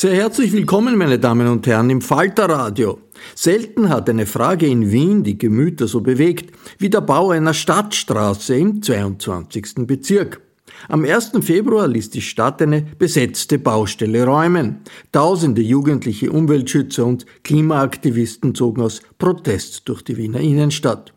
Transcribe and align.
Sehr 0.00 0.14
herzlich 0.14 0.52
willkommen, 0.52 0.96
meine 0.96 1.18
Damen 1.18 1.48
und 1.48 1.66
Herren, 1.66 1.90
im 1.90 2.00
Falterradio. 2.00 3.00
Selten 3.34 3.88
hat 3.88 4.08
eine 4.08 4.26
Frage 4.26 4.64
in 4.68 4.92
Wien 4.92 5.24
die 5.24 5.36
Gemüter 5.36 5.88
so 5.88 6.02
bewegt 6.02 6.56
wie 6.78 6.88
der 6.88 7.00
Bau 7.00 7.30
einer 7.30 7.52
Stadtstraße 7.52 8.54
im 8.54 8.80
22. 8.80 9.88
Bezirk. 9.88 10.40
Am 10.88 11.04
1. 11.04 11.32
Februar 11.40 11.88
ließ 11.88 12.10
die 12.10 12.20
Stadt 12.20 12.62
eine 12.62 12.82
besetzte 12.96 13.58
Baustelle 13.58 14.24
räumen. 14.24 14.82
Tausende 15.10 15.62
jugendliche 15.62 16.30
Umweltschützer 16.30 17.04
und 17.04 17.26
Klimaaktivisten 17.42 18.54
zogen 18.54 18.82
aus 18.82 19.00
Protest 19.18 19.88
durch 19.88 20.02
die 20.02 20.16
Wiener 20.16 20.38
Innenstadt. 20.38 21.12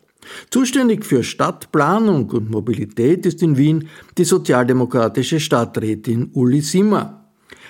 Zuständig 0.50 1.06
für 1.06 1.22
Stadtplanung 1.22 2.28
und 2.30 2.50
Mobilität 2.50 3.26
ist 3.26 3.44
in 3.44 3.56
Wien 3.56 3.88
die 4.18 4.24
sozialdemokratische 4.24 5.38
Stadträtin 5.38 6.30
Uli 6.32 6.62
Simmer. 6.62 7.21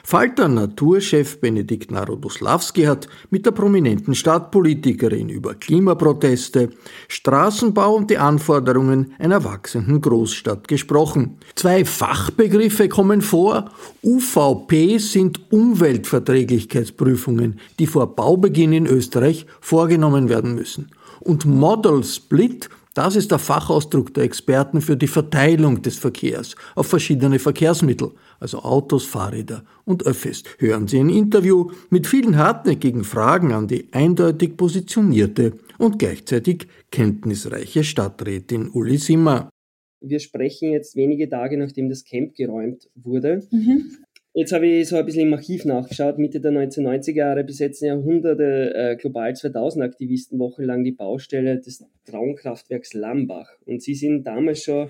Falter 0.05 0.49
Naturchef 0.49 1.39
Benedikt 1.41 1.93
Narodoslawski 1.93 2.83
hat 2.83 3.07
mit 3.31 3.47
der 3.47 3.53
prominenten 3.53 4.17
Stadtpolitikerin 4.17 5.29
über 5.29 5.55
Klimaproteste, 5.55 6.71
Straßenbau 7.09 7.95
und 7.95 8.11
die 8.11 8.19
Anforderungen 8.19 9.15
einer 9.19 9.45
wachsenden 9.45 10.01
Großstadt 10.01 10.67
gesprochen. 10.67 11.39
Zwei 11.55 11.85
Fachbegriffe 11.85 12.89
kommen 12.89 13.23
vor. 13.23 13.71
UVP 14.03 14.99
sind 14.99 15.53
Umweltverträglichkeitsprüfungen, 15.53 17.61
die 17.79 17.87
vor 17.87 18.17
Baubeginn 18.17 18.73
in 18.73 18.87
Österreich 18.87 19.47
vorgenommen 19.61 20.29
werden 20.29 20.57
müssen. 20.57 20.91
Und 21.21 21.47
Model 21.47 22.03
Split 22.03 22.69
das 22.95 23.17
ist 23.17 23.31
der 23.31 23.39
Fachausdruck 23.39 24.13
der 24.13 24.25
Experten 24.25 24.83
für 24.83 24.99
die 24.99 25.07
Verteilung 25.07 25.81
des 25.81 25.97
Verkehrs 25.97 26.57
auf 26.75 26.89
verschiedene 26.89 27.39
Verkehrsmittel, 27.39 28.11
also 28.42 28.58
Autos, 28.58 29.06
Fahrräder 29.06 29.64
und 29.84 30.04
Öffis. 30.04 30.42
Hören 30.58 30.88
Sie 30.88 30.98
ein 30.98 31.08
Interview 31.08 31.70
mit 31.88 32.06
vielen 32.06 32.36
hartnäckigen 32.36 33.04
Fragen 33.04 33.53
an 33.53 33.69
die 33.69 33.88
eindeutig 33.92 34.56
positionierte 34.56 35.54
und 35.78 35.98
gleichzeitig 35.98 36.66
kenntnisreiche 36.91 37.84
Stadträtin 37.84 38.69
Uli 38.69 38.98
Simmer. 38.98 39.48
Wir 40.00 40.19
sprechen 40.19 40.72
jetzt 40.72 40.97
wenige 40.97 41.28
Tage 41.28 41.56
nachdem 41.56 41.88
das 41.88 42.04
Camp 42.04 42.34
geräumt 42.34 42.91
wurde. 42.97 43.47
Mhm. 43.50 43.98
Jetzt 44.34 44.53
habe 44.53 44.66
ich 44.66 44.88
so 44.88 44.97
ein 44.97 45.04
bisschen 45.04 45.28
im 45.28 45.34
Archiv 45.34 45.66
nachgeschaut. 45.66 46.19
Mitte 46.19 46.41
der 46.41 46.53
1990er 46.53 47.12
Jahre 47.12 47.44
besetzen 47.44 47.86
ja 47.86 47.97
hunderte 47.97 48.74
äh, 48.74 48.97
Global 48.97 49.36
2000 49.36 49.84
Aktivisten 49.84 50.38
wochenlang 50.38 50.84
die 50.84 50.92
Baustelle 50.92 51.60
des 51.60 51.84
Traumkraftwerks 52.06 52.94
Lambach. 52.94 53.50
Und 53.66 53.82
sie 53.82 53.94
sind 53.94 54.26
damals 54.26 54.64
schon, 54.64 54.88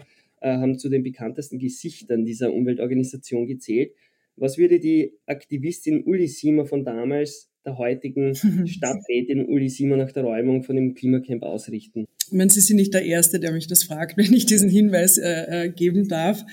haben 0.51 0.79
zu 0.79 0.89
den 0.89 1.03
bekanntesten 1.03 1.59
Gesichtern 1.59 2.25
dieser 2.25 2.53
Umweltorganisation 2.53 3.47
gezählt. 3.47 3.93
Was 4.37 4.59
würde 4.59 4.81
die 4.81 5.13
Aktivistin 5.27 6.05
Uli 6.05 6.27
Siemer 6.27 6.67
von 6.67 6.85
damals 6.85 7.51
der 7.65 7.79
heutigen 7.79 8.35
Stadträtin 8.67 9.47
Uli 9.47 9.69
Siemer 9.69 9.97
nach 9.97 10.13
der 10.13 10.25
Räumung 10.25 10.63
von 10.63 10.77
dem 10.77 10.95
Klimacamp 10.95 11.43
ausrichten? 11.43 12.07
Ich 12.27 12.33
meine, 12.33 12.51
Sie 12.51 12.61
sind 12.61 12.77
nicht 12.77 12.95
der 12.95 13.05
Erste, 13.05 13.41
der 13.41 13.53
mich 13.53 13.67
das 13.67 13.85
fragt, 13.85 14.17
wenn 14.17 14.33
ich 14.33 14.47
diesen 14.47 14.69
Hinweis 14.69 15.19
äh, 15.19 15.67
äh 15.67 15.69
geben 15.69 16.09
darf. 16.09 16.45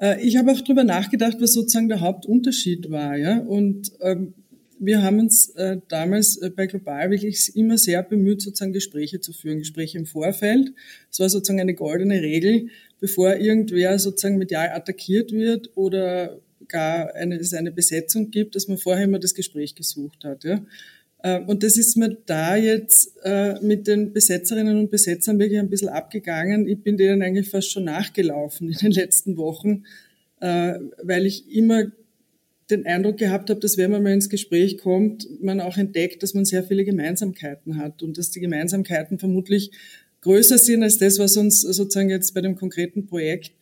Äh, 0.00 0.20
ich 0.22 0.36
habe 0.36 0.52
auch 0.52 0.60
darüber 0.60 0.84
nachgedacht, 0.84 1.36
was 1.40 1.52
sozusagen 1.52 1.88
der 1.88 2.00
Hauptunterschied 2.00 2.90
war. 2.90 3.16
Ja? 3.16 3.38
Und 3.38 3.92
ähm, 4.00 4.34
wir 4.78 5.02
haben 5.02 5.18
uns 5.18 5.50
äh, 5.50 5.78
damals 5.88 6.36
äh, 6.36 6.50
bei 6.50 6.66
Global 6.66 7.10
wirklich 7.10 7.56
immer 7.56 7.78
sehr 7.78 8.02
bemüht, 8.02 8.42
sozusagen 8.42 8.72
Gespräche 8.72 9.20
zu 9.20 9.32
führen, 9.32 9.58
Gespräche 9.58 9.98
im 9.98 10.06
Vorfeld. 10.06 10.72
Es 11.10 11.20
war 11.20 11.28
sozusagen 11.28 11.60
eine 11.60 11.74
goldene 11.74 12.20
Regel, 12.20 12.68
bevor 13.04 13.36
irgendwer 13.36 13.98
sozusagen 13.98 14.38
medial 14.38 14.70
attackiert 14.70 15.30
wird 15.30 15.68
oder 15.74 16.40
gar 16.68 17.14
eine, 17.14 17.36
es 17.36 17.52
eine 17.52 17.70
Besetzung 17.70 18.30
gibt, 18.30 18.56
dass 18.56 18.66
man 18.66 18.78
vorher 18.78 19.04
immer 19.04 19.18
das 19.18 19.34
Gespräch 19.34 19.74
gesucht 19.74 20.24
hat. 20.24 20.42
Ja? 20.42 20.64
Äh, 21.18 21.40
und 21.40 21.62
das 21.62 21.76
ist 21.76 21.98
mir 21.98 22.16
da 22.24 22.56
jetzt 22.56 23.12
äh, 23.22 23.60
mit 23.60 23.86
den 23.86 24.14
Besetzerinnen 24.14 24.78
und 24.78 24.90
Besetzern 24.90 25.38
wirklich 25.38 25.58
ein 25.58 25.68
bisschen 25.68 25.90
abgegangen. 25.90 26.66
Ich 26.66 26.82
bin 26.82 26.96
denen 26.96 27.20
eigentlich 27.20 27.50
fast 27.50 27.70
schon 27.70 27.84
nachgelaufen 27.84 28.70
in 28.70 28.78
den 28.78 28.92
letzten 28.92 29.36
Wochen, 29.36 29.84
äh, 30.40 30.78
weil 31.02 31.26
ich 31.26 31.54
immer 31.54 31.92
den 32.70 32.86
Eindruck 32.86 33.18
gehabt 33.18 33.50
habe, 33.50 33.60
dass 33.60 33.76
wenn 33.76 33.90
man 33.90 34.02
mal 34.02 34.14
ins 34.14 34.30
Gespräch 34.30 34.78
kommt, 34.78 35.28
man 35.42 35.60
auch 35.60 35.76
entdeckt, 35.76 36.22
dass 36.22 36.32
man 36.32 36.46
sehr 36.46 36.64
viele 36.64 36.86
Gemeinsamkeiten 36.86 37.76
hat 37.76 38.02
und 38.02 38.16
dass 38.16 38.30
die 38.30 38.40
Gemeinsamkeiten 38.40 39.18
vermutlich 39.18 39.72
größer 40.24 40.58
sind 40.58 40.82
als 40.82 40.98
das, 40.98 41.18
was 41.18 41.36
uns 41.36 41.60
sozusagen 41.60 42.10
jetzt 42.10 42.34
bei 42.34 42.40
dem 42.40 42.56
konkreten 42.56 43.06
Projekt 43.06 43.52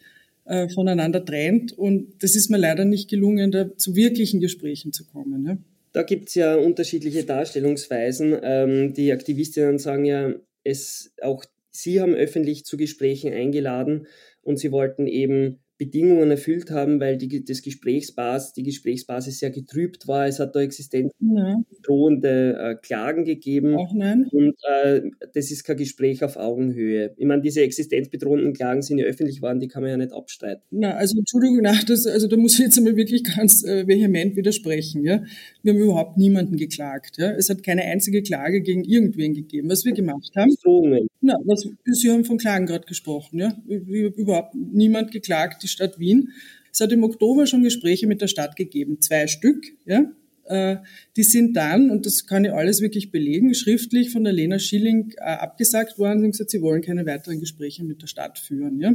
voneinander 0.75 1.25
trennt. 1.25 1.73
Und 1.73 2.21
das 2.21 2.35
ist 2.35 2.51
mir 2.51 2.59
leider 2.59 2.85
nicht 2.85 3.09
gelungen, 3.09 3.53
da 3.53 3.77
zu 3.77 3.95
wirklichen 3.95 4.41
Gesprächen 4.41 4.93
zu 4.93 5.05
kommen. 5.05 5.47
Ja. 5.47 5.57
Da 5.93 6.03
gibt 6.03 6.29
es 6.29 6.35
ja 6.35 6.57
unterschiedliche 6.57 7.25
Darstellungsweisen. 7.25 8.37
Ähm, 8.43 8.95
die 8.95 9.13
Aktivistinnen 9.13 9.79
sagen 9.79 10.05
ja, 10.05 10.35
es 10.65 11.13
auch 11.23 11.45
sie 11.71 12.01
haben 12.01 12.15
öffentlich 12.15 12.65
zu 12.65 12.77
Gesprächen 12.77 13.33
eingeladen 13.33 14.07
und 14.43 14.59
sie 14.59 14.73
wollten 14.73 15.07
eben 15.07 15.62
Bedingungen 15.85 16.31
erfüllt 16.31 16.71
haben, 16.71 17.01
weil 17.01 17.17
die, 17.17 17.45
das 17.45 17.61
Gesprächsbasis, 17.61 18.53
die 18.53 18.63
Gesprächsbasis 18.63 19.41
sehr 19.41 19.51
getrübt 19.51 20.07
war. 20.07 20.29
Es 20.29 20.39
hat 20.39 20.55
da 20.55 20.61
existenzdrohende 20.61 22.57
äh, 22.59 22.77
Klagen 22.81 23.25
gegeben. 23.25 23.75
Auch 23.75 23.93
nein. 23.93 24.29
Und 24.31 24.55
äh, 24.63 25.03
das 25.35 25.51
ist 25.51 25.65
kein 25.65 25.77
Gespräch 25.77 26.23
auf 26.23 26.37
Augenhöhe. 26.37 27.15
Ich 27.17 27.27
meine, 27.27 27.43
diese 27.43 27.63
existenzbedrohenden 27.63 28.53
Klagen 28.53 28.83
sind 28.83 28.99
ja 28.99 29.07
öffentlich 29.07 29.43
waren, 29.43 29.59
die 29.59 29.67
kann 29.67 29.83
man 29.83 29.91
ja 29.91 29.97
nicht 29.97 30.13
abstreiten. 30.13 30.63
Na, 30.71 30.95
also 30.95 31.19
Entschuldigung, 31.19 31.61
na, 31.63 31.75
das, 31.85 32.07
also 32.07 32.29
da 32.29 32.37
muss 32.37 32.55
ich 32.55 32.61
jetzt 32.61 32.79
einmal 32.79 32.97
wirklich 32.97 33.25
ganz 33.25 33.65
äh, 33.65 33.87
vehement 33.87 34.37
widersprechen. 34.37 35.05
Ja? 35.05 35.25
Wir 35.63 35.73
haben 35.73 35.81
überhaupt 35.81 36.17
niemanden 36.17 36.57
geklagt. 36.57 37.19
Ja? 37.19 37.33
Es 37.33 37.51
hat 37.51 37.65
keine 37.65 37.83
einzige 37.83 38.23
Klage 38.23 38.61
gegen 38.61 38.85
irgendwen 38.85 39.35
gegeben. 39.35 39.69
Was 39.69 39.85
wir 39.85 39.93
gemacht 39.93 40.31
haben. 40.37 40.55
Drohungen. 40.63 41.09
Na, 41.21 41.39
was, 41.45 41.69
Sie 41.85 42.11
haben 42.11 42.25
von 42.25 42.39
Klagen 42.39 42.67
gerade 42.67 42.87
gesprochen. 42.87 43.39
Ja? 43.39 43.57
Überhaupt 43.67 44.55
niemand 44.55 45.11
geklagt. 45.11 45.63
Die 45.63 45.69
Stadt 45.73 45.99
Wien. 45.99 46.29
Es 46.73 46.81
hat 46.81 46.93
im 46.93 47.05
Oktober 47.05 47.47
schon 47.47 47.63
Gespräche 47.63 48.07
mit 48.07 48.21
der 48.21 48.29
Stadt 48.29 48.57
gegeben, 48.57 49.01
zwei 49.01 49.27
Stück. 49.27 49.65
Ja? 49.85 50.11
Äh, 50.45 50.77
die 51.17 51.23
sind 51.23 51.55
dann, 51.55 51.91
und 51.91 52.07
das 52.07 52.27
kann 52.27 52.45
ich 52.45 52.53
alles 52.53 52.81
wirklich 52.81 53.11
belegen, 53.11 53.55
schriftlich 53.55 54.11
von 54.11 54.25
der 54.25 54.33
Lena 54.33 54.59
Schilling 54.59 55.13
äh, 55.19 55.23
abgesagt 55.23 55.99
worden 55.99 56.25
und 56.25 56.33
gesagt, 56.33 56.51
sie 56.51 56.63
wollen 56.63 56.83
keine 56.83 57.07
weiteren 57.07 57.41
Gespräche 57.41 57.85
mit 57.85 58.03
der 58.03 58.07
Stadt 58.07 58.39
führen. 58.39 58.81
Ja? 58.81 58.95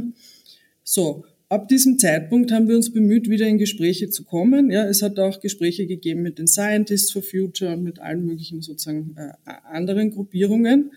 So, 0.82 1.24
ab 1.48 1.68
diesem 1.68 1.98
Zeitpunkt 1.98 2.52
haben 2.52 2.68
wir 2.68 2.76
uns 2.76 2.92
bemüht, 2.92 3.28
wieder 3.28 3.46
in 3.46 3.58
Gespräche 3.58 4.10
zu 4.10 4.24
kommen. 4.24 4.70
Ja, 4.70 4.86
es 4.86 5.02
hat 5.02 5.18
auch 5.18 5.40
Gespräche 5.40 5.86
gegeben 5.86 6.22
mit 6.22 6.38
den 6.38 6.46
Scientists 6.46 7.12
for 7.12 7.22
Future 7.22 7.74
und 7.74 7.82
mit 7.82 7.98
allen 8.00 8.24
möglichen 8.24 8.60
sozusagen 8.60 9.14
äh, 9.16 9.32
anderen 9.64 10.10
Gruppierungen. 10.10 10.92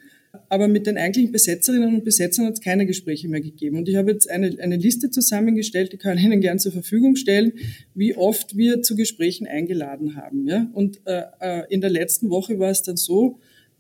Aber 0.48 0.68
mit 0.68 0.88
den 0.88 0.98
eigentlichen 0.98 1.32
Besetzerinnen 1.32 1.96
und 1.96 2.06
Besetzern 2.06 2.46
hat 2.46 2.54
es 2.54 2.62
keine 2.62 2.86
Gespräche 2.86 3.28
mehr 3.28 3.42
gegeben. 3.42 3.78
Und 3.78 3.90
ich 3.90 3.96
habe 3.96 4.12
jetzt 4.12 4.30
eine, 4.30 4.58
eine 4.60 4.78
Liste 4.78 5.10
zusammengestellt, 5.10 5.92
die 5.94 5.98
kann 5.98 6.18
ich 6.18 6.24
Ihnen 6.24 6.42
gern 6.42 6.60
zur 6.60 6.72
Verfügung 6.72 7.16
stellen, 7.16 7.54
wie 7.96 8.16
oft 8.16 8.56
wir 8.56 8.82
zu 8.82 8.96
Gesprächen 8.96 9.48
eingeladen 9.48 10.16
haben. 10.16 10.48
Ja? 10.48 10.70
Und 10.74 11.02
äh, 11.06 11.24
äh 11.40 11.64
in 11.70 11.82
der 11.82 11.90
letzten 11.90 12.30
Woche 12.30 12.60
war 12.60 12.70
es 12.70 12.82
dann 12.82 12.98
so, 12.98 13.40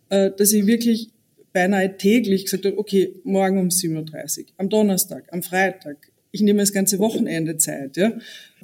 äh, 0.10 0.32
dass 0.36 0.52
ich 0.52 0.66
wirklich 0.66 1.10
beinahe 1.54 1.98
täglich 1.98 2.46
gesagt 2.46 2.66
habe, 2.66 2.78
okay, 2.78 3.16
morgen 3.24 3.58
um 3.58 3.68
7.30 3.68 4.40
Uhr, 4.40 4.46
am 4.58 4.70
Donnerstag, 4.70 5.26
am 5.32 5.44
Freitag, 5.44 6.12
ich 6.32 6.42
nehme 6.42 6.60
das 6.60 6.72
ganze 6.72 7.00
Wochenende 7.00 7.58
Zeit, 7.58 7.98
ja. 7.98 8.18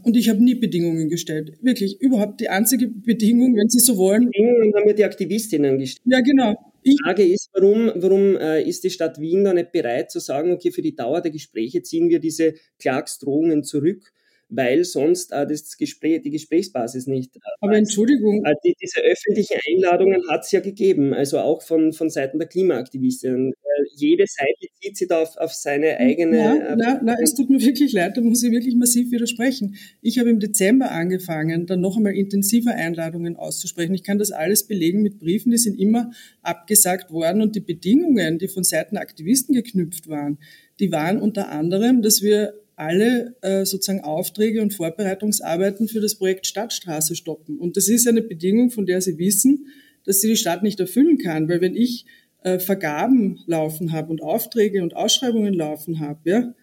Und 0.04 0.16
ich 0.16 0.30
habe 0.30 0.42
nie 0.42 0.56
Bedingungen 0.56 1.10
gestellt. 1.10 1.54
Wirklich, 1.62 2.00
überhaupt 2.00 2.40
die 2.40 2.50
einzige 2.50 2.88
Bedingung, 2.88 3.56
wenn 3.56 3.68
Sie 3.68 3.80
so 3.80 3.98
wollen. 3.98 4.28
Bedingungen 4.28 4.74
haben 4.74 4.88
ja 4.88 4.94
die 4.94 5.04
Aktivistinnen 5.04 5.78
gestellt. 5.78 6.02
Ja, 6.06 6.22
genau. 6.22 6.56
Die 6.88 6.96
Frage 7.04 7.26
ist, 7.26 7.50
warum, 7.54 7.92
warum 7.96 8.38
äh, 8.38 8.64
ist 8.64 8.86
die 8.86 8.90
Stadt 8.90 9.20
Wien 9.20 9.44
da 9.44 9.54
nicht 9.54 9.74
bereit 9.74 10.10
zu 10.10 10.20
sagen, 10.20 10.54
okay, 10.54 10.72
für 10.72 10.82
die 10.82 10.96
Dauer 10.96 11.20
der 11.20 11.32
Gespräche 11.32 11.84
ziehen 11.84 12.08
wir 12.10 12.20
diese 12.20 12.54
Klagsdrohungen 12.80 13.66
zurück 13.66 14.14
weil 14.50 14.84
sonst 14.86 15.32
äh, 15.32 15.46
das 15.46 15.78
Gespräch, 15.78 16.22
die 16.22 16.32
Gesprächsbasis 16.32 17.08
nicht. 17.08 17.36
Äh, 17.36 17.40
Aber 17.60 17.76
Entschuldigung. 17.76 18.46
Äh, 18.46 18.54
die, 18.64 18.76
diese 18.82 19.02
öffentlichen 19.02 19.60
Einladungen 19.70 20.22
hat 20.30 20.46
es 20.46 20.52
ja 20.52 20.60
gegeben, 20.60 21.14
also 21.14 21.40
auch 21.40 21.62
von, 21.62 21.92
von 21.92 22.10
Seiten 22.10 22.40
der 22.40 22.48
Klimaaktivistinnen. 22.48 23.52
Äh, 23.52 23.84
jede 23.96 24.26
Seite 24.28 24.68
zieht 24.82 24.98
sie 24.98 25.08
da 25.08 25.22
auf, 25.22 25.36
auf 25.38 25.54
seine 25.54 25.98
eigene. 25.98 26.38
Ja, 26.38 26.56
äh, 26.56 26.76
na, 26.78 27.02
na, 27.04 27.16
es 27.22 27.36
tut 27.36 27.50
mir 27.50 27.62
wirklich 27.62 27.92
leid, 27.92 28.16
da 28.16 28.22
muss 28.22 28.44
ich 28.44 28.52
wirklich 28.52 28.76
massiv 28.76 29.12
widersprechen. 29.12 29.76
Ich 30.02 30.18
habe 30.20 30.30
im 30.30 30.40
Dezember 30.40 30.92
angefangen, 30.92 31.66
dann 31.66 31.82
noch 31.82 31.98
einmal 31.98 32.14
intensiver 32.14 32.74
Einladungen 32.74 33.36
auszusprechen. 33.36 33.94
Ich 33.94 34.04
kann 34.04 34.18
das 34.18 34.32
alles 34.32 34.66
belegen 34.66 35.02
mit 35.02 35.20
Briefen, 35.20 35.52
die 35.52 35.58
sind 35.58 35.80
immer 35.80 36.12
abgesagt 36.42 37.12
worden 37.12 37.42
und 37.42 37.56
die 37.56 37.62
Bedingungen, 37.62 38.38
die 38.40 38.48
von 38.48 38.64
Seiten 38.64 38.96
der 38.96 39.02
Aktivisten 39.02 39.54
geknüpft 39.54 40.08
waren, 40.08 40.38
die 40.80 40.92
waren 40.92 41.20
unter 41.20 41.50
anderem, 41.50 42.02
dass 42.02 42.22
wir 42.22 42.54
alle 42.78 43.36
äh, 43.42 43.66
sozusagen 43.66 44.04
Aufträge 44.04 44.62
und 44.62 44.74
Vorbereitungsarbeiten 44.74 45.88
für 45.88 46.00
das 46.00 46.16
Projekt 46.16 46.46
Stadtstraße 46.46 47.16
stoppen. 47.16 47.58
Und 47.58 47.76
das 47.76 47.90
ist 47.90 48.08
eine 48.08 48.22
Bedingung, 48.22 48.70
von 48.70 48.86
der 48.86 49.02
Sie 49.02 49.18
wissen, 49.18 49.66
dass 50.06 50.22
sie 50.22 50.30
die 50.30 50.38
Stadt 50.38 50.64
nicht 50.64 50.80
erfüllen 50.80 51.18
kann. 51.18 51.50
Weil 51.50 51.60
wenn 51.60 51.76
ich 51.76 52.06
äh, 52.44 52.60
Vergaben 52.60 53.40
laufen 53.48 53.92
habe 53.92 54.12
und 54.12 54.22
Aufträge 54.22 54.84
und 54.84 54.96
Ausschreibungen 54.96 55.54
laufen 55.54 56.00
habe, 56.00 56.30
ja, 56.30 56.54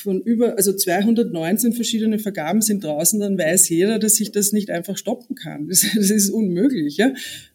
von 0.00 0.20
über, 0.20 0.56
also 0.56 0.72
219 0.72 1.72
verschiedene 1.72 2.18
Vergaben 2.18 2.60
sind 2.62 2.84
draußen, 2.84 3.20
dann 3.20 3.38
weiß 3.38 3.68
jeder, 3.68 3.98
dass 3.98 4.20
ich 4.20 4.32
das 4.32 4.52
nicht 4.52 4.70
einfach 4.70 4.96
stoppen 4.96 5.36
kann. 5.36 5.68
Das, 5.68 5.80
das 5.94 6.10
ist 6.10 6.30
unmöglich. 6.30 6.96
Ja? 6.96 7.12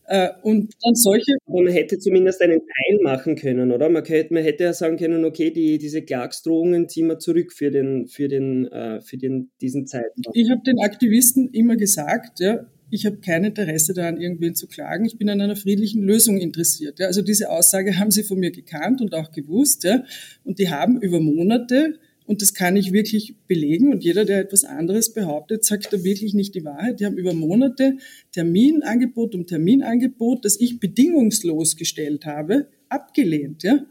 Äh, 0.07 0.29
und 0.43 0.73
dann 0.83 0.95
solche. 0.95 1.33
Aber 1.47 1.63
man 1.63 1.73
hätte 1.73 1.97
zumindest 1.97 2.41
einen 2.41 2.59
Teil 2.59 2.99
machen 3.01 3.35
können, 3.35 3.71
oder? 3.71 3.89
Man, 3.89 4.03
könnte, 4.03 4.33
man 4.33 4.43
hätte 4.43 4.63
ja 4.63 4.73
sagen 4.73 4.97
können, 4.97 5.25
okay, 5.25 5.51
die, 5.51 5.77
diese 5.77 6.03
Klagsdrohungen 6.03 6.87
ziehen 6.89 7.07
wir 7.07 7.19
zurück 7.19 7.53
für 7.53 7.71
den, 7.71 8.07
für 8.07 8.27
den, 8.27 8.67
äh, 8.67 9.01
für 9.01 9.17
den, 9.17 9.51
diesen 9.61 9.87
Zeitraum. 9.87 10.33
Ich 10.33 10.49
habe 10.51 10.61
den 10.65 10.79
Aktivisten 10.79 11.49
immer 11.51 11.75
gesagt, 11.75 12.39
ja, 12.39 12.67
ich 12.91 13.05
habe 13.05 13.17
kein 13.17 13.43
Interesse 13.43 13.93
daran, 13.93 14.17
irgendwen 14.17 14.55
zu 14.55 14.67
klagen. 14.67 15.05
Ich 15.05 15.17
bin 15.17 15.29
an 15.29 15.41
einer 15.41 15.55
friedlichen 15.55 16.03
Lösung 16.03 16.37
interessiert. 16.37 16.99
Ja. 16.99 17.07
Also 17.07 17.21
diese 17.21 17.49
Aussage 17.49 17.97
haben 17.97 18.11
sie 18.11 18.23
von 18.23 18.39
mir 18.39 18.51
gekannt 18.51 19.01
und 19.01 19.13
auch 19.15 19.31
gewusst. 19.31 19.83
Ja. 19.83 20.03
Und 20.43 20.59
die 20.59 20.69
haben 20.69 21.01
über 21.01 21.19
Monate 21.19 21.99
und 22.27 22.41
das 22.41 22.53
kann 22.53 22.75
ich 22.75 22.91
wirklich 22.91 23.35
belegen. 23.47 23.91
Und 23.91 24.03
jeder, 24.03 24.25
der 24.25 24.39
etwas 24.39 24.65
anderes 24.65 25.13
behauptet, 25.13 25.63
sagt 25.63 25.93
da 25.93 26.03
wirklich 26.03 26.33
nicht 26.33 26.55
die 26.55 26.65
Wahrheit. 26.65 26.99
Die 26.99 27.05
haben 27.05 27.17
über 27.17 27.33
Monate 27.33 27.97
Terminangebot 28.31 29.35
um 29.35 29.45
Terminangebot, 29.45 30.43
das 30.43 30.59
ich 30.59 30.79
bedingungslos 30.79 31.75
gestellt 31.75 32.25
habe, 32.25 32.67
abgelehnt. 32.89 33.63
Ja? 33.63 33.85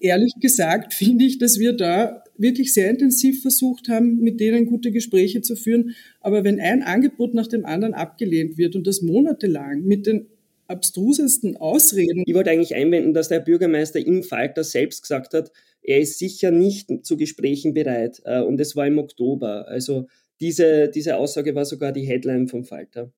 Ehrlich 0.00 0.34
gesagt 0.40 0.92
finde 0.92 1.24
ich, 1.24 1.38
dass 1.38 1.58
wir 1.58 1.72
da 1.72 2.24
wirklich 2.36 2.72
sehr 2.72 2.90
intensiv 2.90 3.42
versucht 3.42 3.88
haben, 3.88 4.18
mit 4.18 4.40
denen 4.40 4.66
gute 4.66 4.90
Gespräche 4.90 5.42
zu 5.42 5.54
führen. 5.54 5.94
Aber 6.20 6.44
wenn 6.44 6.60
ein 6.60 6.82
Angebot 6.82 7.34
nach 7.34 7.48
dem 7.48 7.64
anderen 7.64 7.94
abgelehnt 7.94 8.58
wird 8.58 8.74
und 8.74 8.86
das 8.86 9.02
monatelang 9.02 9.84
mit 9.84 10.06
den 10.06 10.26
abstrusesten 10.68 11.56
Ausreden. 11.56 12.22
Ich 12.26 12.34
wollte 12.34 12.50
eigentlich 12.50 12.74
einwenden, 12.74 13.14
dass 13.14 13.28
der 13.28 13.40
Bürgermeister 13.40 13.98
im 13.98 14.22
Falter 14.22 14.62
selbst 14.62 15.02
gesagt 15.02 15.34
hat, 15.34 15.50
er 15.82 16.00
ist 16.00 16.18
sicher 16.18 16.50
nicht 16.50 17.04
zu 17.04 17.16
Gesprächen 17.16 17.74
bereit. 17.74 18.20
Äh, 18.24 18.42
und 18.42 18.60
es 18.60 18.76
war 18.76 18.86
im 18.86 18.98
Oktober. 18.98 19.66
Also 19.68 20.06
diese, 20.40 20.88
diese 20.88 21.16
Aussage 21.16 21.54
war 21.54 21.64
sogar 21.64 21.92
die 21.92 22.06
Headline 22.06 22.46
vom 22.46 22.64
Falter. 22.64 23.12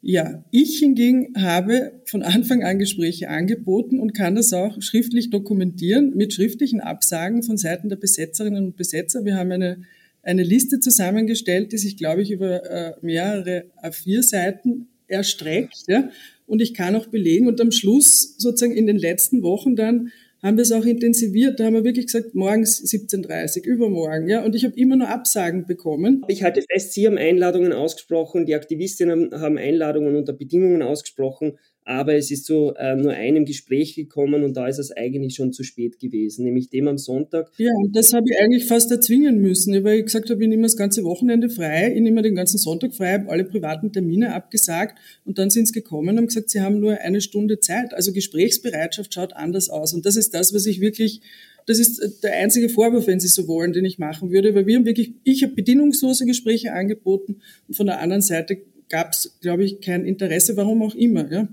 Ja, 0.00 0.44
ich 0.52 0.78
hingegen 0.78 1.32
habe 1.36 2.00
von 2.04 2.22
Anfang 2.22 2.62
an 2.62 2.78
Gespräche 2.78 3.28
angeboten 3.28 3.98
und 3.98 4.14
kann 4.14 4.36
das 4.36 4.52
auch 4.52 4.80
schriftlich 4.80 5.30
dokumentieren 5.30 6.12
mit 6.14 6.32
schriftlichen 6.32 6.80
Absagen 6.80 7.42
von 7.42 7.56
Seiten 7.56 7.88
der 7.88 7.96
Besetzerinnen 7.96 8.66
und 8.66 8.76
Besetzer. 8.76 9.24
Wir 9.24 9.36
haben 9.36 9.50
eine, 9.50 9.82
eine 10.22 10.44
Liste 10.44 10.78
zusammengestellt, 10.78 11.72
die 11.72 11.78
sich, 11.78 11.96
glaube 11.96 12.22
ich, 12.22 12.30
über 12.30 12.70
äh, 12.70 12.94
mehrere 13.00 13.64
A4 13.82 14.22
Seiten 14.22 14.88
erstreckt. 15.08 15.84
Ja? 15.88 16.10
Und 16.46 16.62
ich 16.62 16.74
kann 16.74 16.96
auch 16.96 17.06
belegen 17.06 17.46
und 17.48 17.60
am 17.60 17.72
Schluss 17.72 18.36
sozusagen 18.38 18.76
in 18.76 18.86
den 18.86 18.98
letzten 18.98 19.42
Wochen 19.42 19.76
dann 19.76 20.12
haben 20.42 20.56
wir 20.56 20.62
es 20.62 20.72
auch 20.72 20.84
intensiviert. 20.84 21.58
Da 21.58 21.64
haben 21.64 21.74
wir 21.74 21.84
wirklich 21.84 22.06
gesagt, 22.06 22.34
morgens 22.34 22.80
17.30 22.80 23.64
übermorgen. 23.64 24.28
Ja, 24.28 24.44
und 24.44 24.54
ich 24.54 24.64
habe 24.64 24.78
immer 24.78 24.96
nur 24.96 25.08
Absagen 25.08 25.66
bekommen. 25.66 26.24
Ich 26.28 26.42
halte 26.42 26.62
fest, 26.62 26.92
Sie 26.92 27.06
haben 27.06 27.18
Einladungen 27.18 27.72
ausgesprochen, 27.72 28.46
die 28.46 28.54
Aktivistinnen 28.54 29.32
haben 29.32 29.58
Einladungen 29.58 30.14
unter 30.14 30.32
Bedingungen 30.32 30.82
ausgesprochen 30.82 31.58
aber 31.88 32.16
es 32.16 32.30
ist 32.30 32.44
zu 32.44 32.74
äh, 32.76 32.96
nur 32.96 33.12
einem 33.12 33.46
Gespräch 33.46 33.94
gekommen 33.94 34.44
und 34.44 34.58
da 34.58 34.68
ist 34.68 34.78
es 34.78 34.92
eigentlich 34.92 35.34
schon 35.34 35.54
zu 35.54 35.62
spät 35.62 35.98
gewesen, 35.98 36.44
nämlich 36.44 36.68
dem 36.68 36.86
am 36.86 36.98
Sonntag. 36.98 37.50
Ja, 37.56 37.70
und 37.82 37.96
das 37.96 38.12
habe 38.12 38.26
ich 38.28 38.38
eigentlich 38.38 38.66
fast 38.66 38.90
erzwingen 38.90 39.40
müssen, 39.40 39.72
weil 39.84 40.00
ich 40.00 40.04
gesagt 40.04 40.28
habe, 40.28 40.42
ich 40.42 40.50
nehme 40.50 40.64
das 40.64 40.76
ganze 40.76 41.02
Wochenende 41.04 41.48
frei, 41.48 41.94
ich 41.94 42.02
nehme 42.02 42.20
den 42.20 42.34
ganzen 42.34 42.58
Sonntag 42.58 42.94
frei, 42.94 43.14
habe 43.14 43.30
alle 43.30 43.44
privaten 43.44 43.90
Termine 43.90 44.34
abgesagt 44.34 44.98
und 45.24 45.38
dann 45.38 45.48
sind 45.48 45.66
sie 45.66 45.72
gekommen 45.72 46.10
und 46.10 46.16
haben 46.18 46.26
gesagt, 46.26 46.50
sie 46.50 46.60
haben 46.60 46.78
nur 46.78 46.98
eine 46.98 47.22
Stunde 47.22 47.58
Zeit. 47.58 47.94
Also 47.94 48.12
Gesprächsbereitschaft 48.12 49.14
schaut 49.14 49.34
anders 49.34 49.70
aus 49.70 49.94
und 49.94 50.04
das 50.04 50.16
ist 50.16 50.34
das, 50.34 50.52
was 50.52 50.66
ich 50.66 50.82
wirklich 50.82 51.22
das 51.64 51.78
ist 51.78 52.22
der 52.22 52.34
einzige 52.34 52.70
Vorwurf, 52.70 53.06
wenn 53.06 53.20
Sie 53.20 53.28
so 53.28 53.46
wollen, 53.46 53.74
den 53.74 53.84
ich 53.84 53.98
machen 53.98 54.30
würde, 54.30 54.54
weil 54.54 54.66
wir 54.66 54.76
haben 54.76 54.86
wirklich, 54.86 55.12
ich 55.24 55.42
habe 55.42 55.54
bedingungslose 55.54 56.24
Gespräche 56.24 56.72
angeboten 56.72 57.40
und 57.66 57.74
von 57.74 57.86
der 57.86 58.00
anderen 58.00 58.22
Seite 58.22 58.62
gab 58.88 59.12
es, 59.12 59.38
glaube 59.42 59.64
ich, 59.64 59.82
kein 59.82 60.06
Interesse, 60.06 60.56
warum 60.56 60.82
auch 60.82 60.94
immer. 60.94 61.30
Ja? 61.30 61.48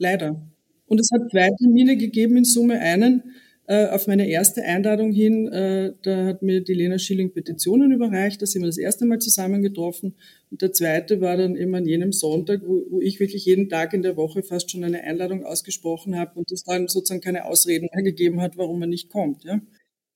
Leider. 0.00 0.40
Und 0.86 0.98
es 0.98 1.10
hat 1.12 1.30
zwei 1.30 1.50
Termine 1.58 1.98
gegeben, 1.98 2.38
in 2.38 2.44
Summe 2.44 2.80
einen 2.80 3.34
äh, 3.66 3.86
auf 3.88 4.06
meine 4.06 4.28
erste 4.28 4.64
Einladung 4.64 5.12
hin. 5.12 5.46
Äh, 5.48 5.92
da 6.02 6.24
hat 6.24 6.40
mir 6.40 6.62
die 6.62 6.72
Lena 6.72 6.98
Schilling 6.98 7.34
Petitionen 7.34 7.92
überreicht. 7.92 8.40
Da 8.40 8.46
sind 8.46 8.62
wir 8.62 8.66
das 8.66 8.78
erste 8.78 9.04
Mal 9.04 9.18
zusammengetroffen. 9.18 10.14
Und 10.50 10.62
der 10.62 10.72
zweite 10.72 11.20
war 11.20 11.36
dann 11.36 11.54
eben 11.54 11.74
an 11.74 11.84
jenem 11.86 12.12
Sonntag, 12.12 12.62
wo, 12.64 12.82
wo 12.88 13.00
ich 13.02 13.20
wirklich 13.20 13.44
jeden 13.44 13.68
Tag 13.68 13.92
in 13.92 14.00
der 14.00 14.16
Woche 14.16 14.42
fast 14.42 14.70
schon 14.70 14.84
eine 14.84 15.04
Einladung 15.04 15.44
ausgesprochen 15.44 16.18
habe 16.18 16.38
und 16.38 16.50
es 16.50 16.64
dann 16.64 16.88
sozusagen 16.88 17.20
keine 17.20 17.44
Ausreden 17.44 17.90
mehr 17.94 18.02
gegeben 18.02 18.40
hat, 18.40 18.56
warum 18.56 18.80
man 18.80 18.88
nicht 18.88 19.10
kommt. 19.10 19.44
Ja? 19.44 19.60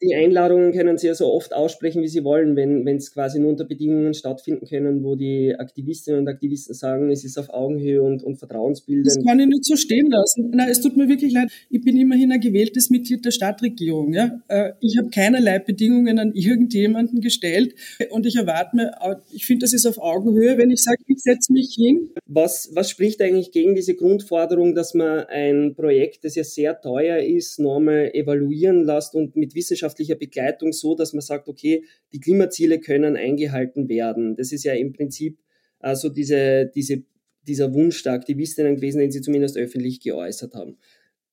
Die 0.05 0.15
Einladungen 0.15 0.73
können 0.73 0.99
Sie 0.99 1.07
ja 1.07 1.15
so 1.15 1.33
oft 1.33 1.55
aussprechen, 1.55 2.03
wie 2.03 2.09
Sie 2.09 2.25
wollen, 2.25 2.57
wenn 2.57 2.87
es 2.97 3.13
quasi 3.13 3.39
nur 3.39 3.51
unter 3.51 3.65
Bedingungen 3.65 4.15
stattfinden 4.15 4.67
können, 4.67 5.03
wo 5.03 5.17
die 5.17 5.55
Aktivistinnen 5.57 6.21
und 6.21 6.29
Aktivisten 6.29 6.75
sagen, 6.75 7.11
es 7.11 7.25
ist 7.25 7.39
auf 7.39 7.51
Augenhöhe 7.51 8.03
und, 8.03 8.23
und 8.23 8.37
vertrauensbildend. 8.37 9.07
Das 9.07 9.25
kann 9.25 9.41
ich 9.41 9.47
nicht 9.47 9.65
so 9.65 9.77
stehen 9.77 10.11
lassen. 10.11 10.51
Nein, 10.51 10.69
es 10.71 10.81
tut 10.81 10.97
mir 10.97 11.09
wirklich 11.09 11.33
leid. 11.33 11.49
Ich 11.71 11.83
bin 11.83 11.97
immerhin 11.97 12.33
ein 12.33 12.41
gewähltes 12.41 12.91
Mitglied 12.91 13.25
der 13.25 13.31
Stadtregierung. 13.31 14.13
Ja? 14.13 14.41
Äh, 14.49 14.73
ich 14.81 14.99
habe 14.99 15.11
keinerlei 15.11 15.59
Bedingungen 15.59 16.19
an 16.19 16.33
irgendjemanden 16.35 17.21
gestellt 17.21 17.75
und 18.11 18.27
ich 18.27 18.37
erwarte 18.37 18.77
mir, 18.77 18.93
ich 19.33 19.47
finde, 19.47 19.65
das 19.65 19.73
ist 19.73 19.87
auf 19.87 19.99
Augenhöhe, 19.99 20.59
wenn 20.59 20.71
ich 20.71 20.83
sage, 20.83 20.99
ich 21.07 21.21
setze 21.21 21.53
mich 21.53 21.75
hin. 21.77 22.11
Was, 22.27 22.71
was 22.75 22.91
spricht 22.91 23.21
eigentlich 23.23 23.53
gegen 23.53 23.75
diese 23.75 23.95
Grundforderung, 23.95 24.75
dass 24.75 24.95
man 24.95 25.21
ein 25.29 25.75
Projekt, 25.75 26.25
das 26.25 26.35
ja 26.35 26.45
sehr 26.45 26.81
teuer 26.81 27.19
ist, 27.19 27.59
nochmal 27.59 28.11
evaluieren 28.13 28.85
lässt 28.85 29.15
und 29.15 29.37
mit 29.37 29.55
wissenschaftlicher 29.95 30.17
Begleitung 30.17 30.73
so, 30.73 30.95
dass 30.95 31.13
man 31.13 31.21
sagt, 31.21 31.49
okay, 31.49 31.85
die 32.13 32.21
Klimaziele 32.21 32.81
können 32.81 33.17
eingehalten 33.17 33.89
werden. 33.89 34.37
Das 34.37 34.53
ist 34.53 34.65
ja 34.65 34.75
im 34.75 34.93
Prinzip 34.93 35.39
also 35.81 36.09
diese, 36.09 36.71
diese, 36.75 37.05
dieser 37.47 37.73
Wunsch 37.75 38.03
der 38.03 38.15
Aktivistinnen 38.15 38.77
gewesen, 38.77 39.01
den 39.01 39.11
sie 39.11 39.21
zumindest 39.21 39.57
öffentlich 39.57 40.01
geäußert 40.01 40.55
haben. 40.55 40.79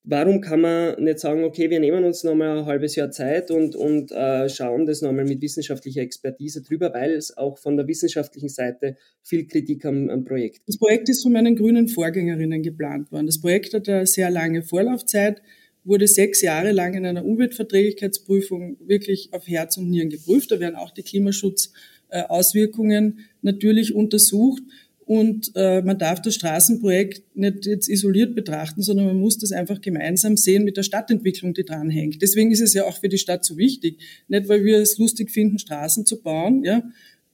Warum 0.04 0.42
kann 0.42 0.62
man 0.62 1.04
nicht 1.04 1.20
sagen, 1.20 1.44
okay, 1.44 1.70
wir 1.70 1.80
nehmen 1.80 2.04
uns 2.04 2.24
nochmal 2.24 2.58
ein 2.58 2.66
halbes 2.66 2.96
Jahr 2.96 3.12
Zeit 3.12 3.52
und, 3.52 3.76
und 3.76 4.12
äh, 4.12 4.50
schauen 4.50 4.88
das 4.88 5.04
nochmal 5.04 5.26
mit 5.26 5.44
wissenschaftlicher 5.44 6.02
Expertise 6.02 6.64
drüber, 6.64 6.92
weil 6.92 7.12
es 7.12 7.38
auch 7.38 7.60
von 7.60 7.78
der 7.78 7.88
wissenschaftlichen 7.88 8.50
Seite 8.50 8.98
viel 9.22 9.46
Kritik 9.46 9.86
am, 9.86 10.10
am 10.10 10.24
Projekt 10.24 10.56
gibt? 10.56 10.70
Das 10.70 10.80
Projekt 10.80 11.08
ist 11.08 11.22
von 11.22 11.32
meinen 11.32 11.56
grünen 11.56 11.88
Vorgängerinnen 11.88 12.64
geplant 12.64 13.12
worden. 13.12 13.28
Das 13.28 13.40
Projekt 13.40 13.76
hat 13.76 13.88
eine 13.88 14.08
sehr 14.08 14.32
lange 14.32 14.64
Vorlaufzeit 14.64 15.44
wurde 15.84 16.08
sechs 16.08 16.42
Jahre 16.42 16.72
lang 16.72 16.94
in 16.94 17.06
einer 17.06 17.26
Umweltverträglichkeitsprüfung 17.26 18.78
wirklich 18.86 19.30
auf 19.32 19.48
Herz 19.48 19.78
und 19.78 19.90
Nieren 19.90 20.10
geprüft. 20.10 20.52
Da 20.52 20.60
werden 20.60 20.76
auch 20.76 20.92
die 20.92 21.04
Klimaschutzauswirkungen 21.04 23.20
natürlich 23.42 23.96
untersucht. 23.96 24.64
Und 25.06 25.52
äh, 25.56 25.82
man 25.82 25.98
darf 25.98 26.22
das 26.22 26.36
Straßenprojekt 26.36 27.36
nicht 27.36 27.66
jetzt 27.66 27.90
isoliert 27.90 28.34
betrachten, 28.34 28.82
sondern 28.82 29.08
man 29.08 29.18
muss 29.18 29.38
das 29.38 29.52
einfach 29.52 29.82
gemeinsam 29.82 30.38
sehen 30.38 30.64
mit 30.64 30.78
der 30.78 30.84
Stadtentwicklung, 30.84 31.54
die 31.54 31.66
dranhängt. 31.66 32.22
Deswegen 32.22 32.52
ist 32.52 32.62
es 32.62 32.74
ja 32.74 32.86
auch 32.86 32.98
für 32.98 33.10
die 33.10 33.18
Stadt 33.18 33.44
so 33.44 33.58
wichtig. 33.58 33.98
Nicht, 34.30 34.48
weil 34.48 34.64
wir 34.64 34.78
es 34.78 34.98
lustig 35.00 35.32
finden, 35.32 35.60
Straßen 35.60 36.06
zu 36.06 36.22
bauen, 36.22 36.64
ja, 36.64 36.84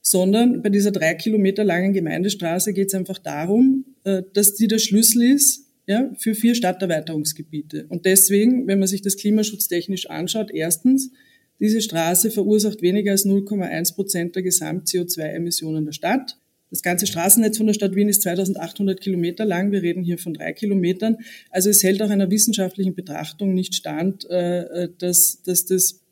sondern 0.00 0.62
bei 0.62 0.70
dieser 0.70 0.90
drei 0.90 1.14
Kilometer 1.14 1.62
langen 1.62 1.92
Gemeindestraße 1.92 2.72
geht 2.72 2.88
es 2.88 2.94
einfach 2.94 3.18
darum, 3.18 3.84
äh, 4.02 4.22
dass 4.32 4.54
die 4.54 4.66
der 4.66 4.78
Schlüssel 4.78 5.22
ist 5.22 5.67
ja, 5.88 6.12
für 6.18 6.34
vier 6.34 6.54
Stadterweiterungsgebiete. 6.54 7.86
Und 7.88 8.04
deswegen, 8.04 8.66
wenn 8.66 8.78
man 8.78 8.86
sich 8.86 9.00
das 9.00 9.16
klimaschutztechnisch 9.16 10.10
anschaut, 10.10 10.50
erstens, 10.52 11.10
diese 11.60 11.80
Straße 11.80 12.30
verursacht 12.30 12.82
weniger 12.82 13.12
als 13.12 13.24
0,1 13.24 13.94
Prozent 13.94 14.36
der 14.36 14.42
Gesamt-CO2-Emissionen 14.42 15.86
der 15.86 15.92
Stadt. 15.92 16.36
Das 16.70 16.82
ganze 16.82 17.06
Straßennetz 17.06 17.56
von 17.56 17.66
der 17.66 17.72
Stadt 17.72 17.94
Wien 17.94 18.10
ist 18.10 18.20
2800 18.20 19.00
Kilometer 19.00 19.46
lang. 19.46 19.72
Wir 19.72 19.80
reden 19.80 20.04
hier 20.04 20.18
von 20.18 20.34
drei 20.34 20.52
Kilometern. 20.52 21.16
Also 21.50 21.70
es 21.70 21.82
hält 21.82 22.02
auch 22.02 22.10
einer 22.10 22.30
wissenschaftlichen 22.30 22.94
Betrachtung 22.94 23.54
nicht 23.54 23.74
stand, 23.74 24.28
äh, 24.28 24.84
äh, 24.84 24.88
dass, 24.98 25.42
dass 25.42 25.64
das 25.64 26.02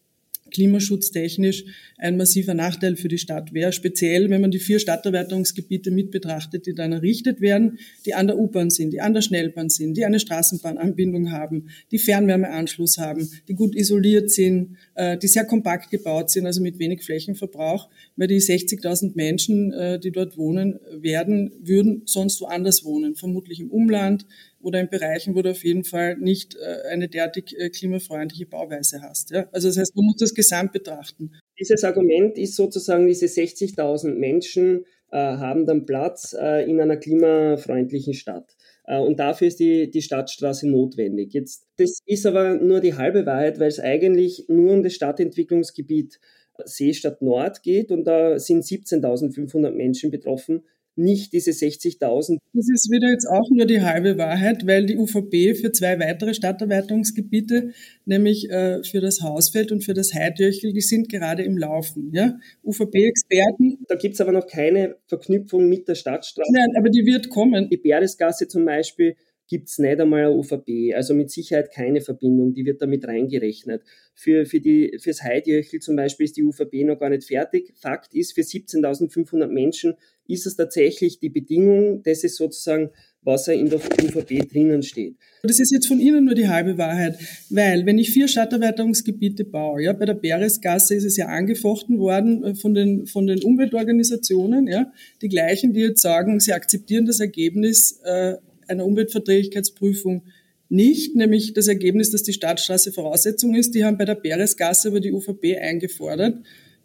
klimaschutztechnisch 0.51 1.65
ein 1.99 2.17
massiver 2.17 2.55
Nachteil 2.55 2.97
für 2.97 3.09
die 3.09 3.19
Stadt 3.19 3.53
wäre. 3.53 3.73
Speziell, 3.73 4.31
wenn 4.31 4.41
man 4.41 4.51
die 4.51 4.59
vier 4.59 4.79
Stadterweiterungsgebiete 4.79 5.91
mit 5.91 6.11
betrachtet, 6.11 6.67
die 6.67 6.75
dann 6.75 6.93
errichtet 6.93 7.41
werden, 7.41 7.79
die 8.05 8.15
an 8.15 8.27
der 8.27 8.39
U-Bahn 8.39 8.71
sind, 8.71 8.93
die 8.93 9.01
an 9.01 9.15
der 9.15 9.23
Schnellbahn 9.23 9.69
sind, 9.69 9.97
die 9.97 10.05
eine 10.05 10.21
Straßenbahnanbindung 10.21 11.33
haben, 11.33 11.69
die 11.91 11.99
Fernwärmeanschluss 11.99 12.99
haben, 12.99 13.29
die 13.49 13.55
gut 13.55 13.75
isoliert 13.75 14.31
sind, 14.31 14.77
äh, 14.95 15.17
die 15.17 15.29
sehr 15.29 15.45
kompakt 15.45 15.91
gebaut 15.91 16.31
sind, 16.31 16.47
also 16.47 16.61
mit 16.61 16.79
wenig 16.79 17.03
Flächenverbrauch, 17.03 17.89
weil 18.17 18.29
die 18.29 18.41
60.000 18.41 19.15
Menschen, 19.15 19.73
äh, 19.73 19.99
die 19.99 20.11
dort 20.11 20.37
wohnen 20.37 20.79
werden, 20.93 21.53
würden 21.61 22.03
sonst 22.05 22.41
woanders 22.41 22.85
wohnen, 22.85 23.17
vermutlich 23.17 23.61
im 23.61 23.71
Umland, 23.71 24.27
oder 24.67 24.81
in 24.81 24.89
Bereichen, 24.89 25.35
wo 25.35 25.43
du 25.43 25.51
auf 25.51 25.65
jeden 25.65 25.85
Fall 25.85 26.17
nicht 26.17 26.57
äh, 26.57 26.89
eine 26.91 27.09
derartig 27.09 27.55
äh, 27.57 27.71
klimafreundliche 27.71 28.47
Bauweise 28.47 29.01
hast. 29.01 29.33
Also 29.53 29.69
das 29.69 29.79
heißt, 29.79 29.97
man 29.97 30.07
muss 30.07 30.17
das 30.17 30.35
Gesamt 30.35 30.73
betrachten. 30.73 31.31
Dieses 31.59 31.85
Argument 31.85 32.37
ist 32.37 32.57
sozusagen, 32.57 33.07
diese 33.07 33.27
60.000 33.27 34.15
Menschen 34.15 34.85
äh, 35.13 35.19
haben 35.19 35.67
dann 35.67 35.87
Platz 35.87 36.33
in 36.33 36.81
einer 36.81 36.97
klimafreundlichen 36.97 38.15
Stadt. 38.15 38.57
Äh, 38.87 38.99
und 38.99 39.19
dafür 39.21 39.49
ist 39.49 39.61
die, 39.61 39.91
die 39.91 40.03
Stadtstraße 40.03 40.69
notwendig. 40.69 41.33
Jetzt, 41.33 41.67
das 41.77 42.01
ist 42.07 42.27
aber 42.27 42.57
nur 42.57 42.81
die 42.81 42.95
halbe 42.95 43.27
Wahrheit, 43.27 43.59
weil 43.59 43.69
es 43.69 43.81
eigentlich 43.81 44.47
nur 44.49 44.73
um 44.73 44.83
das 44.83 44.95
Stadtentwicklungsgebiet 44.95 46.19
Seestadt 46.65 47.21
Nord 47.21 47.63
geht 47.63 47.93
und 47.93 48.05
da 48.05 48.39
sind 48.39 48.65
17.500 48.65 49.73
Menschen 49.73 50.11
betroffen 50.11 50.63
nicht 50.97 51.33
diese 51.33 51.51
60.000. 51.51 52.39
Das 52.53 52.69
ist 52.69 52.91
wieder 52.91 53.11
jetzt 53.11 53.27
auch 53.27 53.51
nur 53.51 53.67
die 53.67 53.83
halbe 53.83 54.19
Wahrheit, 54.19 54.67
weil 54.67 54.87
die 54.87 54.97
UVB 54.97 55.59
für 55.61 55.73
zwei 55.73 55.99
weitere 56.01 56.35
Stadterweiterungsgebiete, 56.35 57.73
nämlich 58.07 58.51
äh, 58.51 58.83
für 58.83 59.01
das 59.01 59.21
Hausfeld 59.23 59.73
und 59.73 59.85
für 59.85 59.95
das 59.95 60.15
Heidjöchel, 60.15 60.73
die 60.73 60.81
sind 60.81 61.09
gerade 61.09 61.43
im 61.43 61.59
Laufen. 61.59 62.13
Ja? 62.13 62.39
UVB-Experten. 62.65 63.85
Da 63.89 63.97
gibt's 63.97 64.21
aber 64.21 64.33
noch 64.33 64.47
keine 64.47 64.97
Verknüpfung 65.07 65.69
mit 65.69 65.87
der 65.87 65.95
Stadtstraße. 65.95 66.53
Nein, 66.53 66.69
aber 66.77 66.89
die 66.89 67.05
wird 67.05 67.29
kommen. 67.29 67.69
Die 67.69 67.77
Beresgasse 67.77 68.49
zum 68.49 68.65
Beispiel 68.65 69.17
gibt's 69.49 69.79
nicht 69.79 70.01
einmal 70.01 70.27
eine 70.27 70.33
UVB, 70.33 70.95
also 70.95 71.15
mit 71.15 71.31
Sicherheit 71.31 71.73
keine 71.73 72.01
Verbindung, 72.01 72.55
die 72.55 72.65
wird 72.65 72.83
damit 72.83 73.07
reingerechnet. 73.07 73.83
Für, 74.15 74.47
für 74.47 74.61
die, 74.61 74.99
fürs 75.01 75.23
Heidjöchel 75.23 75.81
zum 75.81 75.97
Beispiel 75.97 76.25
ist 76.25 76.37
die 76.37 76.43
UVB 76.43 76.85
noch 76.85 76.99
gar 76.99 77.11
nicht 77.11 77.25
fertig. 77.25 77.73
Fakt 77.77 78.15
ist, 78.15 78.33
für 78.33 78.41
17.500 78.41 79.47
Menschen 79.47 79.95
ist 80.27 80.47
es 80.47 80.57
tatsächlich 80.57 81.21
die 81.21 81.29
Bedingung, 81.29 82.03
dass 82.03 82.25
es 82.25 82.37
sozusagen 82.37 82.91
was 83.23 83.49
in 83.49 83.69
der 83.69 83.81
UVB 83.81 84.49
drinnen 84.51 84.83
steht. 84.85 85.17
Das 85.43 85.59
ist 85.59 85.73
jetzt 85.73 85.89
von 85.89 85.99
Ihnen 85.99 86.25
nur 86.25 86.35
die 86.35 86.49
halbe 86.49 86.79
Wahrheit, 86.79 87.19
weil 87.51 87.85
wenn 87.85 87.99
ich 87.99 88.11
vier 88.11 88.29
Stadterweiterungsgebiete 88.29 89.45
baue, 89.45 89.83
ja, 89.83 89.93
bei 89.93 90.05
der 90.05 90.15
Beresgasse 90.15 90.95
ist 90.95 91.05
es 91.05 91.17
ja 91.17 91.27
angefochten 91.27 91.99
worden 91.99 92.45
äh, 92.45 92.55
von 92.55 92.73
den, 92.73 93.07
von 93.07 93.27
den 93.27 93.43
Umweltorganisationen, 93.43 94.69
ja, 94.69 94.93
die 95.23 95.29
gleichen, 95.29 95.73
die 95.73 95.81
jetzt 95.81 96.03
sagen, 96.03 96.39
sie 96.39 96.53
akzeptieren 96.53 97.05
das 97.05 97.19
Ergebnis 97.19 98.01
äh, 98.05 98.37
einer 98.69 98.85
Umweltverträglichkeitsprüfung 98.85 100.23
nicht, 100.69 101.15
nämlich 101.15 101.53
das 101.55 101.69
Ergebnis, 101.69 102.11
dass 102.11 102.23
die 102.23 102.33
Stadtstraße 102.33 102.93
Voraussetzung 102.93 103.55
ist. 103.55 103.75
Die 103.75 103.85
haben 103.85 103.99
bei 103.99 104.05
der 104.05 104.17
Beresgasse 104.17 104.89
aber 104.89 105.01
die 105.01 105.13
UVB 105.13 105.57
eingefordert. 105.61 106.39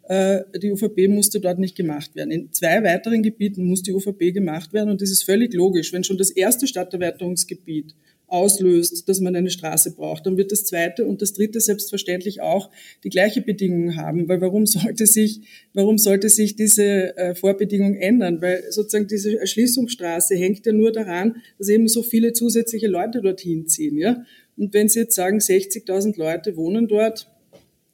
Äh, 0.04 0.42
die 0.58 0.70
UVB 0.70 1.08
musste 1.08 1.40
dort 1.40 1.58
nicht 1.58 1.76
gemacht 1.76 2.14
werden. 2.14 2.30
In 2.30 2.52
zwei 2.52 2.82
weiteren 2.82 3.22
Gebieten 3.22 3.64
muss 3.64 3.82
die 3.82 3.92
UVB 3.92 4.32
gemacht 4.32 4.72
werden 4.72 4.90
und 4.90 5.00
das 5.00 5.10
ist 5.10 5.24
völlig 5.24 5.52
logisch. 5.54 5.92
Wenn 5.92 6.04
schon 6.04 6.18
das 6.18 6.30
erste 6.30 6.66
Stadterweiterungsgebiet 6.66 7.94
auslöst, 8.32 9.08
dass 9.08 9.20
man 9.20 9.36
eine 9.36 9.50
Straße 9.50 9.94
braucht, 9.94 10.26
dann 10.26 10.36
wird 10.36 10.52
das 10.52 10.64
zweite 10.64 11.04
und 11.04 11.20
das 11.20 11.34
dritte 11.34 11.60
selbstverständlich 11.60 12.40
auch 12.40 12.70
die 13.04 13.10
gleiche 13.10 13.42
Bedingung 13.42 13.96
haben, 13.96 14.28
weil 14.28 14.40
warum 14.40 14.66
sollte 14.66 15.06
sich, 15.06 15.40
warum 15.74 15.98
sollte 15.98 16.28
sich 16.30 16.56
diese 16.56 17.16
äh, 17.16 17.34
Vorbedingung 17.34 17.94
ändern? 17.94 18.40
Weil 18.40 18.64
sozusagen 18.70 19.06
diese 19.06 19.38
Erschließungsstraße 19.38 20.34
hängt 20.34 20.64
ja 20.64 20.72
nur 20.72 20.92
daran, 20.92 21.36
dass 21.58 21.68
eben 21.68 21.88
so 21.88 22.02
viele 22.02 22.32
zusätzliche 22.32 22.88
Leute 22.88 23.20
dorthin 23.20 23.68
ziehen, 23.68 23.98
ja? 23.98 24.24
Und 24.56 24.74
wenn 24.74 24.88
Sie 24.88 25.00
jetzt 25.00 25.14
sagen, 25.14 25.38
60.000 25.38 26.18
Leute 26.18 26.56
wohnen 26.56 26.86
dort, 26.86 27.26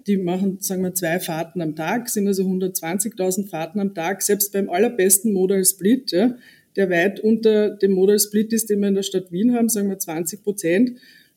die 0.08 0.16
machen, 0.16 0.58
sagen 0.60 0.82
wir, 0.82 0.94
zwei 0.94 1.20
Fahrten 1.20 1.60
am 1.60 1.76
Tag, 1.76 2.08
sind 2.08 2.26
also 2.26 2.42
120.000 2.44 3.48
Fahrten 3.48 3.78
am 3.78 3.94
Tag, 3.94 4.22
selbst 4.22 4.52
beim 4.52 4.70
allerbesten 4.70 5.32
Modal 5.32 5.64
Split, 5.64 6.12
ja, 6.12 6.36
der 6.78 6.88
weit 6.88 7.20
unter 7.20 7.70
dem 7.70 7.92
Modal 7.92 8.18
Split 8.18 8.52
ist, 8.52 8.70
den 8.70 8.80
wir 8.80 8.88
in 8.88 8.94
der 8.94 9.02
Stadt 9.02 9.30
Wien 9.30 9.54
haben, 9.54 9.68
sagen 9.68 9.90
wir 9.90 9.98
20 9.98 10.42
Prozent, 10.42 10.92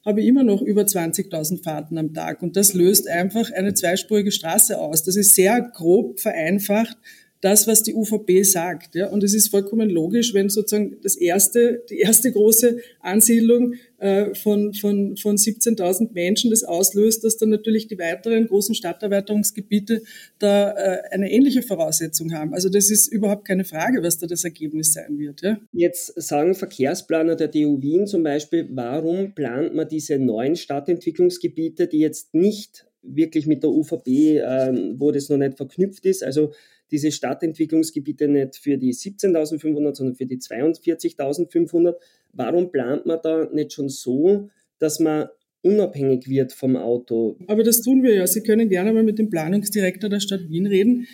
habe 0.05 0.21
ich 0.21 0.27
immer 0.27 0.43
noch 0.43 0.61
über 0.61 0.83
20.000 0.83 1.63
Fahrten 1.63 1.97
am 1.97 2.13
Tag. 2.13 2.41
Und 2.41 2.55
das 2.55 2.73
löst 2.73 3.07
einfach 3.07 3.51
eine 3.51 3.73
zweispurige 3.73 4.31
Straße 4.31 4.79
aus. 4.79 5.03
Das 5.03 5.15
ist 5.15 5.35
sehr 5.35 5.61
grob 5.61 6.19
vereinfacht 6.19 6.97
das, 7.41 7.67
was 7.67 7.81
die 7.83 7.95
UVP 7.95 8.43
sagt. 8.43 8.95
Ja? 8.95 9.07
Und 9.07 9.23
es 9.23 9.33
ist 9.33 9.49
vollkommen 9.49 9.89
logisch, 9.89 10.33
wenn 10.33 10.49
sozusagen 10.49 10.97
das 11.01 11.15
erste, 11.15 11.83
die 11.89 11.97
erste 11.97 12.31
große 12.31 12.77
Ansiedlung 12.99 13.73
äh, 13.97 14.33
von, 14.35 14.73
von, 14.73 15.17
von 15.17 15.37
17.000 15.37 16.13
Menschen 16.13 16.51
das 16.51 16.63
auslöst, 16.63 17.23
dass 17.23 17.37
dann 17.37 17.49
natürlich 17.49 17.87
die 17.87 17.97
weiteren 17.97 18.47
großen 18.47 18.75
Stadterweiterungsgebiete 18.75 20.03
da 20.37 20.71
äh, 20.71 21.01
eine 21.11 21.31
ähnliche 21.31 21.63
Voraussetzung 21.63 22.31
haben. 22.31 22.53
Also 22.53 22.69
das 22.69 22.91
ist 22.91 23.07
überhaupt 23.07 23.45
keine 23.45 23.65
Frage, 23.65 24.03
was 24.03 24.19
da 24.19 24.27
das 24.27 24.43
Ergebnis 24.43 24.93
sein 24.93 25.17
wird. 25.17 25.41
Ja? 25.41 25.59
Jetzt 25.73 26.13
sagen 26.21 26.53
Verkehrsplaner 26.53 27.35
der 27.35 27.47
DU 27.47 27.81
Wien 27.81 28.05
zum 28.05 28.21
Beispiel, 28.21 28.69
warum 28.71 29.33
plant 29.33 29.73
man 29.73 29.87
diese 29.87 30.19
neuen 30.19 30.55
Stadtentwicklungsgebiete, 30.55 31.87
die 31.87 31.99
jetzt 31.99 32.35
nicht 32.35 32.85
wirklich 33.03 33.47
mit 33.47 33.63
der 33.63 33.71
UVP, 33.71 34.37
äh, 34.37 34.93
wo 34.97 35.11
das 35.11 35.29
noch 35.29 35.37
nicht 35.37 35.57
verknüpft 35.57 36.05
ist, 36.05 36.23
also 36.23 36.51
diese 36.91 37.11
Stadtentwicklungsgebiete 37.11 38.27
nicht 38.27 38.57
für 38.57 38.77
die 38.77 38.93
17.500, 38.93 39.95
sondern 39.95 40.15
für 40.15 40.25
die 40.25 40.37
42.500. 40.37 41.95
Warum 42.33 42.71
plant 42.71 43.05
man 43.05 43.19
da 43.23 43.49
nicht 43.51 43.73
schon 43.73 43.89
so, 43.89 44.49
dass 44.79 44.99
man 44.99 45.29
unabhängig 45.61 46.27
wird 46.27 46.53
vom 46.53 46.75
Auto. 46.75 47.37
Aber 47.47 47.63
das 47.63 47.81
tun 47.81 48.03
wir 48.03 48.15
ja. 48.15 48.27
Sie 48.27 48.41
können 48.41 48.69
gerne 48.69 48.93
mal 48.93 49.03
mit 49.03 49.19
dem 49.19 49.29
Planungsdirektor 49.29 50.09
der 50.09 50.19
Stadt 50.19 50.49
Wien 50.49 50.65
reden. 50.65 51.07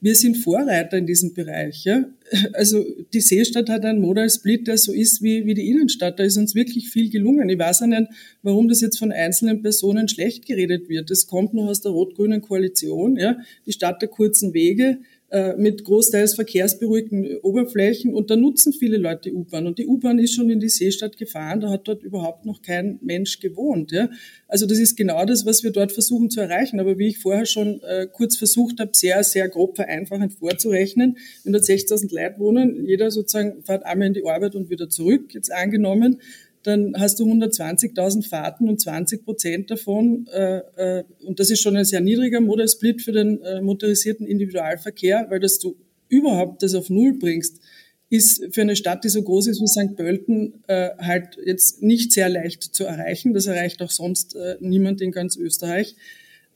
Wir 0.00 0.14
sind 0.14 0.36
Vorreiter 0.36 0.98
in 0.98 1.06
diesem 1.06 1.32
Bereich. 1.32 1.84
Ja? 1.84 2.04
Also 2.52 2.84
die 3.14 3.22
Seestadt 3.22 3.70
hat 3.70 3.86
einen 3.86 4.02
Modal 4.02 4.28
Split, 4.28 4.66
der 4.66 4.76
so 4.76 4.92
ist 4.92 5.22
wie, 5.22 5.46
wie 5.46 5.54
die 5.54 5.70
Innenstadt. 5.70 6.18
Da 6.18 6.24
ist 6.24 6.36
uns 6.36 6.54
wirklich 6.54 6.90
viel 6.90 7.08
gelungen. 7.08 7.48
Ich 7.48 7.58
weiß 7.58 7.80
auch 7.80 7.86
nicht, 7.86 8.08
warum 8.42 8.68
das 8.68 8.82
jetzt 8.82 8.98
von 8.98 9.12
einzelnen 9.12 9.62
Personen 9.62 10.06
schlecht 10.08 10.44
geredet 10.44 10.90
wird. 10.90 11.10
Das 11.10 11.26
kommt 11.26 11.54
noch 11.54 11.68
aus 11.68 11.80
der 11.80 11.92
rot-grünen 11.92 12.42
Koalition. 12.42 13.16
Ja? 13.16 13.38
Die 13.64 13.72
Stadt 13.72 14.02
der 14.02 14.10
kurzen 14.10 14.52
Wege, 14.52 14.98
äh, 15.34 15.56
mit 15.56 15.82
großteils 15.82 16.36
verkehrsberuhigten 16.36 17.38
Oberflächen 17.42 18.14
und 18.14 18.30
da 18.30 18.36
nutzen 18.36 18.72
viele 18.72 18.98
Leute 18.98 19.30
die 19.30 19.32
U-Bahn. 19.32 19.66
Und 19.66 19.80
die 19.80 19.86
U-Bahn 19.88 20.20
ist 20.20 20.32
schon 20.32 20.48
in 20.48 20.60
die 20.60 20.68
Seestadt 20.68 21.16
gefahren, 21.16 21.58
da 21.58 21.70
hat 21.70 21.88
dort 21.88 22.04
überhaupt 22.04 22.46
noch 22.46 22.62
kein 22.62 23.00
Mensch 23.02 23.40
gewohnt. 23.40 23.90
Ja? 23.90 24.10
Also 24.46 24.64
das 24.64 24.78
ist 24.78 24.94
genau 24.94 25.24
das, 25.24 25.44
was 25.44 25.64
wir 25.64 25.72
dort 25.72 25.90
versuchen 25.90 26.30
zu 26.30 26.40
erreichen. 26.40 26.78
Aber 26.78 26.98
wie 27.00 27.08
ich 27.08 27.18
vorher 27.18 27.46
schon 27.46 27.82
äh, 27.82 28.06
kurz 28.06 28.36
versucht 28.36 28.78
habe, 28.78 28.92
sehr, 28.94 29.24
sehr 29.24 29.48
grob 29.48 29.74
vereinfachend 29.74 30.34
vorzurechnen, 30.34 31.16
wenn 31.42 31.52
dort 31.52 31.64
60.000 31.64 32.14
Leute 32.14 32.38
wohnen, 32.38 32.86
jeder 32.86 33.10
sozusagen 33.10 33.60
fährt 33.64 33.84
einmal 33.84 34.06
in 34.06 34.14
die 34.14 34.24
Arbeit 34.24 34.54
und 34.54 34.70
wieder 34.70 34.88
zurück, 34.88 35.34
jetzt 35.34 35.52
angenommen, 35.52 36.20
dann 36.64 36.94
hast 36.98 37.20
du 37.20 37.24
120.000 37.24 38.26
Fahrten 38.26 38.68
und 38.68 38.80
20 38.80 39.24
Prozent 39.24 39.70
davon, 39.70 40.26
äh, 40.32 40.58
äh, 40.76 41.04
und 41.24 41.38
das 41.38 41.50
ist 41.50 41.60
schon 41.60 41.76
ein 41.76 41.84
sehr 41.84 42.00
niedriger 42.00 42.40
Model 42.40 42.66
Split 42.66 43.02
für 43.02 43.12
den 43.12 43.40
äh, 43.42 43.60
motorisierten 43.60 44.26
Individualverkehr, 44.26 45.26
weil 45.28 45.40
dass 45.40 45.58
du 45.58 45.76
überhaupt 46.08 46.62
das 46.62 46.74
auf 46.74 46.90
Null 46.90 47.18
bringst, 47.18 47.60
ist 48.08 48.54
für 48.54 48.62
eine 48.62 48.76
Stadt, 48.76 49.04
die 49.04 49.08
so 49.08 49.22
groß 49.22 49.48
ist 49.48 49.60
wie 49.60 49.66
St. 49.66 49.96
Pölten, 49.96 50.62
äh, 50.68 50.90
halt 50.98 51.38
jetzt 51.44 51.82
nicht 51.82 52.12
sehr 52.12 52.28
leicht 52.28 52.62
zu 52.62 52.84
erreichen. 52.84 53.34
Das 53.34 53.46
erreicht 53.46 53.82
auch 53.82 53.90
sonst 53.90 54.36
äh, 54.36 54.56
niemand 54.60 55.00
in 55.00 55.10
ganz 55.10 55.36
Österreich. 55.36 55.96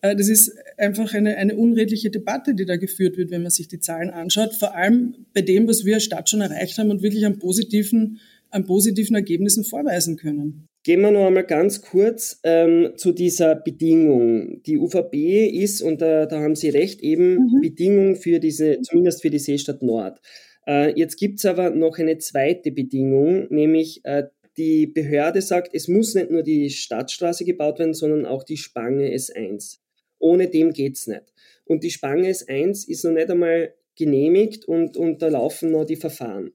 Äh, 0.01 0.15
das 0.17 0.29
ist 0.29 0.53
einfach 0.77 1.13
eine, 1.15 1.37
eine 1.37 1.57
unredliche 1.57 2.11
Debatte, 2.11 2.55
die 2.55 2.65
da 2.65 2.77
geführt 2.77 3.17
wird, 3.17 3.31
wenn 3.31 3.43
man 3.43 3.51
sich 3.51 3.69
die 3.69 3.81
Zahlen 3.81 4.11
anschaut. 4.11 4.55
Vor 4.55 4.75
allem 4.75 5.27
bei 5.35 5.43
dem, 5.43 5.67
was 5.67 5.85
wir 5.85 5.95
als 5.95 6.05
Stadt 6.05 6.31
schon 6.31 6.41
erreicht 6.41 6.79
haben 6.79 6.91
und 6.91 7.03
wirklich 7.03 7.27
am 7.27 7.39
positiven 7.39 8.21
an 8.51 8.65
positiven 8.65 9.17
Ergebnissen 9.17 9.65
vorweisen 9.65 10.17
können. 10.17 10.69
Gehen 10.85 11.01
wir 11.01 11.11
noch 11.11 11.27
einmal 11.27 11.45
ganz 11.45 11.83
kurz 11.83 12.41
ähm, 12.45 12.93
zu 12.97 13.13
dieser 13.13 13.57
Bedingung. 13.57 14.63
Die 14.63 14.79
UVB 14.79 15.49
ist, 15.53 15.83
und 15.83 16.01
da, 16.01 16.27
da 16.27 16.41
haben 16.41 16.55
Sie 16.55 16.71
recht, 16.71 17.01
eben 17.03 17.35
mhm. 17.35 17.61
Bedingung 17.61 18.17
für 18.17 18.39
diese, 18.39 18.81
zumindest 18.83 19.23
für 19.23 19.31
die 19.31 19.39
Seestadt 19.39 19.83
Nord. 19.83 20.21
Äh, 20.67 20.99
jetzt 20.99 21.17
gibt 21.17 21.39
es 21.39 21.45
aber 21.45 21.71
noch 21.71 21.99
eine 21.99 22.19
zweite 22.19 22.71
Bedingung, 22.71 23.47
nämlich 23.51 24.01
äh, 24.05 24.25
die 24.57 24.87
Behörde 24.87 25.43
sagt, 25.43 25.75
es 25.75 25.89
muss 25.89 26.15
nicht 26.15 26.31
nur 26.31 26.43
die 26.43 26.71
Stadtstraße 26.71 27.45
gebaut 27.45 27.79
werden, 27.79 27.95
sondern 27.95 28.27
auch 28.27 28.43
die 28.43 28.57
Spange 28.57 29.15
S1. 29.15 29.79
Ohne 30.19 30.49
dem 30.49 30.73
geht's 30.73 31.07
nicht. 31.07 31.33
Und 31.65 31.85
die 31.85 31.91
Spange 31.91 32.29
S1 32.29 32.89
ist 32.89 33.05
noch 33.05 33.13
nicht 33.13 33.31
einmal 33.31 33.75
genehmigt 33.97 34.65
und, 34.65 34.97
und 34.97 35.23
da 35.23 35.29
laufen 35.29 35.71
noch 35.71 35.85
die 35.85 35.97
Verfahren 35.97 36.53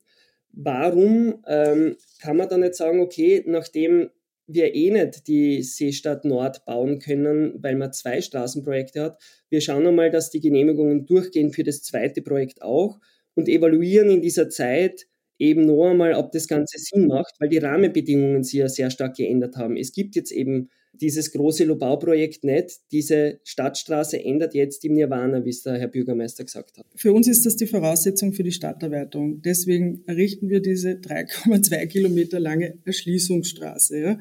warum 0.54 1.44
ähm, 1.48 1.98
kann 2.22 2.38
man 2.38 2.50
da 2.50 2.58
nicht 2.58 2.76
sagen, 2.76 3.02
okay, 3.02 3.44
nachdem 3.46 4.10
wir 4.48 4.76
eh 4.76 4.92
nicht 4.92 5.28
die 5.28 5.64
Seestadt 5.64 6.26
Nord 6.26 6.66
bauen 6.66 7.00
können, 7.00 7.62
weil 7.64 7.76
man 7.76 7.94
zwei 7.94 8.22
Straßenprojekte 8.22 9.02
hat, 9.02 9.24
wir 9.50 9.62
schauen 9.62 9.88
einmal, 9.88 10.12
dass 10.12 10.30
die 10.30 10.42
Genehmigungen 10.42 11.06
durchgehen 11.06 11.52
für 11.52 11.64
das 11.64 11.82
zweite 11.84 12.22
Projekt 12.22 12.62
auch 12.62 13.00
und 13.36 13.48
evaluieren 13.48 14.10
in 14.10 14.22
dieser 14.22 14.50
Zeit 14.50 15.08
eben 15.40 15.66
noch 15.66 15.90
einmal, 15.90 16.14
ob 16.16 16.32
das 16.32 16.48
Ganze 16.48 16.78
Sinn 16.80 17.08
macht, 17.08 17.36
weil 17.40 17.50
die 17.50 17.58
Rahmenbedingungen 17.58 18.44
sich 18.44 18.60
ja 18.60 18.70
sehr 18.70 18.90
stark 18.90 19.16
geändert 19.16 19.56
haben. 19.58 19.78
Es 19.78 19.92
gibt 19.94 20.16
jetzt 20.16 20.32
eben 20.32 20.70
dieses 20.94 21.32
große 21.32 21.64
Lobauprojekt 21.66 22.44
nicht. 22.44 22.80
Diese 22.92 23.40
Stadtstraße 23.44 24.24
ändert 24.24 24.54
jetzt 24.54 24.86
im 24.86 24.94
Nirvana, 24.94 25.44
wie 25.44 25.50
es 25.50 25.64
der 25.64 25.80
Herr 25.80 25.88
Bürgermeister 25.88 26.44
gesagt 26.44 26.78
hat. 26.78 26.86
Für 26.96 27.14
uns 27.14 27.28
ist 27.28 27.46
das 27.46 27.56
die 27.56 27.68
Voraussetzung 27.68 28.34
für 28.34 28.44
die 28.44 28.52
Stadterweiterung. 28.52 29.42
Deswegen 29.42 30.04
errichten 30.06 30.50
wir 30.50 30.62
diese 30.62 30.92
3,2 30.92 31.86
Kilometer 31.88 32.40
lange 32.40 32.78
Erschließungsstraße. 32.86 34.00
Ja. 34.00 34.20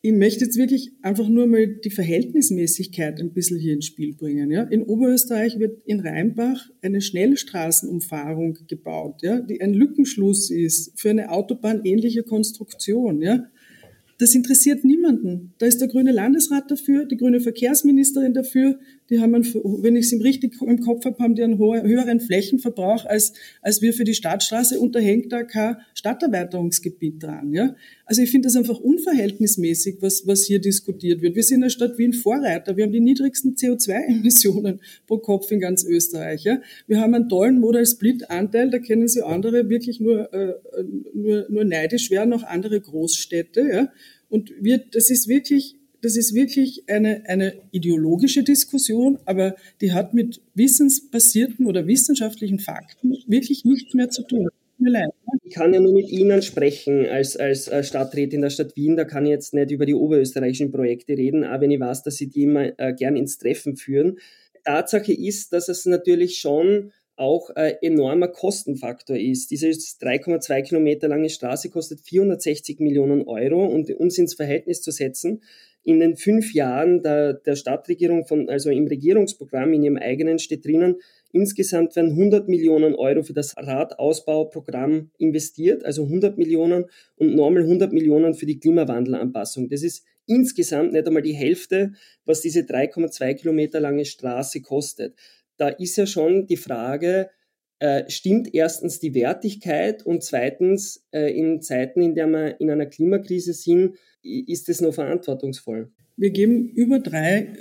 Ich 0.00 0.12
möchte 0.12 0.44
jetzt 0.44 0.56
wirklich 0.56 0.92
einfach 1.02 1.28
nur 1.28 1.46
mal 1.46 1.66
die 1.66 1.90
Verhältnismäßigkeit 1.90 3.20
ein 3.20 3.32
bisschen 3.32 3.58
hier 3.58 3.74
ins 3.74 3.86
Spiel 3.86 4.14
bringen. 4.14 4.50
Ja. 4.50 4.62
In 4.62 4.84
Oberösterreich 4.84 5.58
wird 5.58 5.82
in 5.86 6.00
Rheinbach 6.00 6.70
eine 6.82 7.00
Schnellstraßenumfahrung 7.00 8.58
gebaut, 8.68 9.22
ja, 9.22 9.40
die 9.40 9.60
ein 9.60 9.74
Lückenschluss 9.74 10.50
ist 10.50 10.98
für 10.98 11.10
eine 11.10 11.30
Autobahn 11.30 11.82
ähnlicher 11.84 12.22
Konstruktion. 12.22 13.20
Ja. 13.20 13.50
Das 14.18 14.34
interessiert 14.34 14.84
niemanden. 14.84 15.54
Da 15.58 15.66
ist 15.66 15.80
der 15.80 15.86
grüne 15.86 16.10
Landesrat 16.10 16.68
dafür, 16.72 17.04
die 17.04 17.16
grüne 17.16 17.40
Verkehrsministerin 17.40 18.34
dafür. 18.34 18.80
Die 19.10 19.20
haben, 19.20 19.32
einen, 19.32 19.44
wenn 19.44 19.94
ich 19.94 20.12
es 20.12 20.24
richtig 20.24 20.60
im 20.60 20.80
Kopf 20.80 21.04
habe, 21.04 21.16
haben 21.22 21.36
die 21.36 21.42
einen 21.44 21.58
höheren 21.58 22.18
Flächenverbrauch 22.18 23.06
als, 23.06 23.32
als 23.62 23.80
wir 23.80 23.94
für 23.94 24.02
die 24.02 24.14
Stadtstraße 24.14 24.80
und 24.80 24.96
da 24.96 24.98
hängt 24.98 25.32
da 25.32 25.44
kein 25.44 25.76
Stadterweiterungsgebiet 25.94 27.22
dran. 27.22 27.54
Ja? 27.54 27.76
Also 28.04 28.20
ich 28.20 28.30
finde 28.30 28.48
das 28.48 28.56
einfach 28.56 28.80
unverhältnismäßig, 28.80 29.98
was, 30.00 30.26
was 30.26 30.44
hier 30.44 30.60
diskutiert 30.60 31.22
wird. 31.22 31.36
Wir 31.36 31.44
sind 31.44 31.56
in 31.56 31.60
der 31.62 31.70
Stadt 31.70 31.96
Wien 31.96 32.12
Vorreiter. 32.12 32.76
Wir 32.76 32.84
haben 32.84 32.92
die 32.92 33.00
niedrigsten 33.00 33.54
CO2-Emissionen 33.54 34.80
pro 35.06 35.18
Kopf 35.18 35.50
in 35.52 35.60
ganz 35.60 35.84
Österreich. 35.84 36.42
Ja? 36.42 36.60
Wir 36.88 37.00
haben 37.00 37.14
einen 37.14 37.28
tollen 37.28 37.60
Modal 37.60 37.86
Split-Anteil. 37.86 38.70
Da 38.70 38.80
kennen 38.80 39.06
Sie 39.06 39.22
andere 39.22 39.68
wirklich 39.68 40.00
nur, 40.00 40.32
äh, 40.34 40.54
nur, 41.14 41.46
nur 41.48 41.64
neidisch 41.64 42.10
werden, 42.10 42.32
auch 42.32 42.42
andere 42.42 42.80
Großstädte. 42.80 43.60
Ja? 43.60 43.92
Und 44.28 44.52
wir, 44.60 44.78
das 44.78 45.10
ist 45.10 45.28
wirklich 45.28 45.78
das 46.00 46.16
ist 46.16 46.34
wirklich 46.34 46.84
eine, 46.88 47.22
eine 47.26 47.54
ideologische 47.72 48.44
Diskussion, 48.44 49.18
aber 49.24 49.56
die 49.80 49.92
hat 49.92 50.14
mit 50.14 50.40
wissensbasierten 50.54 51.66
oder 51.66 51.86
wissenschaftlichen 51.86 52.60
Fakten 52.60 53.16
wirklich 53.26 53.64
nichts 53.64 53.94
mehr 53.94 54.08
zu 54.08 54.22
tun. 54.22 54.48
Ne? 54.78 55.08
Ich 55.42 55.54
kann 55.54 55.74
ja 55.74 55.80
nur 55.80 55.92
mit 55.92 56.08
Ihnen 56.08 56.40
sprechen 56.42 57.04
als, 57.06 57.36
als 57.36 57.68
Stadträtin 57.82 58.42
der 58.42 58.50
Stadt 58.50 58.76
Wien. 58.76 58.96
Da 58.96 59.04
kann 59.04 59.26
ich 59.26 59.30
jetzt 59.30 59.54
nicht 59.54 59.72
über 59.72 59.86
die 59.86 59.94
oberösterreichischen 59.94 60.70
Projekte 60.70 61.14
reden, 61.14 61.42
aber 61.42 61.62
wenn 61.62 61.72
ich 61.72 61.80
weiß, 61.80 62.04
dass 62.04 62.16
Sie 62.16 62.28
die 62.28 62.44
immer 62.44 62.78
äh, 62.78 62.94
gern 62.94 63.16
ins 63.16 63.38
Treffen 63.38 63.76
führen. 63.76 64.18
Tatsache 64.64 65.12
ist, 65.12 65.52
dass 65.52 65.68
es 65.68 65.86
natürlich 65.86 66.38
schon 66.38 66.92
auch 67.18 67.50
ein 67.50 67.74
enormer 67.82 68.28
Kostenfaktor 68.28 69.16
ist. 69.16 69.50
Diese 69.50 69.68
3,2 69.68 70.62
Kilometer 70.62 71.08
lange 71.08 71.30
Straße 71.30 71.70
kostet 71.70 72.00
460 72.00 72.80
Millionen 72.80 73.22
Euro 73.26 73.66
und 73.66 73.90
um 73.90 74.06
es 74.06 74.18
ins 74.18 74.34
Verhältnis 74.34 74.82
zu 74.82 74.90
setzen, 74.90 75.42
in 75.84 76.00
den 76.00 76.16
fünf 76.16 76.52
Jahren 76.52 77.02
der, 77.02 77.34
der 77.34 77.56
Stadtregierung 77.56 78.26
von, 78.26 78.48
also 78.50 78.68
im 78.70 78.86
Regierungsprogramm 78.86 79.72
in 79.72 79.82
ihrem 79.84 79.96
eigenen 79.96 80.38
steht 80.38 80.66
drinnen, 80.66 80.96
insgesamt 81.32 81.96
werden 81.96 82.10
100 82.10 82.48
Millionen 82.48 82.94
Euro 82.94 83.22
für 83.22 83.32
das 83.32 83.56
Radausbauprogramm 83.56 85.10
investiert, 85.18 85.84
also 85.84 86.04
100 86.04 86.36
Millionen 86.36 86.86
und 87.16 87.34
normal 87.34 87.62
100 87.62 87.92
Millionen 87.92 88.34
für 88.34 88.46
die 88.46 88.58
Klimawandelanpassung. 88.58 89.68
Das 89.68 89.82
ist 89.82 90.04
insgesamt 90.26 90.92
nicht 90.92 91.06
einmal 91.06 91.22
die 91.22 91.32
Hälfte, 91.32 91.92
was 92.26 92.42
diese 92.42 92.60
3,2 92.60 93.34
Kilometer 93.34 93.80
lange 93.80 94.04
Straße 94.04 94.60
kostet 94.60 95.14
da 95.58 95.68
ist 95.68 95.96
ja 95.96 96.06
schon 96.06 96.46
die 96.46 96.56
Frage, 96.56 97.28
äh, 97.80 98.10
stimmt 98.10 98.54
erstens 98.54 98.98
die 98.98 99.14
Wertigkeit 99.14 100.04
und 100.04 100.24
zweitens 100.24 101.06
äh, 101.12 101.32
in 101.36 101.62
Zeiten, 101.62 102.00
in 102.00 102.14
der 102.14 102.26
wir 102.26 102.60
in 102.60 102.70
einer 102.70 102.86
Klimakrise 102.86 103.52
sind, 103.52 103.96
ist 104.22 104.68
es 104.68 104.80
noch 104.80 104.94
verantwortungsvoll? 104.94 105.92
Wir 106.16 106.30
geben 106.30 106.70
über 106.70 106.98
drei 106.98 107.52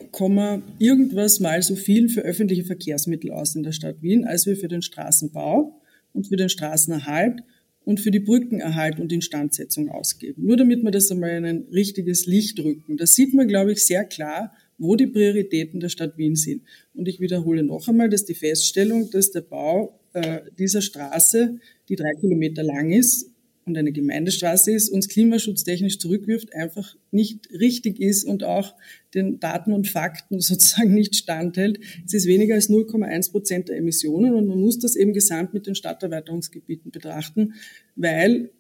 irgendwas 0.79 1.39
mal 1.39 1.61
so 1.61 1.75
viel 1.75 2.09
für 2.09 2.21
öffentliche 2.21 2.63
Verkehrsmittel 2.63 3.31
aus 3.31 3.55
in 3.55 3.61
der 3.61 3.71
Stadt 3.71 4.01
Wien, 4.01 4.25
als 4.25 4.47
wir 4.47 4.55
für 4.55 4.67
den 4.67 4.81
Straßenbau 4.81 5.79
und 6.13 6.27
für 6.27 6.37
den 6.37 6.49
Straßenerhalt 6.49 7.43
und 7.85 7.99
für 7.99 8.09
die 8.09 8.19
Brückenerhalt 8.19 8.99
und 8.99 9.13
Instandsetzung 9.13 9.89
ausgeben. 9.89 10.43
Nur 10.45 10.57
damit 10.57 10.83
wir 10.83 10.89
das 10.89 11.11
einmal 11.11 11.29
in 11.37 11.45
ein 11.45 11.67
richtiges 11.71 12.25
Licht 12.25 12.59
rücken. 12.59 12.97
Da 12.97 13.05
sieht 13.05 13.35
man, 13.35 13.47
glaube 13.47 13.73
ich, 13.73 13.85
sehr 13.85 14.03
klar, 14.03 14.51
wo 14.77 14.95
die 14.95 15.07
Prioritäten 15.07 15.79
der 15.79 15.89
Stadt 15.89 16.17
Wien 16.17 16.35
sind. 16.35 16.63
Und 16.93 17.07
ich 17.07 17.19
wiederhole 17.19 17.63
noch 17.63 17.87
einmal, 17.87 18.09
dass 18.09 18.25
die 18.25 18.35
Feststellung, 18.35 19.09
dass 19.11 19.31
der 19.31 19.41
Bau 19.41 19.99
äh, 20.13 20.41
dieser 20.57 20.81
Straße, 20.81 21.59
die 21.89 21.95
drei 21.95 22.11
Kilometer 22.19 22.63
lang 22.63 22.91
ist 22.91 23.29
und 23.65 23.77
eine 23.77 23.91
Gemeindestraße 23.91 24.71
ist, 24.71 24.89
uns 24.89 25.09
klimaschutztechnisch 25.09 25.99
zurückwirft, 25.99 26.53
einfach 26.55 26.95
nicht 27.11 27.49
richtig 27.51 27.99
ist 27.99 28.23
und 28.23 28.43
auch 28.43 28.75
den 29.13 29.39
Daten 29.39 29.73
und 29.73 29.87
Fakten 29.87 30.39
sozusagen 30.39 30.93
nicht 30.93 31.15
standhält. 31.15 31.79
Es 32.05 32.13
ist 32.13 32.27
weniger 32.27 32.55
als 32.55 32.69
0,1 32.69 33.31
Prozent 33.31 33.69
der 33.69 33.77
Emissionen 33.77 34.33
und 34.33 34.47
man 34.47 34.59
muss 34.59 34.79
das 34.79 34.95
eben 34.95 35.13
gesamt 35.13 35.53
mit 35.53 35.67
den 35.67 35.75
Stadterweiterungsgebieten 35.75 36.91
betrachten, 36.91 37.53
weil 37.95 38.51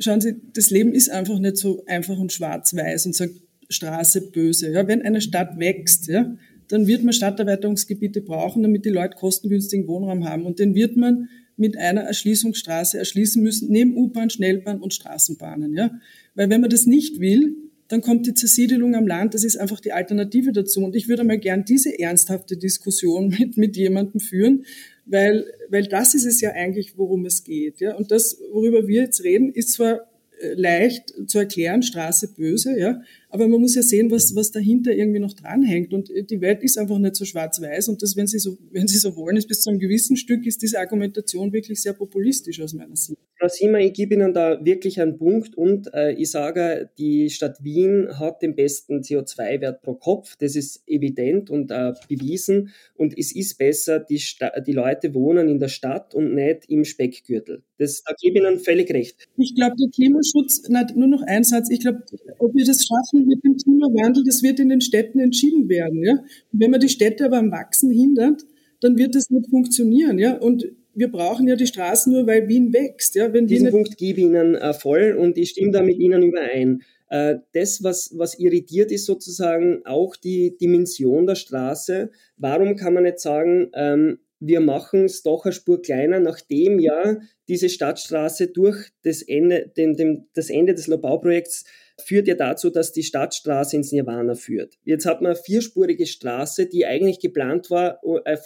Schauen 0.00 0.20
Sie, 0.20 0.36
das 0.52 0.70
Leben 0.70 0.92
ist 0.92 1.10
einfach 1.10 1.40
nicht 1.40 1.56
so 1.56 1.84
einfach 1.86 2.16
und 2.18 2.32
schwarz-weiß 2.32 3.06
und 3.06 3.16
sagt, 3.16 3.32
Straße 3.68 4.30
böse. 4.30 4.72
Ja, 4.72 4.86
wenn 4.88 5.02
eine 5.02 5.20
Stadt 5.20 5.58
wächst, 5.58 6.08
ja, 6.08 6.34
dann 6.68 6.86
wird 6.86 7.02
man 7.02 7.12
Stadterweiterungsgebiete 7.12 8.20
brauchen, 8.20 8.62
damit 8.62 8.84
die 8.84 8.90
Leute 8.90 9.16
kostengünstigen 9.16 9.86
Wohnraum 9.86 10.28
haben. 10.28 10.44
Und 10.44 10.58
den 10.58 10.74
wird 10.74 10.96
man 10.96 11.28
mit 11.56 11.76
einer 11.76 12.02
Erschließungsstraße 12.02 12.98
erschließen 12.98 13.42
müssen, 13.42 13.70
neben 13.70 13.96
U-Bahn, 13.96 14.30
Schnellbahn 14.30 14.80
und 14.80 14.94
Straßenbahnen. 14.94 15.74
Ja? 15.74 15.90
Weil 16.34 16.50
wenn 16.50 16.60
man 16.60 16.70
das 16.70 16.86
nicht 16.86 17.20
will, 17.20 17.56
dann 17.88 18.02
kommt 18.02 18.26
die 18.26 18.34
Zersiedelung 18.34 18.94
am 18.94 19.06
Land. 19.06 19.34
Das 19.34 19.44
ist 19.44 19.56
einfach 19.56 19.80
die 19.80 19.92
Alternative 19.92 20.52
dazu. 20.52 20.84
Und 20.84 20.94
ich 20.94 21.08
würde 21.08 21.24
mal 21.24 21.38
gern 21.38 21.64
diese 21.64 21.98
ernsthafte 21.98 22.56
Diskussion 22.56 23.28
mit, 23.38 23.56
mit 23.56 23.76
jemandem 23.76 24.20
führen, 24.20 24.64
weil, 25.06 25.46
weil 25.70 25.86
das 25.86 26.14
ist 26.14 26.26
es 26.26 26.40
ja 26.40 26.52
eigentlich, 26.52 26.98
worum 26.98 27.24
es 27.24 27.44
geht. 27.44 27.80
Ja? 27.80 27.96
Und 27.96 28.10
das, 28.10 28.38
worüber 28.52 28.86
wir 28.86 29.02
jetzt 29.02 29.24
reden, 29.24 29.50
ist 29.50 29.72
zwar 29.72 30.06
äh, 30.40 30.52
leicht 30.54 31.14
zu 31.26 31.38
erklären, 31.38 31.82
Straße 31.82 32.34
böse, 32.34 32.78
ja, 32.78 33.00
aber 33.30 33.46
man 33.46 33.60
muss 33.60 33.74
ja 33.74 33.82
sehen, 33.82 34.10
was, 34.10 34.34
was 34.34 34.50
dahinter 34.50 34.92
irgendwie 34.92 35.18
noch 35.18 35.34
dranhängt. 35.34 35.92
Und 35.92 36.10
die 36.30 36.40
Welt 36.40 36.62
ist 36.62 36.78
einfach 36.78 36.98
nicht 36.98 37.16
so 37.16 37.24
schwarz-weiß. 37.24 37.88
Und 37.88 38.02
das, 38.02 38.16
wenn 38.16 38.26
Sie 38.26 38.38
so, 38.38 38.56
wenn 38.70 38.88
Sie 38.88 38.98
so 38.98 39.16
wollen, 39.16 39.36
ist 39.36 39.48
bis 39.48 39.60
zu 39.60 39.70
einem 39.70 39.78
gewissen 39.78 40.16
Stück 40.16 40.46
ist 40.46 40.62
diese 40.62 40.78
Argumentation 40.78 41.52
wirklich 41.52 41.80
sehr 41.82 41.92
populistisch 41.92 42.60
aus 42.60 42.72
meiner 42.72 42.96
Sicht. 42.96 43.18
Frau 43.38 43.48
Siemer, 43.48 43.78
ich 43.78 43.92
gebe 43.92 44.14
Ihnen 44.14 44.32
da 44.32 44.64
wirklich 44.64 45.00
einen 45.00 45.16
Punkt 45.16 45.56
und 45.56 45.92
äh, 45.94 46.12
ich 46.12 46.30
sage, 46.30 46.90
die 46.98 47.30
Stadt 47.30 47.62
Wien 47.62 48.08
hat 48.18 48.42
den 48.42 48.56
besten 48.56 49.00
CO2-Wert 49.00 49.82
pro 49.82 49.94
Kopf. 49.94 50.36
Das 50.38 50.56
ist 50.56 50.82
evident 50.88 51.48
und 51.48 51.70
äh, 51.70 51.92
bewiesen. 52.08 52.70
Und 52.96 53.16
es 53.16 53.34
ist 53.34 53.58
besser, 53.58 54.00
die, 54.00 54.18
Sta 54.18 54.58
die 54.60 54.72
Leute 54.72 55.14
wohnen 55.14 55.48
in 55.48 55.60
der 55.60 55.68
Stadt 55.68 56.14
und 56.14 56.34
nicht 56.34 56.68
im 56.68 56.84
Speckgürtel. 56.84 57.62
Das, 57.78 58.02
da 58.02 58.12
gebe 58.20 58.38
ich 58.38 58.44
Ihnen 58.44 58.58
völlig 58.58 58.92
recht. 58.92 59.28
Ich 59.36 59.54
glaube, 59.54 59.76
der 59.76 59.88
Klimaschutz, 59.88 60.62
na, 60.68 60.84
nur 60.96 61.06
noch 61.06 61.22
ein 61.22 61.44
Satz, 61.44 61.70
ich 61.70 61.80
glaube, 61.80 62.02
ob 62.38 62.54
wir 62.54 62.64
das 62.64 62.84
schaffen, 62.84 63.17
machen 63.18 63.28
mit 63.28 63.44
dem 63.44 63.56
Klimawandel, 63.56 64.24
das 64.24 64.42
wird 64.42 64.60
in 64.60 64.68
den 64.68 64.80
Städten 64.80 65.18
entschieden 65.18 65.68
werden. 65.68 66.02
Ja? 66.04 66.14
Und 66.52 66.60
wenn 66.60 66.70
man 66.70 66.80
die 66.80 66.88
Städte 66.88 67.24
aber 67.24 67.38
am 67.38 67.50
Wachsen 67.50 67.90
hindert, 67.90 68.44
dann 68.80 68.96
wird 68.96 69.14
das 69.14 69.30
nicht 69.30 69.50
funktionieren. 69.50 70.18
Ja? 70.18 70.38
Und 70.38 70.66
wir 70.94 71.10
brauchen 71.10 71.46
ja 71.46 71.56
die 71.56 71.66
Straßen 71.66 72.12
nur, 72.12 72.26
weil 72.26 72.48
Wien 72.48 72.72
wächst. 72.72 73.14
Ja? 73.14 73.32
Wenn 73.32 73.46
Diesen 73.46 73.70
Punkt 73.70 73.96
gebe 73.96 74.20
ich 74.20 74.26
Ihnen 74.26 74.54
äh, 74.54 74.72
voll 74.72 75.16
und 75.18 75.38
ich 75.38 75.50
stimme 75.50 75.72
da 75.72 75.82
mit 75.82 75.98
Ihnen 75.98 76.22
überein. 76.22 76.82
Äh, 77.08 77.36
das, 77.54 77.82
was, 77.82 78.12
was 78.16 78.38
irritiert, 78.38 78.92
ist 78.92 79.06
sozusagen 79.06 79.80
auch 79.84 80.16
die 80.16 80.56
Dimension 80.58 81.26
der 81.26 81.36
Straße. 81.36 82.10
Warum 82.36 82.76
kann 82.76 82.94
man 82.94 83.04
nicht 83.04 83.18
sagen, 83.18 83.70
ähm, 83.74 84.18
wir 84.40 84.60
machen 84.60 85.04
es 85.06 85.22
doch 85.22 85.44
eine 85.44 85.52
Spur 85.52 85.82
kleiner, 85.82 86.20
nachdem 86.20 86.78
ja 86.78 87.18
diese 87.48 87.68
Stadtstraße 87.68 88.48
durch 88.48 88.90
das 89.02 89.22
Ende, 89.22 89.72
den, 89.76 89.94
den, 89.94 90.28
das 90.34 90.50
Ende 90.50 90.74
des 90.74 90.86
Lobauprojekts 90.86 91.64
führt 92.00 92.28
ja 92.28 92.34
dazu, 92.34 92.70
dass 92.70 92.92
die 92.92 93.02
Stadtstraße 93.02 93.76
ins 93.76 93.90
Nirvana 93.90 94.34
führt. 94.34 94.78
Jetzt 94.84 95.06
hat 95.06 95.20
man 95.20 95.32
eine 95.32 95.40
vierspurige 95.40 96.06
Straße, 96.06 96.66
die 96.66 96.86
eigentlich 96.86 97.18
geplant 97.18 97.70
war 97.70 98.00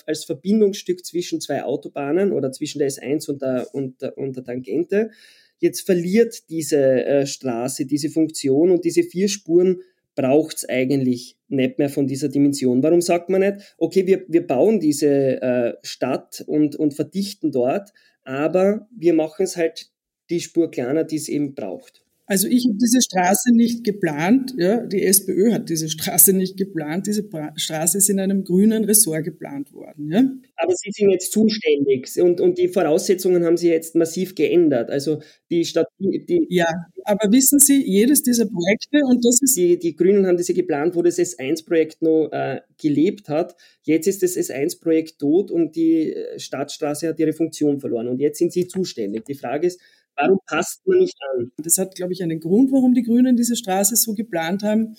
als 0.07 0.25
Verbindungsstück 0.25 1.05
zwischen 1.05 1.41
zwei 1.41 1.63
Autobahnen 1.63 2.33
oder 2.33 2.51
zwischen 2.53 2.79
der 2.79 2.89
S1 2.89 3.29
und 3.29 3.43
der, 3.43 3.67
und 3.75 4.01
der, 4.01 4.17
und 4.17 4.37
der 4.37 4.45
Tangente. 4.45 5.11
Jetzt 5.59 5.83
verliert 5.83 6.49
diese 6.49 7.05
äh, 7.05 7.27
Straße 7.27 7.87
diese 7.87 8.09
Funktion 8.09 8.71
und 8.71 8.85
diese 8.85 9.03
vier 9.03 9.29
Spuren 9.29 9.83
braucht 10.15 10.57
es 10.57 10.69
eigentlich 10.69 11.37
nicht 11.49 11.79
mehr 11.79 11.89
von 11.89 12.07
dieser 12.07 12.29
Dimension. 12.29 12.83
Warum 12.83 13.01
sagt 13.01 13.29
man 13.29 13.41
nicht, 13.41 13.75
okay, 13.79 14.07
wir, 14.07 14.25
wir 14.29 14.47
bauen 14.47 14.81
diese 14.81 15.41
äh, 15.43 15.75
Stadt 15.83 16.43
und, 16.47 16.77
und 16.77 16.95
verdichten 16.95 17.53
dort, 17.53 17.93
aber 18.25 18.89
wir 18.97 19.15
machen 19.15 19.45
es 19.45 19.57
halt 19.57 19.91
die 20.31 20.41
Spur 20.41 20.71
kleiner, 20.71 21.05
die 21.05 21.17
es 21.17 21.29
eben 21.29 21.55
braucht. 21.55 22.02
Also 22.27 22.47
ich 22.47 22.65
habe 22.67 22.79
diese 22.81 23.03
Straße 23.03 23.53
nicht 23.53 23.83
geplant, 23.83 24.55
ja, 24.57 24.87
die 24.87 25.03
SPÖ 25.03 25.53
hat 25.53 25.69
diese 25.69 25.89
Straße 25.89 26.33
nicht 26.33 26.57
geplant, 26.57 27.09
diese 27.09 27.25
pra 27.25 27.53
Straße 27.57 27.99
ist 27.99 28.09
in 28.09 28.21
einem 28.21 28.45
grünen 28.45 28.85
Ressort 28.85 29.25
geplant 29.25 29.73
worden. 29.73 30.11
Ja. 30.11 30.25
Aber 30.57 30.73
Sie 30.77 30.91
sind 30.93 31.11
jetzt 31.11 31.33
zuständig 31.33 32.09
und, 32.21 32.41
und 32.41 32.59
die 32.59 32.69
Voraussetzungen 32.69 33.45
haben 33.45 33.57
Sie 33.57 33.69
jetzt 33.69 33.97
massiv 33.97 34.37
geändert. 34.37 34.91
Also 34.91 35.21
die 35.51 35.65
Stadt, 35.65 35.89
die, 35.99 36.47
Ja, 36.49 36.67
aber 37.05 37.33
wissen 37.33 37.59
Sie, 37.59 37.83
jedes 37.85 38.23
dieser 38.23 38.47
Projekte 38.47 39.01
und 39.05 39.25
das 39.25 39.41
ist... 39.43 39.57
Die, 39.57 39.79
die 39.79 39.97
Grünen 39.97 40.27
haben 40.27 40.37
diese 40.37 40.55
geplant, 40.55 40.95
wo 40.95 41.03
das 41.03 41.19
S1-Projekt 41.19 42.03
noch 42.03 42.29
äh, 42.33 42.61
gelebt 42.81 43.29
hat. 43.29 43.55
Jetzt 43.83 44.07
ist 44.07 44.23
das 44.23 44.37
S1-Projekt 44.37 45.19
tot 45.19 45.51
und 45.51 45.77
die 45.77 46.13
äh, 46.13 46.39
Stadtstraße 46.39 47.09
hat 47.09 47.19
ihre 47.19 47.33
Funktion 47.33 47.81
verloren 47.81 48.09
und 48.09 48.19
jetzt 48.21 48.39
sind 48.39 48.53
Sie 48.53 48.67
zuständig. 48.69 49.25
Die 49.25 49.35
Frage 49.35 49.67
ist, 49.67 49.81
Warum 50.17 50.39
passt 50.47 50.87
man 50.87 50.99
nicht 50.99 51.17
an? 51.35 51.53
Das 51.57 51.79
hat, 51.79 51.95
glaube 51.95 52.13
ich, 52.13 52.23
einen 52.23 52.41
Grund, 52.41 52.71
warum 52.73 52.95
die 52.95 53.03
Grünen 53.03 53.37
diese 53.37 53.57
Straße 53.57 53.97
so 53.97 54.15
geplant 54.15 54.63
haben. 54.63 54.97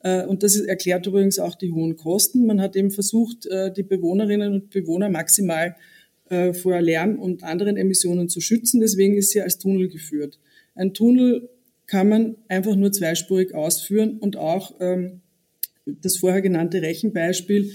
Äh, 0.00 0.24
und 0.26 0.42
das 0.42 0.56
erklärt 0.56 1.06
übrigens 1.06 1.38
auch 1.38 1.54
die 1.54 1.72
hohen 1.72 1.96
Kosten. 1.96 2.46
Man 2.46 2.60
hat 2.60 2.76
eben 2.76 2.90
versucht, 2.90 3.46
äh, 3.46 3.72
die 3.72 3.82
Bewohnerinnen 3.82 4.52
und 4.52 4.70
Bewohner 4.70 5.08
maximal 5.08 5.76
äh, 6.28 6.52
vor 6.52 6.80
Lärm 6.80 7.18
und 7.18 7.42
anderen 7.44 7.76
Emissionen 7.76 8.28
zu 8.28 8.40
schützen. 8.40 8.80
Deswegen 8.80 9.16
ist 9.16 9.30
sie 9.30 9.42
als 9.42 9.58
Tunnel 9.58 9.88
geführt. 9.88 10.38
Ein 10.74 10.94
Tunnel 10.94 11.48
kann 11.86 12.08
man 12.08 12.36
einfach 12.48 12.76
nur 12.76 12.92
zweispurig 12.92 13.54
ausführen 13.54 14.18
und 14.18 14.36
auch 14.36 14.74
ähm, 14.80 15.20
das 15.84 16.18
vorher 16.18 16.40
genannte 16.40 16.82
Rechenbeispiel 16.82 17.72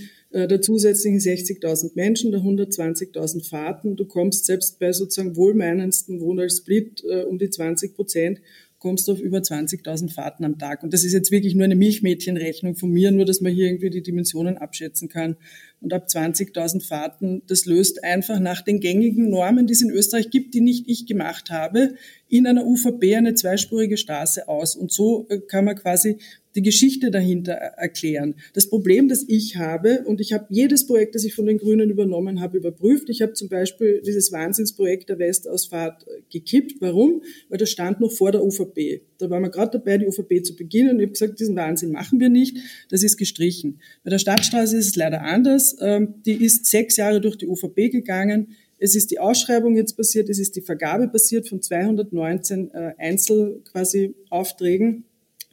der 0.48 0.62
zusätzlichen 0.62 1.20
60.000 1.20 1.92
Menschen, 1.96 2.32
der 2.32 2.42
120.000 2.42 3.48
Fahrten. 3.48 3.96
Du 3.96 4.06
kommst 4.06 4.46
selbst 4.46 4.80
bei 4.80 4.92
sozusagen 4.92 5.36
wohlmeinendsten 5.36 6.20
Wohnungssplit 6.20 7.04
äh, 7.10 7.24
um 7.24 7.38
die 7.38 7.50
20 7.50 7.96
Prozent 7.96 8.42
kommst 8.86 9.10
auf 9.10 9.20
über 9.20 9.40
20.000 9.40 10.14
Fahrten 10.14 10.46
am 10.46 10.60
Tag. 10.60 10.84
Und 10.84 10.94
das 10.94 11.04
ist 11.04 11.14
jetzt 11.14 11.32
wirklich 11.32 11.56
nur 11.56 11.64
eine 11.64 11.76
Milchmädchenrechnung 11.76 12.76
von 12.76 12.92
mir, 12.92 13.10
nur 13.10 13.26
dass 13.26 13.42
man 13.42 13.52
hier 13.52 13.66
irgendwie 13.66 13.90
die 13.90 14.04
Dimensionen 14.04 14.60
abschätzen 14.60 15.10
kann. 15.10 15.38
Und 15.82 15.94
ab 15.94 16.08
20.000 16.08 16.86
Fahrten, 16.86 17.44
das 17.48 17.66
löst 17.66 18.04
einfach 18.04 18.40
nach 18.40 18.62
den 18.62 18.80
gängigen 18.80 19.30
Normen, 19.30 19.68
die 19.68 19.74
es 19.74 19.82
in 19.82 19.92
Österreich 19.92 20.30
gibt, 20.30 20.54
die 20.54 20.62
nicht 20.62 20.88
ich 20.88 21.06
gemacht 21.06 21.52
habe, 21.52 21.96
in 22.28 22.48
einer 22.48 22.66
UVP 22.66 23.16
eine 23.16 23.36
zweispurige 23.36 23.98
Straße 23.98 24.48
aus. 24.48 24.76
Und 24.76 24.92
so 24.92 25.28
äh, 25.30 25.40
kann 25.40 25.66
man 25.66 25.76
quasi 25.76 26.18
die 26.56 26.62
Geschichte 26.62 27.12
dahinter 27.12 27.54
erklären. 27.54 28.36
Das 28.54 28.70
Problem, 28.70 29.10
das 29.10 29.26
ich 29.28 29.58
habe, 29.58 30.04
und 30.06 30.22
ich 30.22 30.34
habe 30.34 30.48
jedes 30.50 30.88
Projekt, 30.88 31.16
das 31.16 31.26
ich 31.26 31.36
von 31.36 31.46
den 31.46 31.58
Grünen 31.58 31.90
übernommen 31.90 32.40
habe, 32.40 32.58
überprüft. 32.58 33.10
Ich 33.10 33.22
habe 33.22 33.34
zum 33.34 33.50
Beispiel 33.50 34.02
dieses 34.06 34.32
Wahnsinnsprojekt 34.32 35.10
der 35.10 35.20
Westausfahrt 35.20 36.06
gekippt. 36.32 36.76
Warum? 36.80 37.24
Weil 37.50 37.58
das 37.58 37.70
stand 37.70 38.00
noch 38.00 38.12
vor 38.12 38.32
der 38.32 38.44
UVP. 38.44 39.02
Da 39.18 39.30
waren 39.30 39.44
wir 39.44 39.50
gerade 39.50 39.78
dabei, 39.78 39.98
die 39.98 40.08
UVP 40.08 40.44
zu 40.44 40.56
beginnen. 40.56 41.00
Ich 41.00 41.04
habe 41.04 41.12
gesagt, 41.14 41.40
diesen 41.40 41.56
Wahnsinn 41.56 41.92
machen 41.92 42.20
wir 42.20 42.30
nicht. 42.30 42.58
Das 42.90 43.04
ist 43.04 43.18
gestrichen. 43.18 43.80
Bei 44.04 44.10
der 44.10 44.20
Stadtstraße 44.20 44.78
ist 44.78 44.88
es 44.88 44.96
leider 44.96 45.22
anders. 45.22 45.76
Ähm, 45.80 46.16
die 46.26 46.44
ist 46.44 46.66
sechs 46.66 46.98
Jahre 46.98 47.22
durch 47.22 47.38
die 47.38 47.48
UVP 47.48 47.90
gegangen. 47.90 48.56
Es 48.78 48.96
ist 48.96 49.12
die 49.12 49.20
Ausschreibung 49.20 49.76
jetzt 49.76 49.96
passiert, 49.96 50.30
es 50.30 50.38
ist 50.38 50.56
die 50.56 50.62
Vergabe 50.62 51.08
passiert 51.08 51.48
von 51.48 51.62
219 51.62 52.72
äh, 52.72 52.94
Einzel 52.98 53.62
quasi 53.64 54.16
Aufträgen. 54.30 55.06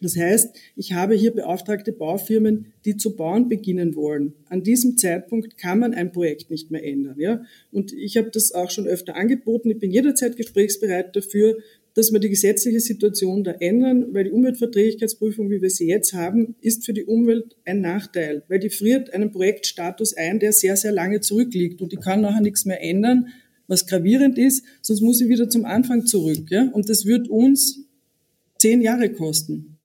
Das 0.02 0.16
heißt, 0.16 0.56
ich 0.74 0.94
habe 0.94 1.14
hier 1.14 1.32
beauftragte 1.32 1.92
Baufirmen, 1.92 2.72
die 2.84 2.96
zu 2.96 3.14
bauen 3.14 3.48
beginnen 3.48 3.94
wollen. 3.94 4.34
An 4.48 4.64
diesem 4.64 4.98
Zeitpunkt 4.98 5.56
kann 5.56 5.78
man 5.78 5.94
ein 5.94 6.10
Projekt 6.10 6.50
nicht 6.50 6.72
mehr 6.72 6.84
ändern. 6.84 7.14
Ja? 7.20 7.44
Und 7.70 7.92
ich 7.92 8.16
habe 8.16 8.30
das 8.30 8.52
auch 8.52 8.70
schon 8.70 8.88
öfter 8.88 9.14
angeboten. 9.14 9.70
Ich 9.70 9.78
bin 9.78 9.92
jederzeit 9.92 10.36
gesprächsbereit 10.36 11.14
dafür, 11.14 11.56
dass 11.94 12.12
wir 12.12 12.20
die 12.20 12.30
gesetzliche 12.30 12.80
Situation 12.80 13.44
da 13.44 13.52
ändern, 13.52 14.06
weil 14.12 14.24
die 14.24 14.30
Umweltverträglichkeitsprüfung, 14.30 15.50
wie 15.50 15.60
wir 15.60 15.70
sie 15.70 15.86
jetzt 15.86 16.14
haben, 16.14 16.56
ist 16.60 16.86
für 16.86 16.92
die 16.92 17.04
Umwelt 17.04 17.56
ein 17.64 17.80
Nachteil, 17.80 18.42
weil 18.48 18.58
die 18.58 18.70
friert 18.70 19.12
einen 19.12 19.30
Projektstatus 19.30 20.14
ein, 20.14 20.38
der 20.38 20.52
sehr, 20.52 20.76
sehr 20.76 20.92
lange 20.92 21.20
zurückliegt 21.20 21.82
und 21.82 21.92
die 21.92 21.96
kann 21.96 22.22
nachher 22.22 22.40
nichts 22.40 22.64
mehr 22.64 22.82
ändern, 22.82 23.28
was 23.68 23.86
gravierend 23.86 24.38
ist, 24.38 24.64
sonst 24.80 25.00
muss 25.00 25.18
sie 25.18 25.28
wieder 25.28 25.48
zum 25.48 25.64
Anfang 25.64 26.06
zurück. 26.06 26.50
Ja? 26.50 26.68
Und 26.72 26.88
das 26.88 27.06
wird 27.06 27.28
uns 27.28 27.80
zehn 28.58 28.80
Jahre 28.80 29.10
kosten. 29.10 29.78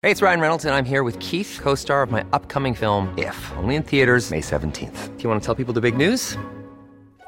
Hey, 0.00 0.12
it's 0.12 0.22
Ryan 0.22 0.40
Reynolds, 0.40 0.64
and 0.64 0.72
I'm 0.72 0.84
here 0.84 1.02
with 1.02 1.18
Keith, 1.18 1.58
co 1.60 1.74
star 1.74 2.04
of 2.04 2.12
my 2.12 2.24
upcoming 2.32 2.72
film, 2.72 3.08
If, 3.18 3.34
only 3.56 3.74
in 3.74 3.82
theaters, 3.82 4.30
May 4.30 4.40
17th. 4.40 5.16
Do 5.16 5.22
you 5.24 5.28
want 5.28 5.42
to 5.42 5.44
tell 5.44 5.56
people 5.56 5.74
the 5.74 5.80
big 5.80 5.96
news? 5.96 6.38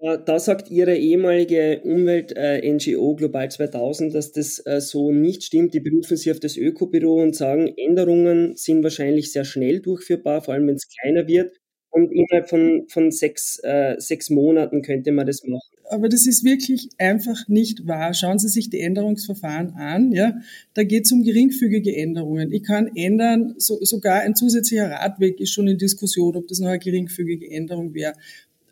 Da 0.00 0.38
sagt 0.38 0.70
Ihre 0.70 0.96
ehemalige 0.96 1.80
Umwelt-NGO 1.82 3.16
Global 3.16 3.50
2000, 3.50 4.14
dass 4.14 4.30
das 4.30 4.64
äh, 4.64 4.80
so 4.80 5.10
nicht 5.10 5.42
stimmt. 5.42 5.74
Die 5.74 5.80
berufen 5.80 6.16
sich 6.16 6.30
auf 6.30 6.38
das 6.38 6.56
Ökobüro 6.56 7.20
und 7.20 7.34
sagen, 7.34 7.74
Änderungen 7.76 8.54
sind 8.54 8.84
wahrscheinlich 8.84 9.32
sehr 9.32 9.44
schnell 9.44 9.80
durchführbar, 9.80 10.40
vor 10.40 10.54
allem 10.54 10.68
wenn 10.68 10.76
es 10.76 10.88
kleiner 10.88 11.26
wird. 11.26 11.56
Und 11.90 12.12
innerhalb 12.12 12.48
von, 12.48 12.84
von 12.88 13.10
sechs, 13.10 13.58
äh, 13.64 13.96
sechs 13.98 14.30
Monaten 14.30 14.82
könnte 14.82 15.10
man 15.10 15.26
das 15.26 15.42
machen. 15.44 15.66
aber 15.90 16.08
das 16.08 16.26
ist 16.26 16.44
wirklich 16.44 16.90
einfach 16.98 17.48
nicht 17.48 17.88
wahr. 17.88 18.14
Schauen 18.14 18.38
Sie 18.38 18.48
sich 18.48 18.70
die 18.70 18.80
Änderungsverfahren 18.80 19.72
an. 19.72 20.12
Ja, 20.12 20.34
da 20.74 20.84
geht 20.84 21.06
es 21.06 21.12
um 21.12 21.24
geringfügige 21.24 21.96
Änderungen. 21.96 22.52
Ich 22.52 22.62
kann 22.62 22.90
ändern, 22.94 23.54
so, 23.56 23.78
sogar 23.80 24.20
ein 24.20 24.36
zusätzlicher 24.36 24.90
Radweg 24.90 25.40
ist 25.40 25.52
schon 25.52 25.66
in 25.66 25.78
Diskussion, 25.78 26.36
ob 26.36 26.46
das 26.46 26.60
noch 26.60 26.68
eine 26.68 26.78
geringfügige 26.78 27.50
Änderung 27.50 27.94
wäre 27.94 28.12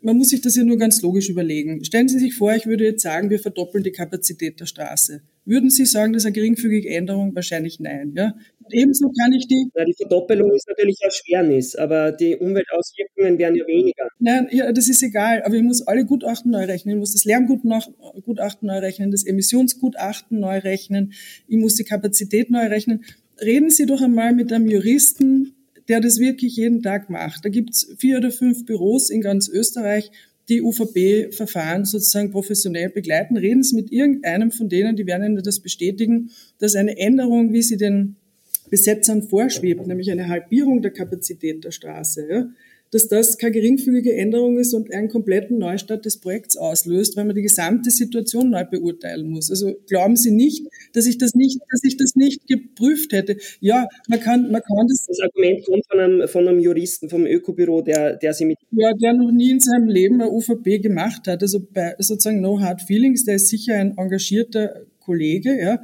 man 0.07 0.15
muss 0.15 0.29
sich 0.29 0.39
das 0.39 0.55
ja 0.55 0.63
nur 0.63 0.77
ganz 0.77 1.01
logisch 1.01 1.27
überlegen. 1.27 1.83
Stellen 1.83 2.07
Sie 2.07 2.17
sich 2.17 2.33
vor, 2.33 2.55
ich 2.55 2.65
würde 2.65 2.85
jetzt 2.85 3.03
sagen, 3.03 3.29
wir 3.29 3.39
verdoppeln 3.39 3.83
die 3.83 3.91
Kapazität 3.91 4.57
der 4.57 4.65
Straße. 4.65 5.21
Würden 5.43 5.69
Sie 5.69 5.85
sagen, 5.85 6.13
das 6.13 6.21
ist 6.21 6.27
eine 6.27 6.33
geringfügige 6.33 6.87
Änderung? 6.87 7.35
Wahrscheinlich 7.35 7.81
nein. 7.81 8.13
Ja? 8.15 8.33
Und 8.63 8.73
ebenso 8.73 9.09
kann 9.09 9.33
ich 9.33 9.47
die. 9.47 9.69
Na, 9.75 9.83
die 9.83 9.93
Verdoppelung 9.93 10.53
ist 10.53 10.65
natürlich 10.65 10.97
Erschwernis, 11.01 11.75
aber 11.75 12.13
die 12.13 12.37
Umweltauswirkungen 12.37 13.37
wären 13.37 13.55
ja 13.55 13.67
weniger. 13.67 14.07
Nein, 14.19 14.47
ja, 14.51 14.71
das 14.71 14.87
ist 14.87 15.03
egal. 15.03 15.43
Aber 15.43 15.55
ich 15.55 15.63
muss 15.63 15.85
alle 15.85 16.05
Gutachten 16.05 16.51
neu 16.51 16.63
rechnen. 16.63 16.95
Ich 16.95 16.99
muss 16.99 17.11
das 17.11 17.25
Lärmgutachten 17.25 18.67
neu 18.67 18.79
rechnen, 18.79 19.11
das 19.11 19.25
Emissionsgutachten 19.25 20.39
neu 20.39 20.59
rechnen. 20.59 21.11
Ich 21.49 21.57
muss 21.57 21.75
die 21.75 21.83
Kapazität 21.83 22.49
neu 22.49 22.67
rechnen. 22.67 23.03
Reden 23.41 23.71
Sie 23.71 23.85
doch 23.85 24.01
einmal 24.01 24.33
mit 24.33 24.53
einem 24.53 24.69
Juristen, 24.69 25.56
der 25.87 26.01
das 26.01 26.19
wirklich 26.19 26.55
jeden 26.55 26.81
Tag 26.81 27.09
macht. 27.09 27.45
Da 27.45 27.49
gibt's 27.49 27.87
vier 27.97 28.17
oder 28.17 28.31
fünf 28.31 28.65
Büros 28.65 29.09
in 29.09 29.21
ganz 29.21 29.47
Österreich, 29.47 30.11
die 30.49 30.61
UVP-Verfahren 30.61 31.85
sozusagen 31.85 32.31
professionell 32.31 32.89
begleiten. 32.89 33.37
Reden 33.37 33.63
Sie 33.63 33.75
mit 33.75 33.91
irgendeinem 33.91 34.51
von 34.51 34.69
denen, 34.69 34.95
die 34.95 35.05
werden 35.05 35.33
Ihnen 35.33 35.43
das 35.43 35.59
bestätigen, 35.59 36.31
dass 36.59 36.75
eine 36.75 36.97
Änderung, 36.97 37.51
wie 37.51 37.61
sie 37.61 37.77
den 37.77 38.15
Besetzern 38.69 39.23
vorschwebt, 39.23 39.85
nämlich 39.87 40.11
eine 40.11 40.27
Halbierung 40.27 40.81
der 40.81 40.91
Kapazität 40.91 41.63
der 41.63 41.71
Straße, 41.71 42.27
ja, 42.29 42.49
dass 42.91 43.07
das 43.07 43.37
keine 43.37 43.53
geringfügige 43.53 44.13
Änderung 44.13 44.57
ist 44.57 44.73
und 44.73 44.93
einen 44.93 45.09
kompletten 45.09 45.57
Neustart 45.57 46.05
des 46.05 46.19
Projekts 46.19 46.55
auslöst, 46.57 47.17
weil 47.17 47.25
man 47.25 47.35
die 47.35 47.41
gesamte 47.41 47.91
Situation 47.91 48.49
neu 48.49 48.63
beurteilen 48.63 49.29
muss. 49.29 49.49
Also 49.49 49.75
glauben 49.87 50.15
Sie 50.15 50.31
nicht, 50.31 50.65
dass 50.93 51.05
ich 51.05 51.17
das 51.17 51.33
nicht, 51.33 51.59
dass 51.71 51.83
ich 51.83 51.97
das 51.97 52.15
nicht 52.15 52.47
geprüft 52.47 53.13
hätte. 53.13 53.37
Ja, 53.59 53.87
man 54.07 54.19
kann, 54.19 54.51
man 54.51 54.61
kann 54.61 54.87
das. 54.87 55.05
Das 55.07 55.19
Argument 55.19 55.65
kommt 55.65 55.85
von 55.89 55.99
einem, 55.99 56.27
von 56.27 56.47
einem 56.47 56.59
Juristen 56.59 57.09
vom 57.09 57.25
Ökobüro, 57.25 57.81
der, 57.81 58.15
der 58.15 58.33
Sie 58.33 58.45
mit. 58.45 58.57
Ja, 58.71 58.93
der 58.93 59.13
noch 59.13 59.31
nie 59.31 59.51
in 59.51 59.59
seinem 59.59 59.87
Leben 59.87 60.21
eine 60.21 60.31
UVP 60.31 60.79
gemacht 60.79 61.27
hat. 61.27 61.41
Also 61.41 61.59
bei 61.59 61.95
sozusagen 61.99 62.41
No 62.41 62.59
Hard 62.59 62.81
Feelings, 62.81 63.25
der 63.25 63.35
ist 63.35 63.49
sicher 63.49 63.75
ein 63.75 63.97
engagierter 63.97 64.85
Kollege, 64.99 65.59
ja. 65.59 65.79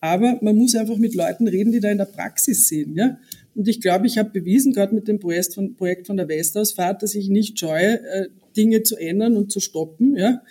Aber 0.00 0.38
man 0.42 0.56
muss 0.56 0.76
einfach 0.76 0.96
mit 0.96 1.14
Leuten 1.14 1.48
reden, 1.48 1.72
die 1.72 1.80
da 1.80 1.90
in 1.90 1.98
der 1.98 2.04
Praxis 2.04 2.68
sind, 2.68 2.96
ja. 2.96 3.18
Und 3.54 3.68
ich 3.68 3.80
glaube, 3.80 4.06
ich 4.06 4.18
habe 4.18 4.30
bewiesen, 4.30 4.72
gerade 4.72 4.94
mit 4.94 5.08
dem 5.08 5.18
Projekt 5.18 5.54
von, 5.54 5.74
Projekt 5.74 6.06
von 6.06 6.16
der 6.16 6.28
Westausfahrt, 6.28 7.02
dass 7.02 7.14
ich 7.14 7.28
nicht 7.28 7.58
scheue, 7.58 8.00
äh, 8.04 8.28
Dinge 8.56 8.82
zu 8.82 8.96
ändern 8.96 9.36
und 9.36 9.50
zu 9.50 9.60
stoppen, 9.60 10.16
ja, 10.16 10.42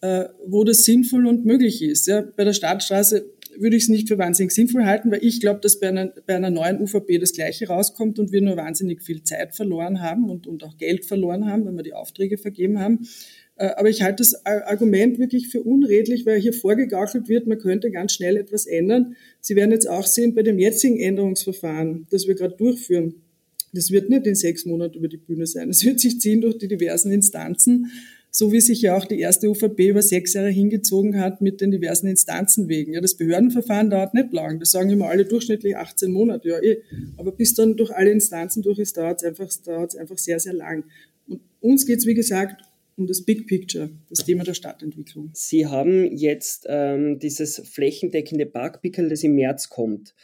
äh, 0.00 0.24
wo 0.46 0.64
das 0.64 0.84
sinnvoll 0.84 1.26
und 1.26 1.44
möglich 1.44 1.82
ist. 1.82 2.06
Ja. 2.06 2.22
Bei 2.36 2.44
der 2.44 2.52
Stadtstraße 2.52 3.26
würde 3.58 3.76
ich 3.76 3.84
es 3.84 3.88
nicht 3.88 4.08
für 4.08 4.18
wahnsinnig 4.18 4.52
sinnvoll 4.52 4.84
halten, 4.84 5.10
weil 5.10 5.24
ich 5.24 5.40
glaube, 5.40 5.60
dass 5.60 5.80
bei 5.80 5.88
einer, 5.88 6.12
bei 6.26 6.36
einer 6.36 6.50
neuen 6.50 6.80
UVP 6.80 7.18
das 7.18 7.32
Gleiche 7.32 7.68
rauskommt 7.68 8.18
und 8.18 8.32
wir 8.32 8.42
nur 8.42 8.56
wahnsinnig 8.56 9.02
viel 9.02 9.22
Zeit 9.22 9.54
verloren 9.54 10.02
haben 10.02 10.28
und, 10.28 10.46
und 10.46 10.62
auch 10.64 10.76
Geld 10.76 11.04
verloren 11.04 11.46
haben, 11.46 11.66
wenn 11.66 11.76
wir 11.76 11.82
die 11.82 11.94
Aufträge 11.94 12.38
vergeben 12.38 12.78
haben. 12.78 13.06
Äh, 13.56 13.70
aber 13.76 13.88
ich 13.88 14.02
halte 14.02 14.22
das 14.22 14.44
Argument 14.44 15.18
wirklich 15.18 15.48
für 15.48 15.62
unredlich, 15.62 16.26
weil 16.26 16.40
hier 16.40 16.52
vorgegaukelt 16.52 17.28
wird, 17.28 17.46
man 17.46 17.58
könnte 17.58 17.90
ganz 17.90 18.12
schnell 18.12 18.36
etwas 18.36 18.66
ändern. 18.66 19.16
Sie 19.46 19.54
werden 19.54 19.70
jetzt 19.70 19.88
auch 19.88 20.04
sehen, 20.04 20.34
bei 20.34 20.42
dem 20.42 20.58
jetzigen 20.58 20.98
Änderungsverfahren, 20.98 22.08
das 22.10 22.26
wir 22.26 22.34
gerade 22.34 22.56
durchführen, 22.56 23.14
das 23.72 23.92
wird 23.92 24.10
nicht 24.10 24.26
in 24.26 24.34
sechs 24.34 24.66
Monaten 24.66 24.98
über 24.98 25.06
die 25.06 25.18
Bühne 25.18 25.46
sein. 25.46 25.70
Es 25.70 25.84
wird 25.84 26.00
sich 26.00 26.20
ziehen 26.20 26.40
durch 26.40 26.58
die 26.58 26.66
diversen 26.66 27.12
Instanzen, 27.12 27.92
so 28.32 28.50
wie 28.50 28.60
sich 28.60 28.82
ja 28.82 28.96
auch 28.96 29.04
die 29.04 29.20
erste 29.20 29.48
UVP 29.48 29.90
über 29.90 30.02
sechs 30.02 30.34
Jahre 30.34 30.50
hingezogen 30.50 31.20
hat 31.20 31.42
mit 31.42 31.60
den 31.60 31.70
diversen 31.70 32.08
Instanzen 32.08 32.68
wegen. 32.68 32.94
Ja, 32.94 33.00
das 33.00 33.14
Behördenverfahren 33.14 33.88
dauert 33.88 34.14
nicht 34.14 34.32
lang. 34.32 34.58
Das 34.58 34.72
sagen 34.72 34.90
immer 34.90 35.06
alle 35.06 35.24
durchschnittlich 35.24 35.76
18 35.76 36.10
Monate. 36.10 36.48
Ja, 36.48 36.60
eh. 36.60 36.82
Aber 37.16 37.30
bis 37.30 37.54
dann 37.54 37.76
durch 37.76 37.92
alle 37.92 38.10
Instanzen 38.10 38.64
durch 38.64 38.80
ist, 38.80 38.96
dauert 38.96 39.22
es 39.22 39.28
einfach, 39.28 39.48
einfach 39.96 40.18
sehr, 40.18 40.40
sehr 40.40 40.54
lang. 40.54 40.86
Und 41.28 41.40
uns 41.60 41.86
geht 41.86 42.00
es, 42.00 42.06
wie 42.06 42.14
gesagt, 42.14 42.62
um 42.96 43.06
das 43.06 43.24
Big 43.24 43.46
Picture, 43.46 43.90
das 44.08 44.24
Thema 44.24 44.44
der 44.44 44.54
Stadtentwicklung. 44.54 45.30
Sie 45.34 45.66
haben 45.66 46.16
jetzt 46.16 46.66
ähm, 46.68 47.18
dieses 47.18 47.62
flächendeckende 47.68 48.46
Parkpickel, 48.46 49.08
das 49.08 49.22
im 49.22 49.34
März 49.34 49.68
kommt. 49.68 50.14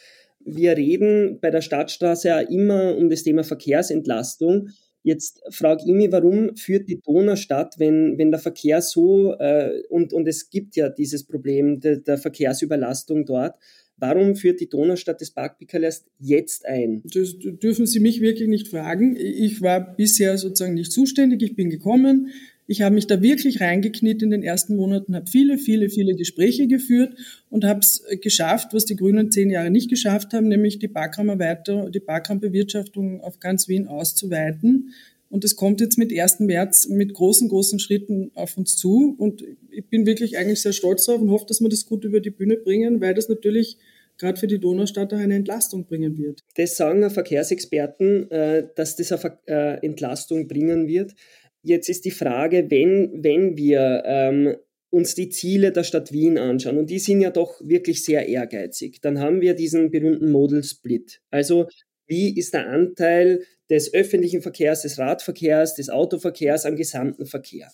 Wir 0.45 0.77
reden 0.77 1.39
bei 1.41 1.51
der 1.51 1.61
Stadtstraße 1.61 2.29
ja 2.29 2.41
immer 2.41 2.97
um 2.97 3.11
das 3.11 3.23
Thema 3.23 3.45
Verkehrsentlastung. 3.45 4.71
Jetzt 5.05 5.43
frage 5.51 5.83
ich 5.85 5.93
mich, 5.93 6.13
warum 6.13 6.57
führt 6.57 6.89
die 6.89 7.01
Donaustadt, 7.01 7.79
wenn, 7.79 8.19
wenn 8.19 8.31
der 8.31 8.41
Verkehr 8.41 8.81
so, 8.81 9.35
äh, 9.35 9.83
und, 9.89 10.13
und 10.13 10.27
es 10.27 10.49
gibt 10.49 10.77
ja 10.77 10.89
dieses 10.89 11.25
Problem 11.25 11.81
der, 11.81 11.99
der 11.99 12.19
Verkehrsüberlastung 12.19 13.27
dort, 13.27 13.57
Warum 14.03 14.35
führt 14.35 14.61
die 14.61 14.69
Donaustadt 14.69 15.21
das 15.21 15.31
Parkpickel 15.31 15.85
erst 15.85 16.07
jetzt 16.19 16.67
ein? 16.67 17.03
Das 17.05 17.37
dürfen 17.39 17.87
Sie 17.87 18.01
mich 18.01 18.21
wirklich 18.21 18.49
nicht 18.49 18.67
fragen. 18.67 19.15
Ich 19.17 19.63
war 19.63 19.95
bisher 19.95 20.37
sozusagen 20.39 20.75
nicht 20.75 20.91
zuständig. 20.91 21.41
Ich 21.43 21.55
bin 21.55 21.71
gekommen. 21.71 22.31
Ich 22.67 22.83
habe 22.83 22.95
mich 22.95 23.07
da 23.07 23.21
wirklich 23.21 23.61
reingekniet 23.61 24.23
in 24.23 24.31
den 24.31 24.43
ersten 24.43 24.77
Monaten, 24.77 25.15
habe 25.15 25.27
viele, 25.27 25.59
viele, 25.59 25.91
viele 25.91 26.15
Gespräche 26.15 26.69
geführt 26.69 27.15
und 27.51 27.65
habe 27.65 27.81
es 27.81 28.05
geschafft, 28.21 28.69
was 28.73 28.85
die 28.85 28.97
Grünen 28.97 29.31
zehn 29.31 29.51
Jahre 29.51 29.71
nicht 29.71 29.91
geschafft 29.91 30.33
haben, 30.33 30.49
nämlich 30.49 30.79
die 30.79 30.89
Parkraumerweiterung, 30.89 31.91
die 31.91 32.01
Parkraumbewirtschaftung 32.01 33.21
auf 33.21 33.41
ganz 33.41 33.69
Wien 33.69 33.89
auszuweiten. 33.89 34.93
Und 35.29 35.45
es 35.45 35.57
kommt 35.57 35.81
jetzt 35.81 35.97
mit 35.97 36.13
1. 36.13 36.41
März 36.41 36.89
mit 36.89 37.15
großen, 37.15 37.49
großen 37.49 37.79
Schritten 37.79 38.31
auf 38.35 38.59
uns 38.59 38.77
zu. 38.77 39.15
Und 39.17 39.43
ich 39.71 39.89
bin 39.89 40.05
wirklich 40.05 40.37
eigentlich 40.37 40.61
sehr 40.61 40.75
stolz 40.75 41.07
darauf 41.07 41.23
und 41.23 41.31
hoffe, 41.31 41.47
dass 41.49 41.63
wir 41.63 41.71
das 41.71 41.87
gut 41.87 42.05
über 42.05 42.21
die 42.21 42.31
Bühne 42.31 42.57
bringen, 42.59 43.01
weil 43.01 43.15
das 43.15 43.31
natürlich 43.31 43.79
gerade 44.19 44.39
für 44.39 44.47
die 44.47 44.59
Donaustadt 44.59 45.13
auch 45.15 45.19
eine 45.19 45.35
Entlastung 45.35 45.87
bringen 45.87 46.19
wird. 46.19 46.41
Das 46.57 46.77
sagen 46.77 47.09
Verkehrsexperten, 47.09 48.31
äh, 48.31 48.69
dass 48.77 48.97
das 48.97 49.11
eine 49.11 49.39
äh, 49.47 49.87
Entlastung 49.87 50.49
bringen 50.49 50.87
wird. 50.87 51.15
Jetzt 51.63 51.89
ist 51.89 52.05
die 52.05 52.11
Frage, 52.11 52.71
wenn, 52.71 53.23
wenn 53.23 53.57
wir 53.57 54.03
ähm, 54.05 54.57
uns 54.91 55.15
die 55.15 55.29
Ziele 55.31 55.73
der 55.73 55.85
Stadt 55.85 56.13
Wien 56.13 56.39
anschauen, 56.39 56.79
und 56.79 56.91
die 56.91 56.99
sind 56.99 57.21
ja 57.21 57.31
doch 57.31 57.61
wirklich 57.63 58.05
sehr 58.05 58.29
ehrgeizig, 58.29 59.01
dann 59.01 59.21
haben 59.21 59.41
wir 59.41 59.55
diesen 59.55 59.91
berühmten 59.91 60.31
Model 60.31 60.63
Split. 60.65 61.21
Also 61.31 61.69
wie 62.07 62.37
ist 62.37 62.53
der 62.53 62.69
Anteil 62.69 63.43
des 63.71 63.95
öffentlichen 63.95 64.43
Verkehrs, 64.43 64.83
des 64.83 64.99
Radverkehrs, 64.99 65.77
des 65.77 65.89
Autoverkehrs 65.89 66.67
am 66.67 66.77
gesamten 66.77 67.27
Verkehr? 67.27 67.69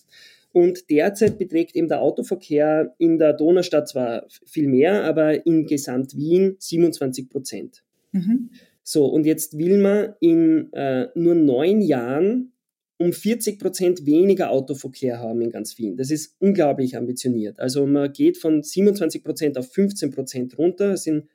Und 0.53 0.90
derzeit 0.90 1.38
beträgt 1.38 1.77
eben 1.77 1.88
der 1.88 2.01
Autoverkehr 2.01 2.94
in 2.98 3.18
der 3.18 3.33
Donaustadt 3.33 3.88
zwar 3.88 4.27
viel 4.46 4.68
mehr, 4.68 5.05
aber 5.05 5.44
in 5.46 5.66
Gesamt 5.66 6.16
Wien 6.16 6.57
27 6.59 7.29
Prozent. 7.29 7.83
Mhm. 8.12 8.51
So, 8.83 9.07
und 9.07 9.27
jetzt 9.27 9.59
will 9.59 9.79
man 9.79 10.14
in 10.20 10.72
äh, 10.72 11.09
nur 11.14 11.35
neun 11.35 11.83
Jahren 11.83 12.53
um 12.99 13.13
40 13.13 13.59
Prozent 13.59 14.07
weniger 14.07 14.51
Autoverkehr 14.51 15.21
haben 15.21 15.41
in 15.41 15.51
ganz 15.51 15.79
Wien. 15.79 15.97
Das 15.97 16.11
ist 16.11 16.35
unglaublich 16.41 16.97
ambitioniert. 16.97 17.59
Also 17.61 17.87
man 17.87 18.13
geht 18.13 18.39
von 18.39 18.63
27 18.63 19.23
Prozent 19.23 19.57
auf 19.57 19.73
15 19.73 20.11
Prozent 20.11 20.59
runter. 20.59 20.91
Das 20.91 21.05
sind 21.05 21.29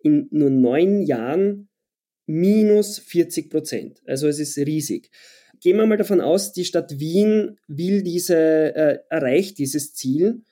in 0.00 0.28
nur 0.30 0.50
neun 0.50 1.02
Jahren 1.02 1.68
minus 2.26 2.98
40 2.98 3.50
Prozent. 3.50 4.02
Also 4.06 4.28
es 4.28 4.38
ist 4.38 4.58
riesig. 4.58 5.10
Gehen 5.60 5.78
wir 5.78 5.86
mal 5.86 5.96
davon 5.96 6.20
aus, 6.20 6.52
die 6.52 6.66
Stadt 6.66 7.00
Wien 7.00 7.58
will 7.66 8.02
diese, 8.02 8.36
äh, 8.36 8.98
erreicht 9.08 9.58
dieses 9.58 9.94
Ziel. 9.94 10.42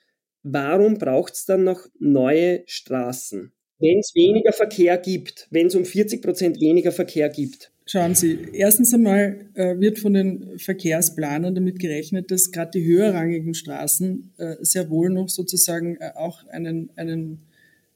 Warum 0.42 0.95
braucht 0.99 1.35
es 1.35 1.45
dann 1.45 1.64
noch 1.64 1.87
neue 1.99 2.62
Straßen? 2.66 3.53
Wenn 3.79 3.99
es 3.99 4.14
weniger 4.14 4.53
Verkehr 4.53 4.97
gibt, 4.97 5.49
wenn 5.51 5.66
es 5.66 5.75
um 5.75 5.85
40 5.85 6.23
Prozent 6.23 6.61
weniger 6.61 6.92
Verkehr 6.92 7.29
gibt, 7.29 7.73
Schauen 7.88 8.16
Sie, 8.16 8.37
erstens 8.53 8.92
einmal 8.92 9.46
äh, 9.55 9.79
wird 9.79 10.01
von 10.01 10.12
den 10.12 10.59
Verkehrsplanern 10.59 11.55
damit 11.55 11.79
gerechnet, 11.79 12.33
dass 12.33 12.51
gerade 12.51 12.72
die 12.72 12.85
höherrangigen 12.85 13.55
Straßen 13.55 14.33
äh, 14.38 14.57
sehr 14.59 14.90
wohl 14.90 15.09
noch 15.09 15.29
sozusagen 15.29 15.96
äh, 16.01 16.11
auch 16.16 16.44
einen, 16.49 16.90
einen, 16.96 17.42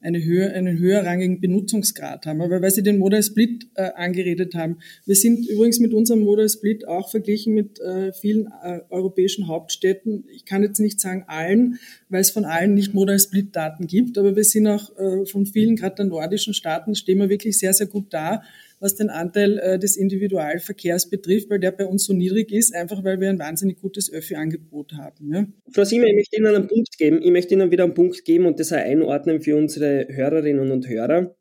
eine 0.00 0.24
höher, 0.24 0.53
einen 0.53 0.79
höherrangigen 0.79 1.40
Benutzungsgrad 1.40 2.24
haben. 2.24 2.40
Aber 2.40 2.62
weil 2.62 2.70
Sie 2.70 2.85
den 2.85 2.98
Modal 2.98 3.20
Split 3.24 3.66
angeredet 3.74 4.55
haben, 4.55 4.79
wir 5.07 5.16
sind 5.16 5.46
übrigens 5.48 5.81
mit 5.81 5.92
unserem 5.92 6.20
Modal 6.20 6.48
Split 6.48 6.87
auch 6.87 7.11
verglichen 7.11 7.53
mit 7.53 7.79
vielen 8.18 8.48
europäischen 8.88 9.46
Hauptstädten. 9.46 10.24
Ich 10.33 10.46
kann 10.46 10.62
jetzt 10.62 10.81
nicht 10.81 11.00
sagen 11.00 11.24
allen, 11.26 11.79
weil 12.09 12.22
es 12.22 12.31
von 12.31 12.46
allen 12.46 12.72
nicht 12.72 12.94
Modal 12.94 13.18
Split 13.18 13.55
Daten 13.55 13.87
gibt, 13.87 14.16
aber 14.16 14.37
wir 14.37 14.44
sind 14.44 14.68
auch 14.68 14.90
von 15.26 15.44
vielen, 15.44 15.76
gerade 15.76 15.96
der 15.96 16.07
nordischen 16.07 16.55
Staaten, 16.55 16.94
stehen 16.94 17.18
wir 17.18 17.29
wirklich 17.29 17.59
sehr, 17.59 17.74
sehr 17.74 17.87
gut 17.87 18.07
da 18.14 18.42
was 18.80 18.96
den 18.96 19.10
Anteil 19.10 19.58
äh, 19.58 19.78
des 19.78 19.96
Individualverkehrs 19.96 21.10
betrifft, 21.10 21.50
weil 21.50 21.60
der 21.60 21.70
bei 21.70 21.86
uns 21.86 22.04
so 22.04 22.14
niedrig 22.14 22.50
ist, 22.50 22.74
einfach 22.74 23.04
weil 23.04 23.20
wir 23.20 23.28
ein 23.28 23.38
wahnsinnig 23.38 23.80
gutes 23.80 24.10
Öffi-Angebot 24.12 24.94
haben. 24.94 25.32
Ja? 25.32 25.46
Frau 25.70 25.84
Siemer, 25.84 26.06
ich 26.06 26.16
möchte 26.16 26.36
Ihnen 26.36 26.46
einen 26.46 26.66
Punkt 26.66 26.96
geben. 26.98 27.20
Ich 27.22 27.30
möchte 27.30 27.54
Ihnen 27.54 27.70
wieder 27.70 27.84
einen 27.84 27.94
Punkt 27.94 28.24
geben 28.24 28.46
und 28.46 28.58
das 28.58 28.72
einordnen 28.72 29.42
für 29.42 29.56
unsere 29.56 30.08
Hörerinnen 30.08 30.70
und 30.70 30.88
Hörer. 30.88 31.36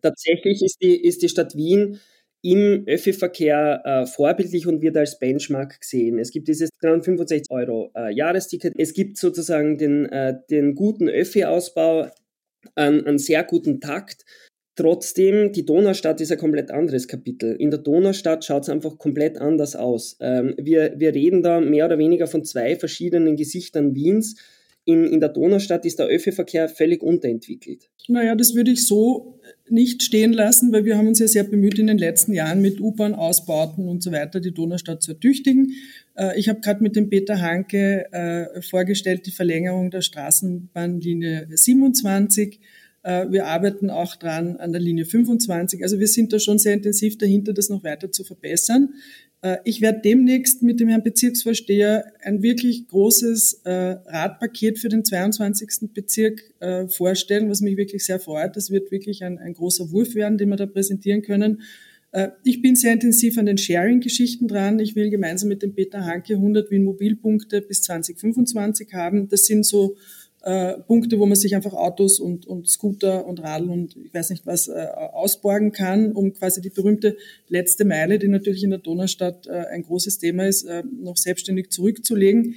Tatsächlich 0.00 0.62
ist 0.62 0.78
die, 0.80 0.96
ist 0.96 1.22
die 1.22 1.28
Stadt 1.28 1.56
Wien 1.56 1.98
im 2.42 2.84
Öffi-Verkehr 2.86 3.82
äh, 3.84 4.06
vorbildlich 4.06 4.68
und 4.68 4.80
wird 4.80 4.96
als 4.96 5.18
Benchmark 5.18 5.80
gesehen. 5.80 6.20
Es 6.20 6.30
gibt 6.30 6.46
dieses 6.46 6.70
365 6.80 7.50
Euro 7.50 7.90
äh, 7.96 8.14
Jahresticket. 8.14 8.74
Es 8.78 8.92
gibt 8.92 9.18
sozusagen 9.18 9.76
den, 9.76 10.06
äh, 10.06 10.36
den 10.48 10.76
guten 10.76 11.08
Öffi-Ausbau, 11.08 12.08
einen 12.74 13.18
sehr 13.18 13.44
guten 13.44 13.80
Takt. 13.80 14.24
Trotzdem, 14.78 15.50
die 15.50 15.66
Donaustadt 15.66 16.20
ist 16.20 16.30
ein 16.30 16.38
komplett 16.38 16.70
anderes 16.70 17.08
Kapitel. 17.08 17.56
In 17.56 17.72
der 17.72 17.80
Donaustadt 17.80 18.44
schaut 18.44 18.62
es 18.62 18.68
einfach 18.68 18.96
komplett 18.96 19.36
anders 19.36 19.74
aus. 19.74 20.16
Ähm, 20.20 20.54
wir, 20.56 20.94
wir 20.96 21.12
reden 21.16 21.42
da 21.42 21.60
mehr 21.60 21.86
oder 21.86 21.98
weniger 21.98 22.28
von 22.28 22.44
zwei 22.44 22.76
verschiedenen 22.76 23.34
Gesichtern 23.34 23.96
Wiens. 23.96 24.36
In, 24.84 25.04
in 25.04 25.18
der 25.18 25.30
Donaustadt 25.30 25.84
ist 25.84 25.98
der 25.98 26.06
Öffi-Verkehr 26.06 26.68
völlig 26.68 27.02
unterentwickelt. 27.02 27.90
Naja, 28.06 28.36
das 28.36 28.54
würde 28.54 28.70
ich 28.70 28.86
so 28.86 29.40
nicht 29.68 30.04
stehen 30.04 30.32
lassen, 30.32 30.72
weil 30.72 30.84
wir 30.84 30.96
haben 30.96 31.08
uns 31.08 31.18
ja 31.18 31.26
sehr 31.26 31.42
bemüht, 31.42 31.80
in 31.80 31.88
den 31.88 31.98
letzten 31.98 32.32
Jahren 32.32 32.62
mit 32.62 32.80
U-Bahn-Ausbauten 32.80 33.88
und 33.88 34.00
so 34.04 34.12
weiter 34.12 34.38
die 34.38 34.54
Donaustadt 34.54 35.02
zu 35.02 35.10
ertüchtigen. 35.10 35.72
Äh, 36.14 36.38
ich 36.38 36.48
habe 36.48 36.60
gerade 36.60 36.84
mit 36.84 36.94
dem 36.94 37.10
Peter 37.10 37.40
Hanke 37.40 38.12
äh, 38.12 38.62
vorgestellt, 38.62 39.26
die 39.26 39.32
Verlängerung 39.32 39.90
der 39.90 40.02
Straßenbahnlinie 40.02 41.48
27 41.50 42.54
äh, 42.54 42.58
wir 43.30 43.46
arbeiten 43.46 43.88
auch 43.88 44.16
dran 44.16 44.56
an 44.56 44.72
der 44.72 44.82
Linie 44.82 45.06
25. 45.06 45.82
Also 45.82 45.98
wir 45.98 46.08
sind 46.08 46.32
da 46.32 46.38
schon 46.38 46.58
sehr 46.58 46.74
intensiv 46.74 47.16
dahinter, 47.16 47.54
das 47.54 47.70
noch 47.70 47.82
weiter 47.82 48.12
zu 48.12 48.22
verbessern. 48.22 48.90
Äh, 49.42 49.58
ich 49.64 49.80
werde 49.80 50.00
demnächst 50.04 50.62
mit 50.62 50.80
dem 50.80 50.88
Herrn 50.88 51.02
Bezirksvorsteher 51.02 52.12
ein 52.22 52.42
wirklich 52.42 52.86
großes 52.88 53.62
äh, 53.64 53.96
Radpaket 54.06 54.78
für 54.78 54.88
den 54.88 55.04
22. 55.04 55.90
Bezirk 55.94 56.52
vorstellen, 56.88 57.48
was 57.48 57.60
mich 57.60 57.76
wirklich 57.76 58.04
sehr 58.04 58.18
freut. 58.18 58.56
Das 58.56 58.70
wird 58.70 58.90
wirklich 58.90 59.22
ein, 59.22 59.38
ein 59.38 59.54
großer 59.54 59.90
Wurf 59.92 60.14
werden, 60.14 60.38
den 60.38 60.48
wir 60.48 60.56
da 60.56 60.66
präsentieren 60.66 61.22
können. 61.22 61.62
Ich 62.42 62.62
bin 62.62 62.74
sehr 62.74 62.94
intensiv 62.94 63.38
an 63.38 63.46
den 63.46 63.58
Sharing-Geschichten 63.58 64.48
dran. 64.48 64.80
Ich 64.80 64.96
will 64.96 65.08
gemeinsam 65.08 65.48
mit 65.48 65.62
dem 65.62 65.74
Peter 65.74 66.04
Hanke 66.04 66.34
100 66.34 66.70
Wien-Mobilpunkte 66.70 67.60
bis 67.60 67.82
2025 67.82 68.92
haben. 68.92 69.28
Das 69.28 69.46
sind 69.46 69.64
so 69.64 69.96
äh, 70.48 70.78
Punkte, 70.80 71.18
wo 71.18 71.26
man 71.26 71.36
sich 71.36 71.54
einfach 71.54 71.74
Autos 71.74 72.18
und, 72.18 72.46
und 72.46 72.66
Scooter 72.70 73.26
und 73.26 73.42
Radl 73.42 73.68
und 73.68 73.94
ich 73.96 74.14
weiß 74.14 74.30
nicht 74.30 74.46
was 74.46 74.68
äh, 74.68 74.86
ausborgen 75.12 75.72
kann, 75.72 76.12
um 76.12 76.32
quasi 76.32 76.62
die 76.62 76.70
berühmte 76.70 77.18
letzte 77.48 77.84
Meile, 77.84 78.18
die 78.18 78.28
natürlich 78.28 78.64
in 78.64 78.70
der 78.70 78.78
Donaustadt 78.78 79.46
äh, 79.46 79.66
ein 79.70 79.82
großes 79.82 80.16
Thema 80.16 80.46
ist, 80.46 80.62
äh, 80.64 80.82
noch 81.02 81.18
selbstständig 81.18 81.70
zurückzulegen. 81.70 82.54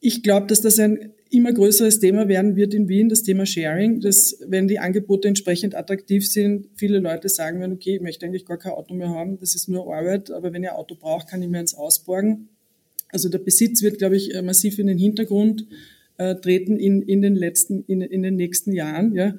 Ich 0.00 0.22
glaube, 0.22 0.46
dass 0.46 0.60
das 0.60 0.78
ein 0.78 1.14
immer 1.30 1.54
größeres 1.54 2.00
Thema 2.00 2.28
werden 2.28 2.54
wird 2.54 2.74
in 2.74 2.86
Wien, 2.88 3.08
das 3.08 3.22
Thema 3.22 3.46
Sharing, 3.46 4.00
dass 4.00 4.38
wenn 4.46 4.68
die 4.68 4.78
Angebote 4.78 5.26
entsprechend 5.26 5.74
attraktiv 5.74 6.30
sind, 6.30 6.68
viele 6.74 6.98
Leute 6.98 7.30
sagen 7.30 7.60
werden, 7.60 7.72
okay, 7.72 7.94
ich 7.96 8.02
möchte 8.02 8.26
eigentlich 8.26 8.44
gar 8.44 8.58
kein 8.58 8.72
Auto 8.72 8.92
mehr 8.92 9.08
haben, 9.08 9.38
das 9.38 9.54
ist 9.54 9.70
nur 9.70 9.90
Arbeit, 9.94 10.30
aber 10.30 10.52
wenn 10.52 10.64
ihr 10.64 10.76
Auto 10.76 10.96
braucht, 10.96 11.28
kann 11.28 11.40
ich 11.40 11.48
mir 11.48 11.60
eins 11.60 11.72
ausborgen. 11.72 12.50
Also 13.08 13.30
der 13.30 13.38
Besitz 13.38 13.82
wird, 13.82 13.96
glaube 13.96 14.16
ich, 14.16 14.34
äh, 14.34 14.42
massiv 14.42 14.78
in 14.78 14.86
den 14.86 14.98
Hintergrund 14.98 15.66
äh, 16.30 16.40
treten 16.40 16.76
in, 16.76 17.02
in, 17.02 17.22
den 17.22 17.34
letzten, 17.34 17.84
in, 17.86 18.00
in 18.00 18.22
den 18.22 18.36
nächsten 18.36 18.72
Jahren. 18.72 19.14
Ja. 19.14 19.34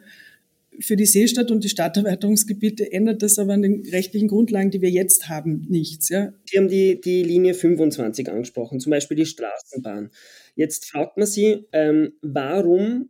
Für 0.80 0.96
die 0.96 1.06
Seestadt 1.06 1.52
und 1.52 1.64
die 1.64 1.70
Stadterweiterungsgebiete 1.70 2.92
ändert 2.92 3.22
das 3.22 3.38
aber 3.38 3.54
an 3.54 3.62
den 3.62 3.86
rechtlichen 3.92 4.28
Grundlagen, 4.28 4.72
die 4.72 4.82
wir 4.82 4.90
jetzt 4.90 5.30
haben, 5.30 5.66
nichts. 5.70 6.10
Ja. 6.10 6.34
Sie 6.46 6.58
haben 6.58 6.68
die, 6.68 7.00
die 7.00 7.24
Linie 7.24 7.54
25 7.54 8.30
angesprochen, 8.30 8.80
zum 8.80 8.90
Beispiel 8.90 9.18
die 9.18 9.26
Straßenbahn. 9.26 10.10
Jetzt 10.56 10.86
fragt 10.86 11.18
man 11.18 11.28
Sie, 11.28 11.66
ähm, 11.72 12.14
warum 12.22 13.10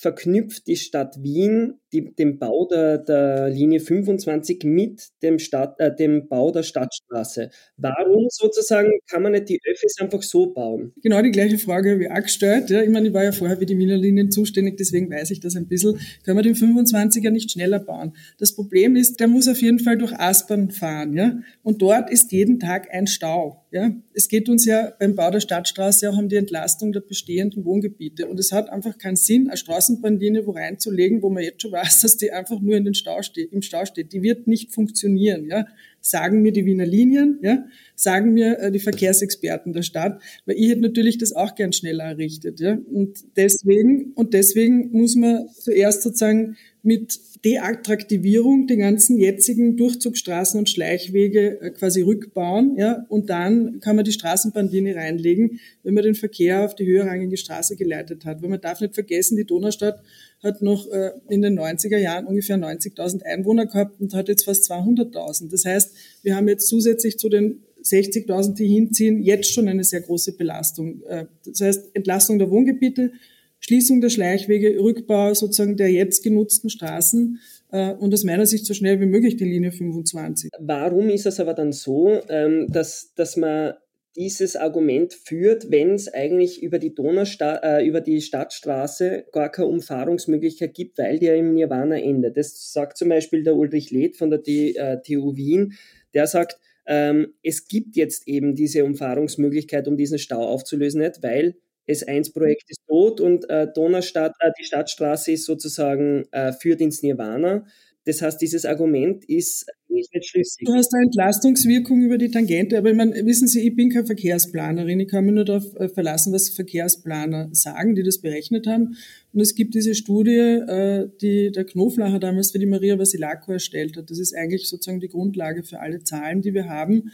verknüpft 0.00 0.66
die 0.66 0.76
Stadt 0.76 1.22
Wien 1.22 1.80
die, 1.92 2.14
den 2.14 2.38
Bau 2.38 2.66
der, 2.66 2.98
der 2.98 3.48
Linie 3.50 3.80
25 3.80 4.64
mit 4.64 5.08
dem, 5.22 5.38
Stadt, 5.38 5.78
äh, 5.78 5.94
dem 5.94 6.28
Bau 6.28 6.50
der 6.50 6.62
Stadtstraße. 6.62 7.50
Warum 7.76 8.26
sozusagen 8.30 8.90
kann 9.10 9.22
man 9.22 9.32
nicht 9.32 9.48
die 9.48 9.60
Öffis 9.68 9.96
einfach 10.00 10.22
so 10.22 10.46
bauen? 10.46 10.92
Genau 11.02 11.20
die 11.22 11.30
gleiche 11.30 11.58
Frage 11.58 12.00
ich 12.00 12.10
auch 12.10 12.22
gestellt. 12.22 12.70
Ja, 12.70 12.82
ich 12.82 12.90
meine, 12.90 13.08
ich 13.08 13.14
war 13.14 13.24
ja 13.24 13.32
vorher 13.32 13.56
für 13.56 13.66
die 13.66 13.76
Wiener 13.76 13.96
Linien 13.96 14.30
zuständig, 14.30 14.76
deswegen 14.76 15.10
weiß 15.10 15.30
ich 15.32 15.40
das 15.40 15.56
ein 15.56 15.66
bisschen. 15.66 15.98
Können 16.24 16.38
wir 16.38 16.42
den 16.42 16.54
25er 16.54 17.30
nicht 17.30 17.50
schneller 17.50 17.80
bauen? 17.80 18.14
Das 18.38 18.54
Problem 18.54 18.96
ist, 18.96 19.20
der 19.20 19.28
muss 19.28 19.48
auf 19.48 19.60
jeden 19.60 19.80
Fall 19.80 19.98
durch 19.98 20.12
Aspern 20.12 20.70
fahren. 20.70 21.14
Ja? 21.14 21.40
Und 21.62 21.82
dort 21.82 22.10
ist 22.10 22.32
jeden 22.32 22.60
Tag 22.60 22.88
ein 22.92 23.06
Stau. 23.06 23.66
Ja? 23.70 23.94
Es 24.12 24.28
geht 24.28 24.48
uns 24.48 24.64
ja 24.64 24.92
beim 24.98 25.14
Bau 25.14 25.30
der 25.30 25.40
Stadtstraße 25.40 26.10
auch 26.10 26.18
um 26.18 26.28
die 26.28 26.36
Entlastung 26.36 26.92
der 26.92 27.00
bestehenden 27.00 27.64
Wohngebiete. 27.64 28.26
Und 28.26 28.40
es 28.40 28.50
hat 28.52 28.68
einfach 28.68 28.98
keinen 28.98 29.16
Sinn, 29.16 29.48
eine 29.48 29.56
Straßenbahnlinie 29.56 30.46
wo 30.46 30.52
reinzulegen, 30.52 31.22
wo 31.22 31.30
man 31.30 31.44
jetzt 31.44 31.62
schon 31.62 31.72
weiß, 31.72 32.00
dass 32.02 32.16
die 32.16 32.32
einfach 32.32 32.60
nur 32.60 32.76
in 32.76 32.84
den 32.84 32.94
Stau 32.94 33.22
steht, 33.22 33.52
im 33.52 33.62
Stau 33.62 33.84
steht. 33.84 34.12
Die 34.12 34.22
wird 34.22 34.46
nicht 34.46 34.72
funktionieren, 34.72 35.46
ja. 35.46 35.66
Sagen 36.02 36.40
mir 36.40 36.50
die 36.50 36.64
Wiener 36.64 36.86
Linien, 36.86 37.38
ja. 37.42 37.64
Sagen 37.94 38.32
mir 38.32 38.58
äh, 38.58 38.72
die 38.72 38.78
Verkehrsexperten 38.78 39.72
der 39.72 39.82
Stadt, 39.82 40.20
weil 40.46 40.56
ich 40.56 40.70
hätte 40.70 40.80
natürlich 40.80 41.18
das 41.18 41.32
auch 41.32 41.54
gern 41.54 41.72
schneller 41.72 42.04
errichtet, 42.04 42.58
ja. 42.58 42.78
Und 42.90 43.18
deswegen, 43.36 44.12
und 44.14 44.34
deswegen 44.34 44.90
muss 44.92 45.14
man 45.14 45.48
zuerst 45.58 46.02
sozusagen 46.02 46.56
mit 46.82 47.20
Deattraktivierung 47.44 48.66
die 48.66 48.76
ganzen 48.76 49.18
jetzigen 49.18 49.76
Durchzugsstraßen 49.76 50.58
und 50.58 50.68
Schleichwege 50.68 51.60
äh, 51.60 51.70
quasi 51.70 52.02
rückbauen, 52.02 52.76
ja, 52.76 53.04
und 53.08 53.30
dann 53.30 53.80
kann 53.80 53.96
man 53.96 54.04
die 54.04 54.12
Straßenbahnlinie 54.12 54.96
reinlegen, 54.96 55.60
wenn 55.82 55.94
man 55.94 56.04
den 56.04 56.14
Verkehr 56.14 56.64
auf 56.64 56.74
die 56.74 56.86
höherrangige 56.86 57.36
Straße 57.36 57.76
geleitet 57.76 58.24
hat. 58.24 58.42
Weil 58.42 58.50
man 58.50 58.60
darf 58.60 58.80
nicht 58.80 58.94
vergessen, 58.94 59.36
die 59.36 59.44
Donaustadt 59.44 60.02
hat 60.42 60.62
noch 60.62 60.90
äh, 60.90 61.12
in 61.28 61.42
den 61.42 61.58
90er 61.58 61.98
Jahren 61.98 62.26
ungefähr 62.26 62.56
90.000 62.56 63.22
Einwohner 63.24 63.66
gehabt 63.66 64.00
und 64.00 64.14
hat 64.14 64.28
jetzt 64.28 64.44
fast 64.44 64.70
200.000. 64.70 65.50
Das 65.50 65.64
heißt, 65.64 65.94
wir 66.22 66.36
haben 66.36 66.48
jetzt 66.48 66.66
zusätzlich 66.66 67.18
zu 67.18 67.28
den 67.28 67.62
60.000, 67.84 68.54
die 68.54 68.66
hinziehen, 68.66 69.22
jetzt 69.22 69.52
schon 69.52 69.68
eine 69.68 69.84
sehr 69.84 70.00
große 70.00 70.36
Belastung. 70.36 71.02
Äh, 71.06 71.26
das 71.44 71.60
heißt, 71.60 71.90
Entlastung 71.94 72.38
der 72.38 72.50
Wohngebiete, 72.50 73.12
Schließung 73.60 74.00
der 74.00 74.10
Schleichwege, 74.10 74.80
Rückbau 74.80 75.34
sozusagen 75.34 75.76
der 75.76 75.90
jetzt 75.90 76.22
genutzten 76.22 76.70
Straßen 76.70 77.38
äh, 77.70 77.92
und 77.92 78.12
aus 78.12 78.24
meiner 78.24 78.46
Sicht 78.46 78.66
so 78.66 78.74
schnell 78.74 79.00
wie 79.00 79.06
möglich 79.06 79.36
die 79.36 79.44
Linie 79.44 79.72
25. 79.72 80.50
Warum 80.58 81.08
ist 81.10 81.26
es 81.26 81.38
aber 81.40 81.54
dann 81.54 81.72
so, 81.72 82.20
ähm, 82.28 82.66
dass, 82.70 83.12
dass 83.14 83.36
man 83.36 83.74
dieses 84.16 84.56
Argument 84.56 85.14
führt, 85.14 85.70
wenn 85.70 85.94
es 85.94 86.12
eigentlich 86.12 86.62
über 86.62 86.78
die 86.78 86.94
Donaustadt, 86.94 87.62
äh, 87.62 87.86
über 87.86 88.00
die 88.00 88.20
Stadtstraße 88.20 89.26
gar 89.32 89.50
keine 89.50 89.68
Umfahrungsmöglichkeit 89.68 90.74
gibt, 90.74 90.98
weil 90.98 91.18
die 91.18 91.26
ja 91.26 91.34
im 91.34 91.54
Nirvana 91.54 92.00
endet. 92.00 92.36
Das 92.36 92.72
sagt 92.72 92.98
zum 92.98 93.08
Beispiel 93.08 93.44
der 93.44 93.54
Ulrich 93.54 93.90
Leth 93.90 94.16
von 94.16 94.30
der 94.30 94.40
äh, 94.46 95.00
TU 95.02 95.36
Wien. 95.36 95.74
Der 96.12 96.26
sagt, 96.26 96.58
ähm, 96.86 97.34
es 97.44 97.68
gibt 97.68 97.94
jetzt 97.94 98.26
eben 98.26 98.56
diese 98.56 98.84
Umfahrungsmöglichkeit, 98.84 99.86
um 99.86 99.96
diesen 99.96 100.18
Stau 100.18 100.44
aufzulösen, 100.44 101.00
nicht, 101.02 101.22
weil 101.22 101.54
S1-Projekt 101.90 102.64
ist 102.68 102.80
tot 102.86 103.20
und 103.20 103.48
äh, 103.50 103.66
Donaustadt, 103.74 104.34
äh, 104.40 104.50
die 104.58 104.64
Stadtstraße 104.64 105.32
ist 105.32 105.46
sozusagen 105.46 106.24
äh, 106.32 106.52
führt 106.52 106.80
ins 106.80 107.02
Nirvana. 107.02 107.64
Das 108.06 108.22
heißt, 108.22 108.40
dieses 108.40 108.64
Argument 108.64 109.24
ist 109.26 109.66
nicht, 109.88 110.10
schlüssig. 110.24 110.66
Du 110.66 110.72
hast 110.72 110.92
eine 110.94 111.04
Entlastungswirkung 111.04 112.00
über 112.00 112.16
die 112.16 112.30
Tangente, 112.30 112.78
aber 112.78 112.90
ich 112.90 112.96
meine, 112.96 113.14
wissen 113.26 113.46
Sie, 113.46 113.66
ich 113.68 113.76
bin 113.76 113.90
keine 113.90 114.06
Verkehrsplanerin. 114.06 115.00
Ich 115.00 115.08
kann 115.08 115.26
mich 115.26 115.34
nur 115.34 115.44
darauf 115.44 115.74
äh, 115.76 115.88
verlassen, 115.88 116.32
was 116.32 116.48
Verkehrsplaner 116.48 117.50
sagen, 117.52 117.94
die 117.94 118.02
das 118.02 118.20
berechnet 118.20 118.66
haben. 118.66 118.96
Und 119.32 119.40
es 119.40 119.54
gibt 119.54 119.74
diese 119.74 119.94
Studie, 119.94 120.30
äh, 120.30 121.08
die 121.20 121.50
der 121.52 121.64
Knoflacher 121.64 122.18
damals 122.18 122.52
für 122.52 122.58
die 122.58 122.66
Maria 122.66 122.98
Vasilako 122.98 123.52
erstellt 123.52 123.96
hat. 123.98 124.10
Das 124.10 124.18
ist 124.18 124.34
eigentlich 124.34 124.68
sozusagen 124.68 125.00
die 125.00 125.08
Grundlage 125.08 125.62
für 125.62 125.80
alle 125.80 126.02
Zahlen, 126.02 126.40
die 126.40 126.54
wir 126.54 126.68
haben 126.68 127.10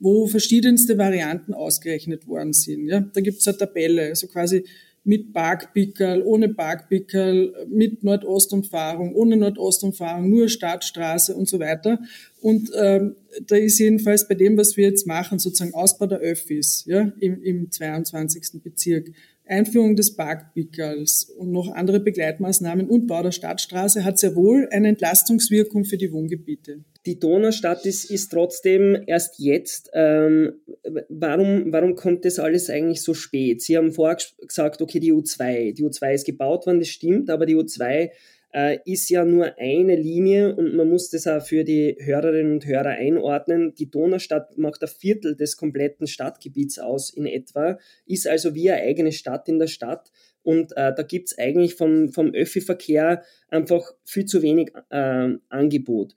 wo 0.00 0.26
verschiedenste 0.26 0.98
Varianten 0.98 1.54
ausgerechnet 1.54 2.26
worden 2.26 2.52
sind. 2.52 2.88
Ja, 2.88 3.00
da 3.00 3.20
gibt 3.20 3.38
es 3.38 3.46
eine 3.46 3.58
Tabelle, 3.58 4.08
also 4.08 4.26
quasi 4.26 4.64
mit 5.04 5.32
Parkpickerl, 5.32 6.22
ohne 6.22 6.50
Parkpickerl, 6.50 7.66
mit 7.68 8.04
Nordostumfahrung, 8.04 9.14
ohne 9.14 9.36
Nordostumfahrung, 9.36 10.28
nur 10.28 10.48
Stadtstraße 10.48 11.34
und 11.34 11.48
so 11.48 11.58
weiter. 11.58 12.00
Und 12.40 12.70
ähm, 12.78 13.16
da 13.46 13.56
ist 13.56 13.78
jedenfalls 13.78 14.28
bei 14.28 14.34
dem, 14.34 14.56
was 14.56 14.76
wir 14.76 14.86
jetzt 14.86 15.06
machen, 15.06 15.38
sozusagen 15.38 15.74
Ausbau 15.74 16.06
der 16.06 16.18
Öffis 16.18 16.84
ja, 16.86 17.12
im, 17.18 17.42
im 17.42 17.70
22. 17.70 18.62
Bezirk, 18.62 19.10
Einführung 19.46 19.96
des 19.96 20.14
Parkpickerls 20.14 21.24
und 21.36 21.50
noch 21.50 21.72
andere 21.72 22.00
Begleitmaßnahmen 22.00 22.88
und 22.88 23.06
Bau 23.06 23.22
der 23.22 23.32
Stadtstraße 23.32 24.04
hat 24.04 24.18
sehr 24.18 24.36
wohl 24.36 24.68
eine 24.70 24.88
Entlastungswirkung 24.88 25.84
für 25.84 25.96
die 25.96 26.12
Wohngebiete. 26.12 26.84
Die 27.06 27.18
Donaustadt 27.18 27.86
ist, 27.86 28.10
ist 28.10 28.28
trotzdem 28.28 29.04
erst 29.06 29.38
jetzt. 29.38 29.90
Ähm, 29.94 30.60
warum, 31.08 31.72
warum 31.72 31.94
kommt 31.94 32.26
das 32.26 32.38
alles 32.38 32.68
eigentlich 32.68 33.02
so 33.02 33.14
spät? 33.14 33.62
Sie 33.62 33.76
haben 33.76 33.92
vorher 33.92 34.18
gesagt, 34.46 34.82
okay, 34.82 35.00
die 35.00 35.12
U2, 35.12 35.72
die 35.72 35.82
U2 35.82 36.14
ist 36.14 36.26
gebaut 36.26 36.66
worden, 36.66 36.78
das 36.78 36.88
stimmt, 36.88 37.30
aber 37.30 37.46
die 37.46 37.56
U2 37.56 38.10
äh, 38.52 38.78
ist 38.84 39.08
ja 39.08 39.24
nur 39.24 39.58
eine 39.58 39.96
Linie 39.96 40.54
und 40.54 40.74
man 40.74 40.90
muss 40.90 41.08
das 41.08 41.26
auch 41.26 41.42
für 41.42 41.64
die 41.64 41.96
Hörerinnen 41.98 42.52
und 42.52 42.66
Hörer 42.66 42.90
einordnen. 42.90 43.74
Die 43.76 43.90
Donaustadt 43.90 44.58
macht 44.58 44.82
ein 44.82 44.88
Viertel 44.88 45.36
des 45.36 45.56
kompletten 45.56 46.06
Stadtgebiets 46.06 46.78
aus 46.78 47.10
in 47.10 47.24
etwa, 47.24 47.78
ist 48.04 48.26
also 48.26 48.54
wie 48.54 48.70
eine 48.70 48.82
eigene 48.82 49.12
Stadt 49.12 49.48
in 49.48 49.58
der 49.58 49.68
Stadt. 49.68 50.10
Und 50.42 50.72
äh, 50.72 50.94
da 50.94 51.02
gibt's 51.02 51.38
eigentlich 51.38 51.74
vom, 51.74 52.12
vom 52.12 52.32
Öffi-Verkehr 52.32 53.22
einfach 53.48 53.92
viel 54.04 54.24
zu 54.24 54.42
wenig 54.42 54.72
äh, 54.90 55.28
Angebot 55.48 56.14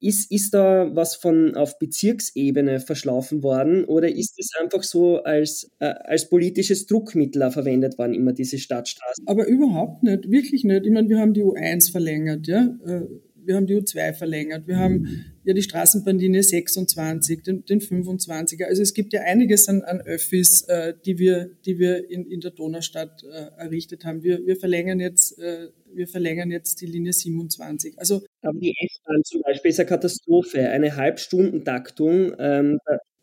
ist, 0.00 0.30
ist 0.30 0.54
da 0.54 0.90
was 0.94 1.16
von 1.16 1.54
auf 1.56 1.78
Bezirksebene 1.78 2.80
verschlafen 2.80 3.42
worden 3.42 3.84
oder 3.84 4.08
ist 4.08 4.38
es 4.38 4.50
einfach 4.60 4.82
so 4.82 5.22
als, 5.22 5.70
äh, 5.78 5.86
als 5.86 6.28
politisches 6.28 6.86
Druckmittel 6.86 7.50
verwendet 7.50 7.98
worden, 7.98 8.14
immer 8.14 8.32
diese 8.32 8.58
Stadtstraßen? 8.58 9.26
Aber 9.26 9.46
überhaupt 9.46 10.02
nicht, 10.02 10.30
wirklich 10.30 10.64
nicht. 10.64 10.86
Ich 10.86 10.92
meine, 10.92 11.08
wir 11.08 11.18
haben 11.18 11.34
die 11.34 11.42
U1 11.42 11.90
verlängert, 11.90 12.46
ja. 12.46 12.76
Äh, 12.86 13.02
wir 13.50 13.56
haben 13.56 13.66
die 13.66 13.74
U2 13.74 14.12
verlängert, 14.12 14.68
wir 14.68 14.78
haben 14.78 15.24
ja 15.42 15.52
die 15.52 15.62
Straßenbahnlinie 15.62 16.40
26, 16.40 17.42
den, 17.42 17.64
den 17.64 17.80
25er. 17.80 18.66
Also 18.66 18.80
es 18.80 18.94
gibt 18.94 19.12
ja 19.12 19.22
einiges 19.22 19.68
an, 19.68 19.82
an 19.82 20.00
Öffis, 20.02 20.62
äh, 20.68 20.94
die 21.04 21.18
wir, 21.18 21.50
die 21.64 21.80
wir 21.80 22.08
in, 22.08 22.26
in 22.26 22.40
der 22.40 22.52
Donaustadt 22.52 23.24
äh, 23.24 23.60
errichtet 23.60 24.04
haben. 24.04 24.22
Wir, 24.22 24.46
wir 24.46 24.54
verlängern 24.54 25.00
jetzt, 25.00 25.36
äh, 25.40 25.66
wir 25.92 26.06
verlängern 26.06 26.52
jetzt 26.52 26.80
die 26.80 26.86
Linie 26.86 27.12
27. 27.12 27.98
Also 27.98 28.22
aber 28.42 28.56
die 28.60 28.72
S-Bahn 28.86 29.24
zum 29.24 29.42
Beispiel 29.42 29.72
ist 29.72 29.80
eine 29.80 29.88
Katastrophe, 29.88 30.68
eine 30.68 30.94
Halbstundentaktung. 30.94 32.32
Ähm, 32.38 32.78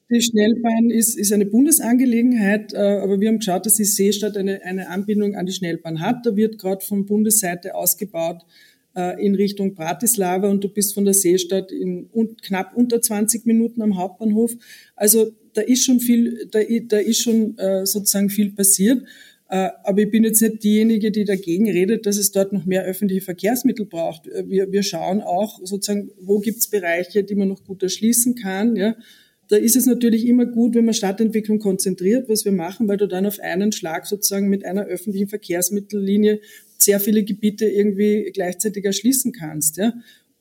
die 0.10 0.22
Schnellbahn 0.22 0.90
ist, 0.90 1.18
ist 1.18 1.32
eine 1.32 1.46
Bundesangelegenheit, 1.46 2.74
äh, 2.74 2.78
aber 2.78 3.22
wir 3.22 3.30
haben 3.30 3.40
geschaut, 3.40 3.66
dass 3.66 3.76
die 3.76 3.86
Seestadt 3.86 4.36
eine, 4.36 4.62
eine 4.64 4.90
Anbindung 4.90 5.36
an 5.36 5.46
die 5.46 5.54
Schnellbahn 5.54 6.02
hat. 6.02 6.26
Da 6.26 6.36
wird 6.36 6.58
gerade 6.58 6.84
von 6.84 7.06
Bundesseite 7.06 7.76
ausgebaut 7.76 8.44
äh, 8.98 9.24
in 9.24 9.36
Richtung 9.36 9.76
Bratislava 9.76 10.50
und 10.50 10.64
du 10.64 10.70
bist 10.70 10.96
von 10.96 11.06
der 11.06 11.14
Seestadt 11.14 11.72
in 11.72 12.10
un, 12.12 12.36
knapp 12.38 12.76
unter 12.76 13.00
20 13.00 13.46
Minuten 13.46 13.82
am 13.82 13.96
Hauptbahnhof. 13.96 14.54
Also 14.96 15.32
da 15.54 15.62
ist 15.62 15.86
schon 15.86 16.00
viel, 16.00 16.48
da, 16.52 16.60
da 16.88 16.98
ist 16.98 17.22
schon 17.22 17.58
äh, 17.58 17.86
sozusagen 17.86 18.30
viel 18.30 18.52
passiert. 18.52 19.04
Äh, 19.50 19.70
aber 19.84 20.02
ich 20.02 20.10
bin 20.10 20.24
jetzt 20.24 20.42
nicht 20.42 20.64
diejenige, 20.64 21.12
die 21.12 21.24
dagegen 21.24 21.70
redet, 21.70 22.06
dass 22.06 22.18
es 22.18 22.32
dort 22.32 22.52
noch 22.52 22.66
mehr 22.66 22.84
öffentliche 22.84 23.22
Verkehrsmittel 23.22 23.86
braucht. 23.86 24.28
Äh, 24.28 24.50
wir, 24.50 24.72
wir 24.72 24.84
schauen 24.84 25.22
auch 25.22 25.60
sozusagen, 25.64 26.10
wo 26.20 26.40
gibt 26.40 26.58
es 26.58 26.68
Bereiche, 26.68 27.24
die 27.24 27.36
man 27.36 27.48
noch 27.48 27.64
gut 27.64 27.84
erschließen 27.84 28.36
kann. 28.36 28.76
Ja. 28.76 28.96
Da 29.50 29.56
ist 29.56 29.78
es 29.78 29.86
natürlich 29.86 30.26
immer 30.28 30.46
gut, 30.46 30.76
wenn 30.76 30.84
man 30.84 30.94
Stadtentwicklung 30.94 31.60
konzentriert, 31.60 32.28
was 32.28 32.44
wir 32.44 32.52
machen, 32.52 32.88
weil 32.90 32.98
du 32.98 33.08
dann 33.08 33.26
auf 33.26 33.40
einen 33.40 33.72
Schlag 33.72 34.06
sozusagen 34.06 34.50
mit 34.50 34.66
einer 34.66 34.86
öffentlichen 34.86 35.30
Verkehrsmittellinie 35.30 36.42
sehr 36.78 37.00
viele 37.00 37.24
Gebiete 37.24 37.66
irgendwie 37.66 38.32
gleichzeitig 38.34 38.86
erschließen 38.86 39.32
kannst. 39.32 39.78
Ja. 39.78 39.94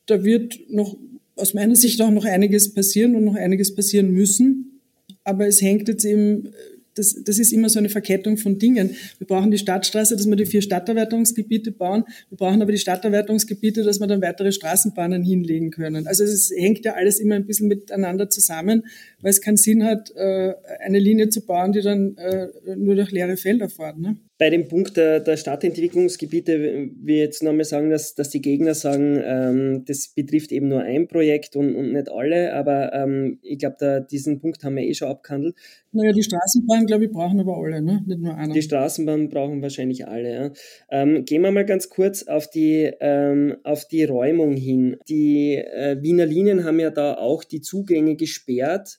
Da 0.07 0.25
wird 0.25 0.59
noch 0.69 0.97
aus 1.35 1.55
meiner 1.55 1.77
Sicht 1.77 2.01
auch 2.01 2.11
noch 2.11 2.25
einiges 2.25 2.73
passieren 2.73 3.15
und 3.15 3.25
noch 3.25 3.35
einiges 3.35 3.75
passieren 3.75 4.11
müssen. 4.13 4.81
Aber 5.25 5.47
es 5.47 5.61
hängt 5.61 5.89
jetzt 5.89 6.05
eben 6.05 6.53
das, 6.97 7.15
das 7.23 7.39
ist 7.39 7.53
immer 7.53 7.69
so 7.69 7.79
eine 7.79 7.89
Verkettung 7.89 8.37
von 8.37 8.59
Dingen. 8.59 8.97
Wir 9.19 9.27
brauchen 9.27 9.51
die 9.51 9.59
Stadtstraße, 9.59 10.17
dass 10.17 10.27
wir 10.27 10.37
die 10.37 10.47
vier 10.47 10.63
Stadterweiterungsgebiete 10.63 11.71
bauen. 11.71 12.05
Wir 12.31 12.39
brauchen 12.39 12.63
aber 12.63 12.73
die 12.73 12.79
Stadterweiterungsgebiete, 12.79 13.83
dass 13.83 14.01
wir 14.01 14.07
dann 14.07 14.23
weitere 14.23 14.51
Straßenbahnen 14.51 15.23
hinlegen 15.23 15.71
können. 15.71 16.07
Also 16.07 16.25
es 16.25 16.51
hängt 16.57 16.85
ja 16.85 16.95
alles 16.95 17.21
immer 17.21 17.35
ein 17.35 17.47
bisschen 17.47 17.69
miteinander 17.69 18.31
zusammen, 18.31 18.87
weil 19.21 19.31
es 19.31 19.41
keinen 19.41 19.59
Sinn 19.59 19.85
hat, 19.85 20.11
äh, 20.17 20.55
eine 20.81 20.99
Linie 20.99 21.29
zu 21.29 21.45
bauen, 21.45 21.73
die 21.73 21.83
dann 21.83 22.17
äh, 22.17 22.49
nur 22.77 22.95
durch 22.95 23.11
leere 23.11 23.37
Felder 23.37 23.69
fährt. 23.69 23.99
Ne? 23.99 24.17
Bei 24.39 24.51
dem 24.51 24.69
Punkt 24.69 24.97
der, 24.97 25.21
der 25.21 25.37
Stadtentwicklungsgebiete 25.39 26.91
wir 26.95 27.17
jetzt 27.17 27.43
nochmal 27.43 27.65
sagen, 27.65 27.89
dass, 27.89 28.15
dass 28.15 28.29
die 28.29 28.43
Gegner 28.43 28.75
sagen, 28.75 29.19
ähm, 29.25 29.85
das 29.87 30.09
betrifft 30.09 30.53
eben 30.53 30.69
nur 30.69 30.83
ein 30.83 31.09
Projekt 31.09 31.57
und, 31.57 31.75
und 31.75 31.93
nicht 31.93 32.11
alle, 32.11 32.53
aber 32.53 32.93
ähm, 32.93 33.39
ich 33.43 33.59
glaube, 33.59 34.07
diesen 34.11 34.39
Punkt 34.41 34.63
haben 34.63 34.77
wir 34.77 34.83
eh 34.83 34.93
schon 34.93 35.09
abgehandelt. 35.09 35.57
Naja, 35.93 36.13
die 36.13 36.23
Straßenbahn, 36.23 36.85
glaube 36.85 37.07
ich, 37.07 37.11
brauchen 37.11 37.41
aber 37.41 37.57
alle, 37.57 37.81
ne? 37.81 38.03
nicht 38.07 38.21
nur 38.21 38.35
einer. 38.35 38.53
Die 38.53 38.61
Straßenbahn 38.61 39.31
brauchen 39.31 39.63
wahrscheinlich 39.63 40.07
alle. 40.07 40.35
Ja. 40.35 40.53
Ähm, 40.91 41.25
gehen 41.25 41.41
wir 41.41 41.51
mal 41.51 41.65
ganz 41.65 41.89
kurz 41.89 42.25
auf 42.25 42.51
die, 42.51 42.93
ähm, 43.01 43.57
auf 43.65 43.89
die 43.89 44.05
Räumung 44.05 44.55
hin. 44.57 44.99
Die 45.09 45.55
äh, 45.55 45.97
Wiener 46.03 46.27
Linien 46.27 46.65
haben 46.65 46.79
ja 46.79 46.91
da 46.91 47.15
auch 47.15 47.43
die 47.43 47.63
Zugänge 47.63 48.17
gesperrt. 48.17 48.99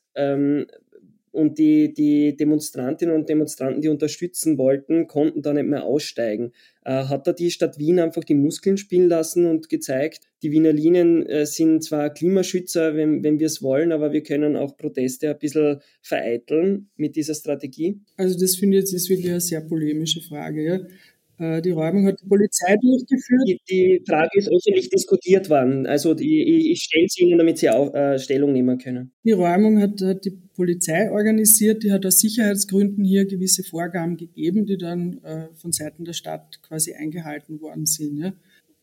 Und 1.38 1.60
die, 1.60 1.94
die 1.94 2.36
Demonstrantinnen 2.36 3.14
und 3.14 3.30
Demonstranten, 3.30 3.82
die 3.82 3.90
unterstützen 3.90 4.58
wollten, 4.58 5.06
konnten 5.06 5.44
da 5.44 5.54
nicht 5.54 5.68
mehr 5.68 5.84
aussteigen. 5.84 6.52
Äh, 6.84 7.04
hat 7.04 7.28
da 7.28 7.32
die 7.32 7.52
Stadt 7.52 7.78
Wien 7.78 8.00
einfach 8.00 8.24
die 8.24 8.34
Muskeln 8.34 8.78
spielen 8.78 9.08
lassen 9.08 9.46
und 9.46 9.70
gezeigt, 9.70 10.24
die 10.42 10.52
Wiener 10.52 10.74
Linien 10.74 11.24
äh, 11.28 11.46
sind 11.46 11.84
zwar 11.84 12.10
Klimaschützer, 12.10 12.96
wenn, 12.96 13.24
wenn 13.24 13.38
wir 13.38 13.46
es 13.46 13.62
wollen, 13.62 13.92
aber 13.92 14.14
wir 14.14 14.24
können 14.24 14.56
auch 14.56 14.78
Proteste 14.78 15.30
ein 15.30 15.38
bisschen 15.38 15.80
vereiteln 16.02 16.90
mit 16.96 17.16
dieser 17.16 17.36
Strategie? 17.36 18.00
Also 18.16 18.40
das 18.40 18.56
finde 18.56 18.78
ich 18.78 18.82
jetzt 18.82 18.94
ist 18.94 19.10
wirklich 19.10 19.30
eine 19.30 19.40
sehr 19.40 19.62
polemische 19.62 20.22
Frage. 20.22 20.64
Ja? 20.64 20.80
Äh, 21.40 21.62
die 21.62 21.72
Räumung 21.72 22.06
hat 22.08 22.22
die 22.22 22.28
Polizei 22.28 22.76
durchgeführt. 22.82 23.48
Die, 23.48 23.60
die 23.70 24.04
Frage 24.08 24.30
ist 24.34 24.48
öffentlich 24.48 24.90
diskutiert 24.90 25.50
worden. 25.50 25.86
Also 25.86 26.14
die, 26.14 26.72
ich 26.72 26.82
stelle 26.82 27.06
sie 27.10 27.24
Ihnen, 27.24 27.38
damit 27.38 27.60
Sie 27.60 27.70
auch 27.70 27.94
äh, 27.94 28.18
Stellung 28.18 28.54
nehmen 28.54 28.78
können. 28.78 29.12
Die 29.24 29.32
Räumung 29.32 29.80
hat, 29.80 30.02
hat, 30.02 30.26
die 30.26 30.32
Polizei 30.56 31.12
organisiert. 31.12 31.84
Die 31.84 31.92
hat 31.92 32.06
aus 32.06 32.20
Sicherheitsgründen 32.20 33.04
hier 33.04 33.26
gewisse 33.26 33.64
Vorgaben 33.64 34.18
gegeben, 34.18 34.66
die 34.66 34.78
dann 34.78 35.22
äh, 35.24 35.48
von 35.56 35.72
Seiten 35.72 36.06
der 36.06 36.14
Stadt 36.14 36.62
quasi 36.64 36.94
eingehalten 36.94 37.62
worden 37.62 37.86
sind. 37.86 38.18
Ja. 38.18 38.34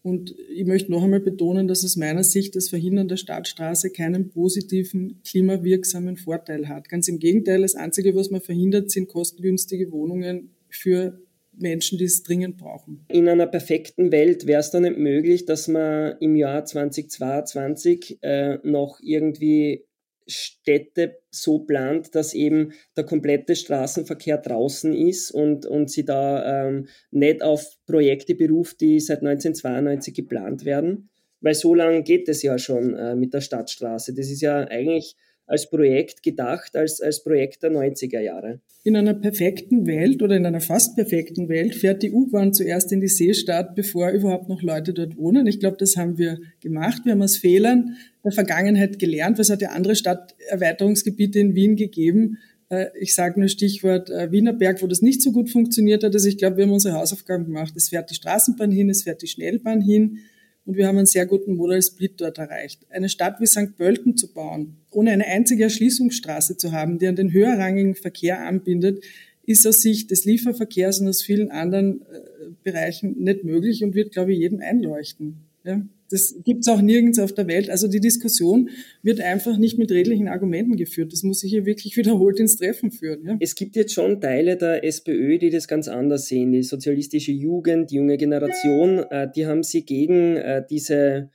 Und 0.03 0.35
ich 0.55 0.67
möchte 0.67 0.93
noch 0.93 1.03
einmal 1.03 1.21
betonen, 1.21 1.67
dass 1.67 1.83
aus 1.83 1.97
meiner 1.97 2.25
Sicht 2.25 2.55
das 2.57 2.69
Verhindern 2.69 3.09
der 3.09 3.17
Stadtstraße 3.17 3.91
keinen 3.91 4.29
positiven, 4.29 5.23
klimawirksamen 5.27 6.19
Vorteil 6.19 6.69
hat. 6.69 6.91
Ganz 6.91 7.09
im 7.09 7.19
Gegenteil, 7.19 7.63
das 7.63 7.75
Einzige, 7.75 8.15
was 8.15 8.31
man 8.31 8.43
verhindert, 8.43 8.91
sind 8.91 9.09
kostengünstige 9.09 9.91
Wohnungen 9.91 10.51
für 10.69 11.19
Menschen, 11.59 11.99
die 11.99 12.05
es 12.05 12.23
dringend 12.23 12.57
brauchen. 12.57 13.05
In 13.09 13.29
einer 13.29 13.47
perfekten 13.47 14.13
Welt 14.13 14.47
wäre 14.47 14.61
es 14.61 14.71
dann 14.71 14.83
nicht 14.83 14.99
möglich, 14.99 15.45
dass 15.45 15.69
man 15.69 16.17
im 16.21 16.37
Jahr 16.37 16.65
2022 16.65 18.19
äh, 18.23 18.59
noch 18.63 18.99
irgendwie 19.03 19.85
Städte 20.27 21.19
so 21.31 21.61
plant, 21.61 22.15
dass 22.15 22.35
eben 22.35 22.73
der 22.97 23.05
komplette 23.05 23.57
Straßenverkehr 23.57 24.39
draußen 24.39 24.95
ist 24.95 25.31
und, 25.31 25.67
und 25.67 25.91
sie 25.91 26.05
da 26.05 26.67
ähm, 26.67 26.89
nicht 27.11 27.43
auf 27.43 27.77
Projekte 27.87 28.35
beruft, 28.35 28.81
die 28.81 29.01
seit 29.01 29.19
1992 29.19 30.15
geplant 30.15 30.65
werden. 30.65 31.11
Weil 31.41 31.55
so 31.55 31.75
lange 31.75 32.03
geht 32.03 32.29
es 32.29 32.43
ja 32.43 32.59
schon 32.59 32.95
äh, 32.95 33.15
mit 33.15 33.35
der 33.35 33.43
Stadtstraße. 33.43 34.15
Das 34.15 34.31
ist 34.31 34.41
ja 34.41 34.67
eigentlich 34.67 35.17
als 35.47 35.69
Projekt 35.69 36.23
gedacht, 36.23 36.75
als, 36.77 37.01
als 37.01 37.23
Projekt 37.23 37.63
der 37.63 37.71
90er 37.71 38.21
Jahre. 38.21 38.61
In 38.83 38.97
einer 38.97 39.15
perfekten 39.15 39.87
Welt 39.87 40.23
oder 40.23 40.37
in 40.37 40.47
einer 40.47 40.61
fast 40.61 40.95
perfekten 40.95 41.49
Welt 41.49 41.75
fährt 41.75 42.03
die 42.03 42.13
U-Bahn 42.13 42.53
zuerst 42.53 42.93
in 42.93 43.01
die 43.01 43.09
Seestadt, 43.09 43.75
bevor 43.75 44.11
überhaupt 44.11 44.49
noch 44.49 44.63
Leute 44.63 44.93
dort 44.93 45.17
wohnen. 45.17 45.47
Ich 45.47 45.61
glaube, 45.61 45.77
das 45.79 45.97
haben 45.97 46.19
wir 46.19 46.39
gemacht. 46.61 47.03
Wir 47.05 47.13
haben 47.13 47.23
aus 47.23 47.37
Fehlern 47.37 47.97
der 48.25 48.33
Vergangenheit 48.33 48.99
gelernt. 48.99 49.39
Es 49.39 49.51
hat 49.51 49.63
ja 49.63 49.71
andere 49.71 49.97
Stadterweiterungsgebiete 49.97 51.39
in 51.39 51.55
Wien 51.55 51.77
gegeben. 51.77 52.39
Äh, 52.69 52.87
ich 52.99 53.15
sage 53.15 53.41
nur 53.41 53.49
Stichwort 53.49 54.11
äh, 54.11 54.31
Wienerberg, 54.31 54.83
wo 54.83 54.87
das 54.87 55.03
nicht 55.03 55.23
so 55.23 55.33
gut 55.33 55.51
funktioniert 55.51 56.05
hat. 56.05 56.15
Also 56.15 56.29
ich 56.29 56.39
glaube, 56.39 56.59
wir 56.59 56.65
haben 56.65 56.73
unsere 56.73 56.95
Hausaufgaben 56.95 57.45
gemacht. 57.45 57.75
Es 57.77 57.89
fährt 57.89 58.11
die 58.11 58.15
Straßenbahn 58.15 58.71
hin, 58.71 58.91
es 58.91 59.03
fährt 59.03 59.23
die 59.23 59.29
Schnellbahn 59.29 59.81
hin 59.81 60.19
und 60.67 60.77
wir 60.77 60.87
haben 60.87 60.97
einen 60.97 61.07
sehr 61.07 61.27
guten 61.27 61.57
Modal 61.57 61.83
Split 61.83 62.21
dort 62.21 62.39
erreicht. 62.39 62.87
Eine 62.91 63.09
Stadt 63.09 63.41
wie 63.41 63.47
St. 63.47 63.77
Pölten 63.77 64.17
zu 64.17 64.33
bauen, 64.33 64.77
ohne 64.91 65.11
eine 65.11 65.27
einzige 65.27 65.65
Erschließungsstraße 65.65 66.57
zu 66.57 66.73
haben, 66.73 66.99
die 66.99 67.07
an 67.07 67.17
den 67.17 67.33
höherrangigen 67.33 67.95
Verkehr 67.95 68.47
anbindet, 68.47 69.05
ist 69.47 69.67
aus 69.67 69.83
Sicht 69.83 70.11
des 70.11 70.25
Lieferverkehrs 70.25 71.01
und 71.01 71.09
aus 71.09 71.23
vielen 71.23 71.51
anderen 71.51 72.01
äh, 72.03 72.51
Bereichen 72.63 73.23
nicht 73.23 73.45
möglich 73.45 73.85
und 73.85 73.95
wird, 73.95 74.13
glaube 74.13 74.33
ich, 74.33 74.39
jedem 74.39 74.61
einleuchten. 74.61 75.37
Ja? 75.65 75.83
Das 76.15 76.33
gibt's 76.45 76.69
auch 76.69 76.81
nirgends 76.81 77.19
auf 77.19 77.33
der 77.33 77.49
Welt. 77.49 77.69
Also 77.69 77.89
die 77.89 77.99
Diskussion 77.99 78.71
wird 79.03 79.21
einfach 79.21 79.59
nicht 79.59 79.79
mit 79.79 79.91
redlichen 79.91 80.29
Argumenten 80.29 80.77
geführt. 80.77 81.13
Das 81.13 81.25
muss 81.25 81.41
sich 81.41 81.51
hier 81.51 81.67
wirklich 81.67 81.97
wiederholt 81.97 82.39
ins 82.39 82.57
Treffen 82.57 82.93
führen. 82.93 83.27
Ja? 83.27 83.37
Es 83.41 83.57
gibt 83.57 83.75
jetzt 83.75 83.93
schon 83.93 84.21
Teile 84.21 84.57
der 84.57 84.85
SPÖ, 84.85 85.39
die 85.39 85.51
das 85.51 85.67
ganz 85.67 85.89
anders 85.89 86.27
sehen. 86.27 86.53
Die 86.53 86.63
sozialistische 86.63 87.33
Jugend, 87.33 87.91
die 87.91 87.97
junge 87.97 88.17
Generation, 88.17 89.01
äh, 89.11 89.29
die 89.35 89.47
haben 89.47 89.65
sie 89.65 89.85
gegen 89.85 90.37
äh, 90.37 90.63
diese 90.71 91.31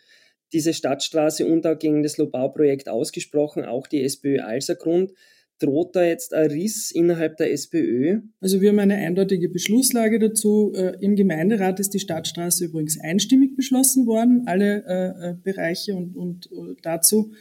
diese 0.52 0.74
Stadtstraße 0.74 1.46
und 1.46 1.68
auch 1.68 1.78
gegen 1.78 2.02
das 2.02 2.18
Lobau-Projekt 2.18 2.90
ausgesprochen, 2.90 3.66
auch 3.66 3.86
die 3.86 4.02
SPÖ 4.02 4.40
als 4.40 4.68
Grund. 4.80 5.12
Droht 5.60 5.96
da 5.96 6.04
jetzt 6.04 6.34
ein 6.34 6.50
Riss 6.50 6.92
innerhalb 6.92 7.38
der 7.38 7.52
SPÖ? 7.52 8.22
Also 8.40 8.62
wir 8.62 8.70
haben 8.70 8.80
eine 8.80 8.96
eindeutige 8.96 9.50
Beschlusslage 9.50 10.18
dazu. 10.18 10.74
Äh, 10.74 10.98
Im 11.02 11.16
Gemeinderat 11.16 11.80
ist 11.80 11.94
die 11.94 12.00
Stadtstraße 12.00 12.66
übrigens 12.66 13.00
einstimmig 13.00 13.56
beschlossen 13.56 14.08
worden, 14.08 14.44
alle 14.46 14.84
äh, 14.88 15.30
äh, 15.30 15.36
Bereiche 15.44 15.96
und, 15.96 16.16
und 16.16 16.50
dazu. 16.84 17.34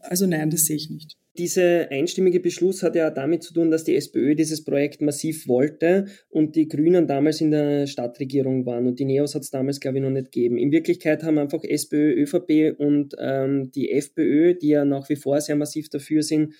Also 0.00 0.26
nein, 0.26 0.50
das 0.50 0.64
sehe 0.64 0.76
ich 0.76 0.90
nicht. 0.90 1.16
Dieser 1.38 1.90
einstimmige 1.90 2.40
Beschluss 2.40 2.82
hat 2.82 2.94
ja 2.94 3.08
damit 3.08 3.42
zu 3.42 3.54
tun, 3.54 3.70
dass 3.70 3.84
die 3.84 3.96
SPÖ 3.96 4.34
dieses 4.34 4.64
Projekt 4.64 5.00
massiv 5.00 5.48
wollte 5.48 6.04
und 6.28 6.56
die 6.56 6.68
Grünen 6.68 7.06
damals 7.06 7.40
in 7.40 7.50
der 7.50 7.86
Stadtregierung 7.86 8.66
waren 8.66 8.86
und 8.86 8.98
die 8.98 9.06
Neos 9.06 9.34
hat 9.34 9.40
es 9.40 9.50
damals, 9.50 9.80
glaube 9.80 9.96
ich, 9.96 10.04
noch 10.04 10.10
nicht 10.10 10.30
gegeben. 10.30 10.58
In 10.58 10.72
Wirklichkeit 10.72 11.22
haben 11.22 11.38
einfach 11.38 11.64
SPÖ, 11.64 12.12
ÖVP 12.22 12.78
und 12.78 13.14
ähm, 13.18 13.70
die 13.72 13.92
FPÖ, 13.92 14.54
die 14.54 14.68
ja 14.68 14.84
nach 14.84 15.08
wie 15.08 15.16
vor 15.16 15.40
sehr 15.40 15.56
massiv 15.56 15.88
dafür 15.88 16.22
sind, 16.22 16.52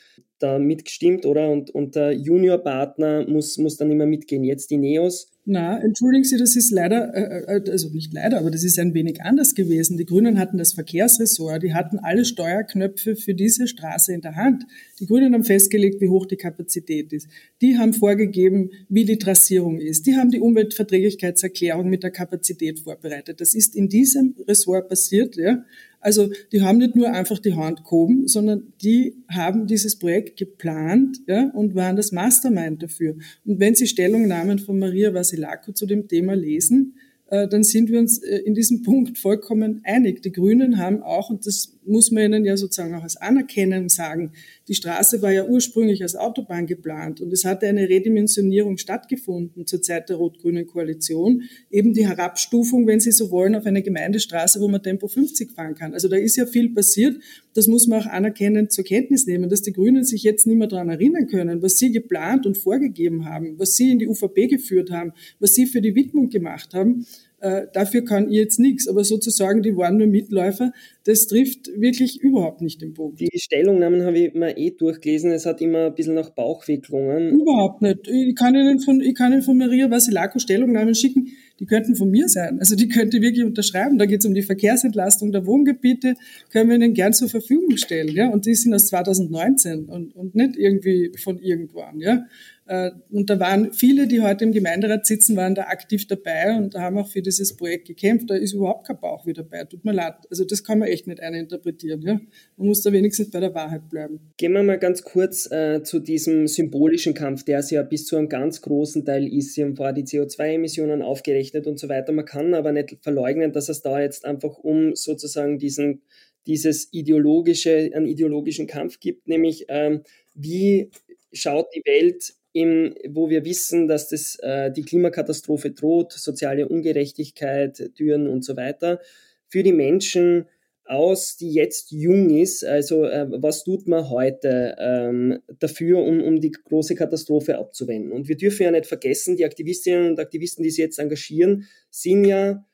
da 0.42 0.58
mitgestimmt, 0.58 1.26
oder? 1.26 1.50
Und, 1.50 1.70
und 1.70 1.94
der 1.94 2.12
Juniorpartner 2.12 3.28
muss, 3.28 3.58
muss 3.58 3.76
dann 3.76 3.90
immer 3.90 4.06
mitgehen. 4.06 4.44
Jetzt 4.44 4.70
die 4.70 4.78
Neos 4.78 5.32
na, 5.44 5.76
entschuldigen 5.82 6.22
Sie, 6.22 6.36
das 6.36 6.54
ist 6.54 6.70
leider, 6.70 7.12
äh, 7.16 7.56
äh, 7.56 7.70
also 7.70 7.88
nicht 7.88 8.12
leider, 8.12 8.38
aber 8.38 8.52
das 8.52 8.62
ist 8.62 8.78
ein 8.78 8.94
wenig 8.94 9.22
anders 9.22 9.56
gewesen. 9.56 9.96
Die 9.96 10.06
Grünen 10.06 10.38
hatten 10.38 10.56
das 10.56 10.72
Verkehrsressort, 10.72 11.64
die 11.64 11.74
hatten 11.74 11.98
alle 11.98 12.24
Steuerknöpfe 12.24 13.16
für 13.16 13.34
diese 13.34 13.66
Straße 13.66 14.12
in 14.12 14.20
der 14.20 14.36
Hand. 14.36 14.64
Die 15.00 15.06
Grünen 15.06 15.34
haben 15.34 15.42
festgelegt, 15.42 16.00
wie 16.00 16.08
hoch 16.08 16.26
die 16.26 16.36
Kapazität 16.36 17.12
ist. 17.12 17.26
Die 17.60 17.76
haben 17.76 17.92
vorgegeben, 17.92 18.70
wie 18.88 19.04
die 19.04 19.18
Trassierung 19.18 19.80
ist. 19.80 20.06
Die 20.06 20.14
haben 20.14 20.30
die 20.30 20.38
Umweltverträglichkeitserklärung 20.38 21.90
mit 21.90 22.04
der 22.04 22.12
Kapazität 22.12 22.78
vorbereitet. 22.78 23.40
Das 23.40 23.54
ist 23.54 23.74
in 23.74 23.88
diesem 23.88 24.36
Ressort 24.46 24.88
passiert, 24.88 25.34
ja. 25.36 25.64
Also 26.02 26.30
die 26.50 26.62
haben 26.62 26.78
nicht 26.78 26.96
nur 26.96 27.10
einfach 27.12 27.38
die 27.38 27.54
Hand 27.54 27.84
gehoben, 27.84 28.26
sondern 28.26 28.72
die 28.82 29.14
haben 29.28 29.66
dieses 29.66 29.98
Projekt 29.98 30.36
geplant 30.36 31.20
ja, 31.28 31.50
und 31.54 31.74
waren 31.76 31.96
das 31.96 32.10
Mastermind 32.10 32.82
dafür. 32.82 33.16
Und 33.44 33.60
wenn 33.60 33.76
Sie 33.76 33.86
Stellungnahmen 33.86 34.58
von 34.58 34.78
Maria 34.78 35.14
Vasilako 35.14 35.72
zu 35.72 35.86
dem 35.86 36.08
Thema 36.08 36.34
lesen, 36.34 36.96
äh, 37.28 37.46
dann 37.48 37.62
sind 37.62 37.88
wir 37.88 38.00
uns 38.00 38.18
äh, 38.18 38.38
in 38.38 38.54
diesem 38.54 38.82
Punkt 38.82 39.16
vollkommen 39.16 39.80
einig. 39.84 40.22
Die 40.22 40.32
Grünen 40.32 40.76
haben 40.76 41.02
auch, 41.02 41.30
und 41.30 41.46
das 41.46 41.78
muss 41.84 42.10
man 42.10 42.24
ihnen 42.24 42.44
ja 42.44 42.56
sozusagen 42.56 42.94
auch 42.94 43.02
als 43.02 43.16
Anerkennen 43.16 43.88
sagen, 43.88 44.32
die 44.68 44.74
Straße 44.74 45.22
war 45.22 45.32
ja 45.32 45.44
ursprünglich 45.44 46.02
als 46.02 46.14
Autobahn 46.14 46.66
geplant 46.66 47.20
und 47.20 47.32
es 47.32 47.44
hatte 47.44 47.66
eine 47.66 47.88
Redimensionierung 47.88 48.78
stattgefunden 48.78 49.66
zur 49.66 49.82
Zeit 49.82 50.08
der 50.08 50.16
rot-grünen 50.16 50.66
Koalition, 50.66 51.42
eben 51.70 51.92
die 51.92 52.06
Herabstufung, 52.06 52.86
wenn 52.86 53.00
Sie 53.00 53.12
so 53.12 53.30
wollen, 53.30 53.54
auf 53.54 53.66
eine 53.66 53.82
Gemeindestraße, 53.82 54.60
wo 54.60 54.68
man 54.68 54.82
Tempo 54.82 55.08
50 55.08 55.52
fahren 55.52 55.74
kann. 55.74 55.94
Also 55.94 56.08
da 56.08 56.16
ist 56.16 56.36
ja 56.36 56.46
viel 56.46 56.70
passiert. 56.70 57.16
Das 57.54 57.66
muss 57.66 57.86
man 57.86 58.02
auch 58.02 58.06
anerkennend 58.06 58.72
zur 58.72 58.84
Kenntnis 58.84 59.26
nehmen, 59.26 59.50
dass 59.50 59.62
die 59.62 59.72
Grünen 59.72 60.04
sich 60.04 60.22
jetzt 60.22 60.46
nicht 60.46 60.56
mehr 60.56 60.68
daran 60.68 60.88
erinnern 60.88 61.26
können, 61.26 61.62
was 61.62 61.78
sie 61.78 61.90
geplant 61.90 62.46
und 62.46 62.56
vorgegeben 62.56 63.24
haben, 63.24 63.58
was 63.58 63.76
sie 63.76 63.90
in 63.90 63.98
die 63.98 64.06
UVP 64.06 64.46
geführt 64.46 64.90
haben, 64.90 65.12
was 65.38 65.54
sie 65.54 65.66
für 65.66 65.80
die 65.80 65.94
Widmung 65.94 66.30
gemacht 66.30 66.74
haben 66.74 67.06
äh, 67.42 67.66
dafür 67.72 68.04
kann 68.04 68.30
ich 68.30 68.36
jetzt 68.36 68.60
nichts. 68.60 68.86
Aber 68.88 69.02
sozusagen, 69.02 69.62
die 69.62 69.76
waren 69.76 69.96
nur 69.96 70.06
Mitläufer, 70.06 70.72
das 71.04 71.26
trifft 71.26 71.68
wirklich 71.76 72.20
überhaupt 72.20 72.60
nicht 72.60 72.80
den 72.80 72.94
Punkt. 72.94 73.18
Die 73.18 73.28
Stellungnahmen 73.34 74.04
habe 74.04 74.18
ich 74.18 74.34
mir 74.34 74.56
eh 74.56 74.70
durchgelesen, 74.70 75.32
es 75.32 75.44
hat 75.44 75.60
immer 75.60 75.86
ein 75.86 75.94
bisschen 75.94 76.14
nach 76.14 76.30
Bauchwicklungen. 76.30 77.40
Überhaupt 77.40 77.82
nicht. 77.82 78.06
Ich 78.06 78.36
kann 78.36 78.54
Ihnen 78.54 78.78
von, 78.78 79.00
ich 79.00 79.14
kann 79.16 79.32
Ihnen 79.32 79.42
von 79.42 79.58
Maria 79.58 79.90
Vasilako 79.90 80.38
Stellungnahmen 80.38 80.94
schicken, 80.94 81.32
die 81.58 81.66
könnten 81.66 81.96
von 81.96 82.10
mir 82.10 82.28
sein. 82.28 82.60
Also 82.60 82.76
die 82.76 82.88
könnte 82.88 83.20
wirklich 83.20 83.44
unterschreiben. 83.44 83.98
Da 83.98 84.06
geht 84.06 84.20
es 84.20 84.26
um 84.26 84.34
die 84.34 84.42
Verkehrsentlastung 84.42 85.32
der 85.32 85.44
Wohngebiete, 85.44 86.14
können 86.50 86.70
wir 86.70 86.76
Ihnen 86.76 86.94
gern 86.94 87.12
zur 87.12 87.28
Verfügung 87.28 87.76
stellen. 87.76 88.14
Ja? 88.14 88.28
Und 88.28 88.46
die 88.46 88.54
sind 88.54 88.72
aus 88.72 88.86
2019 88.86 89.86
und, 89.86 90.14
und 90.14 90.36
nicht 90.36 90.56
irgendwie 90.56 91.12
von 91.20 91.40
irgendwann. 91.40 91.98
Ja? 91.98 92.24
Äh, 92.66 92.92
und 93.10 93.28
da 93.28 93.40
waren 93.40 93.72
viele, 93.72 94.06
die 94.06 94.20
heute 94.20 94.44
im 94.44 94.52
Gemeinderat 94.52 95.04
sitzen, 95.06 95.36
waren 95.36 95.54
da 95.54 95.64
aktiv 95.64 96.06
dabei 96.06 96.56
und 96.56 96.74
haben 96.74 96.98
auch 96.98 97.08
für 97.08 97.22
dieses 97.22 97.56
Projekt 97.56 97.88
gekämpft. 97.88 98.30
Da 98.30 98.36
ist 98.36 98.52
überhaupt 98.52 98.86
kein 98.86 99.00
Bauch 99.00 99.26
wieder 99.26 99.42
dabei. 99.42 99.64
Tut 99.64 99.84
mir 99.84 99.92
leid. 99.92 100.14
Also 100.30 100.44
das 100.44 100.62
kann 100.62 100.78
man 100.78 100.88
echt 100.88 101.06
nicht 101.06 101.20
eininterpretieren. 101.20 102.02
Ja? 102.02 102.20
Man 102.56 102.68
muss 102.68 102.82
da 102.82 102.92
wenigstens 102.92 103.30
bei 103.30 103.40
der 103.40 103.54
Wahrheit 103.54 103.88
bleiben. 103.88 104.20
Gehen 104.36 104.52
wir 104.52 104.62
mal 104.62 104.78
ganz 104.78 105.02
kurz 105.02 105.50
äh, 105.50 105.82
zu 105.82 105.98
diesem 105.98 106.46
symbolischen 106.46 107.14
Kampf, 107.14 107.44
der 107.44 107.58
es 107.58 107.70
ja 107.70 107.82
bis 107.82 108.06
zu 108.06 108.16
einem 108.16 108.28
ganz 108.28 108.62
großen 108.62 109.04
Teil 109.04 109.26
ist. 109.26 109.54
Sie 109.54 109.62
haben 109.62 109.76
vorher 109.76 109.92
die 109.92 110.04
CO2-Emissionen 110.04 111.02
aufgerechnet 111.02 111.66
und 111.66 111.78
so 111.78 111.88
weiter. 111.88 112.12
Man 112.12 112.24
kann 112.24 112.54
aber 112.54 112.72
nicht 112.72 112.98
verleugnen, 113.02 113.52
dass 113.52 113.68
es 113.68 113.82
da 113.82 114.00
jetzt 114.00 114.24
einfach 114.24 114.58
um 114.58 114.94
sozusagen 114.94 115.58
diesen 115.58 116.02
dieses 116.46 116.92
ideologische, 116.92 117.90
einen 117.94 118.06
ideologischen 118.06 118.66
Kampf 118.66 118.98
gibt, 118.98 119.28
nämlich 119.28 119.66
ähm, 119.68 120.02
wie 120.34 120.90
schaut 121.32 121.68
die 121.74 121.82
Welt 121.84 122.34
im, 122.52 122.94
wo 123.08 123.30
wir 123.30 123.44
wissen, 123.44 123.88
dass 123.88 124.08
das, 124.08 124.36
äh, 124.40 124.70
die 124.70 124.82
Klimakatastrophe 124.82 125.70
droht, 125.70 126.12
soziale 126.12 126.68
Ungerechtigkeit, 126.68 127.92
Türen 127.94 128.28
und 128.28 128.44
so 128.44 128.56
weiter, 128.56 129.00
für 129.48 129.62
die 129.62 129.72
Menschen 129.72 130.46
aus, 130.84 131.36
die 131.36 131.52
jetzt 131.52 131.90
jung 131.92 132.30
ist. 132.30 132.64
Also 132.64 133.04
äh, 133.04 133.26
was 133.30 133.64
tut 133.64 133.88
man 133.88 134.10
heute 134.10 134.76
ähm, 134.78 135.38
dafür, 135.58 136.02
um, 136.02 136.22
um 136.22 136.40
die 136.40 136.50
große 136.50 136.94
Katastrophe 136.94 137.58
abzuwenden? 137.58 138.12
Und 138.12 138.28
wir 138.28 138.36
dürfen 138.36 138.64
ja 138.64 138.70
nicht 138.70 138.86
vergessen, 138.86 139.36
die 139.36 139.44
Aktivistinnen 139.44 140.10
und 140.10 140.20
Aktivisten, 140.20 140.62
die 140.62 140.70
sich 140.70 140.78
jetzt 140.78 140.98
engagieren, 140.98 141.66
sind 141.90 142.24
ja 142.24 142.64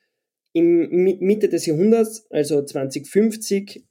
im 0.53 0.89
Mitte 1.19 1.47
des 1.47 1.67
Jahrhunderts, 1.67 2.25
also 2.31 2.63
2050, 2.63 3.85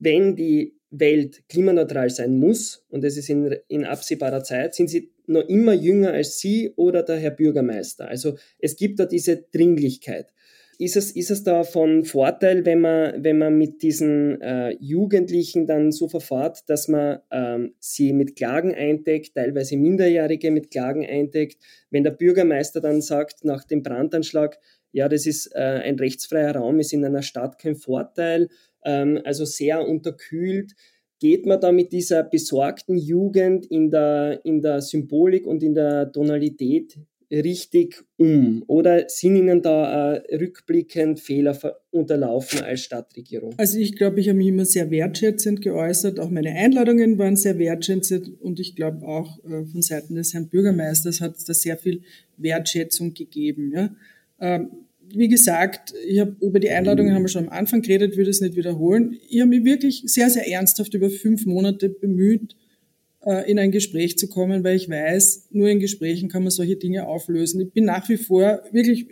wenn 0.00 0.34
die 0.34 0.76
Welt 0.90 1.48
klimaneutral 1.48 2.10
sein 2.10 2.36
muss, 2.36 2.84
und 2.88 3.04
es 3.04 3.16
ist 3.16 3.30
in, 3.30 3.56
in 3.68 3.84
absehbarer 3.84 4.42
Zeit, 4.42 4.74
sind 4.74 4.90
sie 4.90 5.12
noch 5.30 5.48
immer 5.48 5.72
jünger 5.72 6.12
als 6.12 6.38
Sie 6.38 6.72
oder 6.76 7.02
der 7.02 7.16
Herr 7.16 7.30
Bürgermeister. 7.30 8.08
Also 8.08 8.36
es 8.58 8.76
gibt 8.76 9.00
da 9.00 9.06
diese 9.06 9.36
Dringlichkeit. 9.36 10.32
Ist 10.78 10.96
es, 10.96 11.10
ist 11.12 11.30
es 11.30 11.44
da 11.44 11.62
von 11.62 12.04
Vorteil, 12.04 12.64
wenn 12.64 12.80
man, 12.80 13.22
wenn 13.22 13.36
man 13.36 13.58
mit 13.58 13.82
diesen 13.82 14.40
äh, 14.40 14.70
Jugendlichen 14.80 15.66
dann 15.66 15.92
so 15.92 16.08
verfahrt, 16.08 16.70
dass 16.70 16.88
man 16.88 17.18
ähm, 17.30 17.74
sie 17.80 18.14
mit 18.14 18.34
Klagen 18.34 18.74
eindeckt, 18.74 19.34
teilweise 19.34 19.76
Minderjährige 19.76 20.50
mit 20.50 20.70
Klagen 20.70 21.04
eindeckt? 21.04 21.62
Wenn 21.90 22.02
der 22.02 22.12
Bürgermeister 22.12 22.80
dann 22.80 23.02
sagt, 23.02 23.44
nach 23.44 23.64
dem 23.64 23.82
Brandanschlag, 23.82 24.58
ja, 24.90 25.10
das 25.10 25.26
ist 25.26 25.54
äh, 25.54 25.58
ein 25.58 25.98
rechtsfreier 25.98 26.56
Raum, 26.56 26.80
ist 26.80 26.94
in 26.94 27.04
einer 27.04 27.22
Stadt 27.22 27.58
kein 27.58 27.76
Vorteil, 27.76 28.48
ähm, 28.82 29.20
also 29.22 29.44
sehr 29.44 29.86
unterkühlt. 29.86 30.72
Geht 31.20 31.44
man 31.44 31.60
da 31.60 31.70
mit 31.70 31.92
dieser 31.92 32.22
besorgten 32.22 32.96
Jugend 32.96 33.66
in 33.66 33.90
der, 33.90 34.40
in 34.42 34.62
der 34.62 34.80
Symbolik 34.80 35.46
und 35.46 35.62
in 35.62 35.74
der 35.74 36.10
Tonalität 36.10 36.98
richtig 37.30 38.02
um? 38.16 38.64
Oder 38.66 39.08
sind 39.08 39.36
Ihnen 39.36 39.60
da 39.60 40.14
äh, 40.14 40.36
rückblickend 40.36 41.20
Fehler 41.20 41.56
unterlaufen 41.90 42.62
als 42.62 42.80
Stadtregierung? 42.80 43.54
Also 43.58 43.78
ich 43.78 43.96
glaube, 43.96 44.20
ich 44.20 44.28
habe 44.28 44.38
mich 44.38 44.48
immer 44.48 44.64
sehr 44.64 44.90
wertschätzend 44.90 45.60
geäußert. 45.60 46.18
Auch 46.18 46.30
meine 46.30 46.52
Einladungen 46.52 47.18
waren 47.18 47.36
sehr 47.36 47.58
wertschätzend 47.58 48.40
und 48.40 48.58
ich 48.58 48.74
glaube 48.74 49.06
auch 49.06 49.44
äh, 49.44 49.64
von 49.66 49.82
Seiten 49.82 50.14
des 50.14 50.34
Herrn 50.34 50.48
Bürgermeisters 50.48 51.20
hat 51.20 51.36
es 51.36 51.44
da 51.44 51.54
sehr 51.54 51.76
viel 51.76 52.00
Wertschätzung 52.38 53.14
gegeben. 53.14 53.72
Ja? 53.74 53.94
Ähm, 54.40 54.70
wie 55.14 55.28
gesagt, 55.28 55.94
ich 56.06 56.20
habe 56.20 56.36
über 56.40 56.60
die 56.60 56.70
Einladungen 56.70 57.14
haben 57.14 57.22
wir 57.22 57.28
schon 57.28 57.48
am 57.48 57.52
Anfang 57.52 57.82
geredet, 57.82 58.16
würde 58.16 58.30
es 58.30 58.40
nicht 58.40 58.56
wiederholen. 58.56 59.16
Ich 59.28 59.40
habe 59.40 59.50
mich 59.50 59.64
wirklich 59.64 60.02
sehr, 60.06 60.30
sehr 60.30 60.48
ernsthaft 60.48 60.94
über 60.94 61.10
fünf 61.10 61.46
Monate 61.46 61.88
bemüht, 61.88 62.56
äh, 63.24 63.50
in 63.50 63.58
ein 63.58 63.70
Gespräch 63.70 64.18
zu 64.18 64.28
kommen, 64.28 64.64
weil 64.64 64.76
ich 64.76 64.88
weiß, 64.88 65.48
nur 65.50 65.68
in 65.68 65.80
Gesprächen 65.80 66.28
kann 66.28 66.42
man 66.42 66.50
solche 66.50 66.76
Dinge 66.76 67.06
auflösen. 67.06 67.60
Ich 67.60 67.72
bin 67.72 67.84
nach 67.84 68.08
wie 68.08 68.16
vor 68.16 68.62
wirklich 68.72 69.06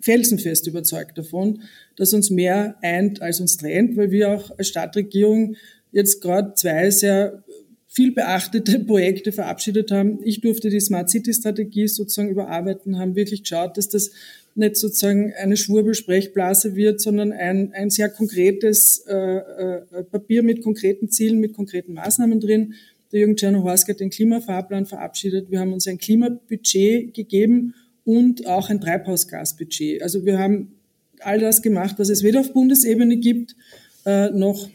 felsenfest 0.00 0.66
überzeugt 0.66 1.18
davon, 1.18 1.62
dass 1.96 2.12
uns 2.12 2.30
mehr 2.30 2.76
eint 2.82 3.22
als 3.22 3.40
uns 3.40 3.56
trennt, 3.56 3.96
weil 3.96 4.10
wir 4.10 4.30
auch 4.30 4.56
als 4.58 4.68
Stadtregierung 4.68 5.56
jetzt 5.92 6.20
gerade 6.20 6.54
zwei 6.54 6.90
sehr 6.90 7.44
viel 7.90 8.12
beachtete 8.12 8.78
Projekte 8.86 9.32
verabschiedet 9.32 9.90
haben. 9.90 10.20
Ich 10.22 10.40
durfte 10.40 10.70
die 10.70 10.80
Smart 10.80 11.10
City 11.10 11.34
Strategie 11.34 11.88
sozusagen 11.88 12.30
überarbeiten, 12.30 12.98
haben 12.98 13.16
wirklich 13.16 13.42
geschaut, 13.42 13.76
dass 13.76 13.88
das 13.88 14.12
nicht 14.54 14.76
sozusagen 14.76 15.32
eine 15.34 15.56
Schwurbelsprechblase 15.56 16.76
wird, 16.76 17.00
sondern 17.00 17.32
ein, 17.32 17.72
ein 17.72 17.90
sehr 17.90 18.08
konkretes 18.08 19.04
äh, 19.08 19.14
äh, 19.14 20.04
Papier 20.04 20.42
mit 20.42 20.62
konkreten 20.62 21.08
Zielen, 21.08 21.40
mit 21.40 21.54
konkreten 21.54 21.94
Maßnahmen 21.94 22.40
drin. 22.40 22.74
Der 23.12 23.20
Jürgen 23.20 23.36
Czernohorsk 23.36 23.88
hat 23.88 24.00
den 24.00 24.10
Klimafahrplan 24.10 24.86
verabschiedet. 24.86 25.50
Wir 25.50 25.60
haben 25.60 25.72
uns 25.72 25.86
ein 25.88 25.98
Klimabudget 25.98 27.12
gegeben 27.12 27.74
und 28.04 28.46
auch 28.46 28.70
ein 28.70 28.80
Treibhausgasbudget. 28.80 30.02
Also 30.02 30.24
wir 30.24 30.38
haben 30.38 30.72
all 31.20 31.40
das 31.40 31.60
gemacht, 31.60 31.96
was 31.98 32.08
es 32.08 32.22
weder 32.22 32.40
auf 32.40 32.52
Bundesebene 32.52 33.16
gibt, 33.16 33.56
äh, 34.06 34.30
noch 34.30 34.68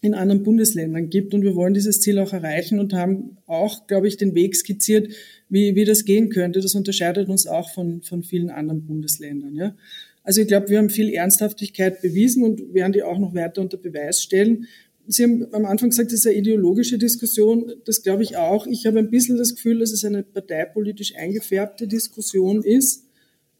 in 0.00 0.14
anderen 0.14 0.42
Bundesländern 0.42 1.10
gibt. 1.10 1.34
Und 1.34 1.42
wir 1.42 1.54
wollen 1.54 1.74
dieses 1.74 2.00
Ziel 2.00 2.18
auch 2.18 2.32
erreichen 2.32 2.78
und 2.78 2.92
haben 2.92 3.36
auch, 3.46 3.86
glaube 3.86 4.08
ich, 4.08 4.16
den 4.16 4.34
Weg 4.34 4.56
skizziert, 4.56 5.12
wie, 5.48 5.74
wie 5.74 5.84
das 5.84 6.04
gehen 6.04 6.30
könnte. 6.30 6.60
Das 6.60 6.74
unterscheidet 6.74 7.28
uns 7.28 7.46
auch 7.46 7.70
von, 7.70 8.02
von 8.02 8.22
vielen 8.22 8.50
anderen 8.50 8.86
Bundesländern. 8.86 9.54
Ja. 9.54 9.74
Also 10.22 10.40
ich 10.40 10.48
glaube, 10.48 10.68
wir 10.68 10.78
haben 10.78 10.90
viel 10.90 11.12
Ernsthaftigkeit 11.12 12.00
bewiesen 12.02 12.44
und 12.44 12.74
werden 12.74 12.92
die 12.92 13.02
auch 13.02 13.18
noch 13.18 13.34
weiter 13.34 13.60
unter 13.60 13.76
Beweis 13.76 14.22
stellen. 14.22 14.66
Sie 15.06 15.24
haben 15.24 15.46
am 15.52 15.64
Anfang 15.64 15.90
gesagt, 15.90 16.12
das 16.12 16.20
ist 16.20 16.26
eine 16.26 16.36
ideologische 16.36 16.96
Diskussion. 16.96 17.72
Das 17.84 18.02
glaube 18.02 18.22
ich 18.22 18.36
auch. 18.36 18.66
Ich 18.66 18.86
habe 18.86 18.98
ein 19.00 19.10
bisschen 19.10 19.36
das 19.36 19.54
Gefühl, 19.54 19.80
dass 19.80 19.92
es 19.92 20.04
eine 20.04 20.22
parteipolitisch 20.22 21.16
eingefärbte 21.16 21.88
Diskussion 21.88 22.62
ist 22.62 23.09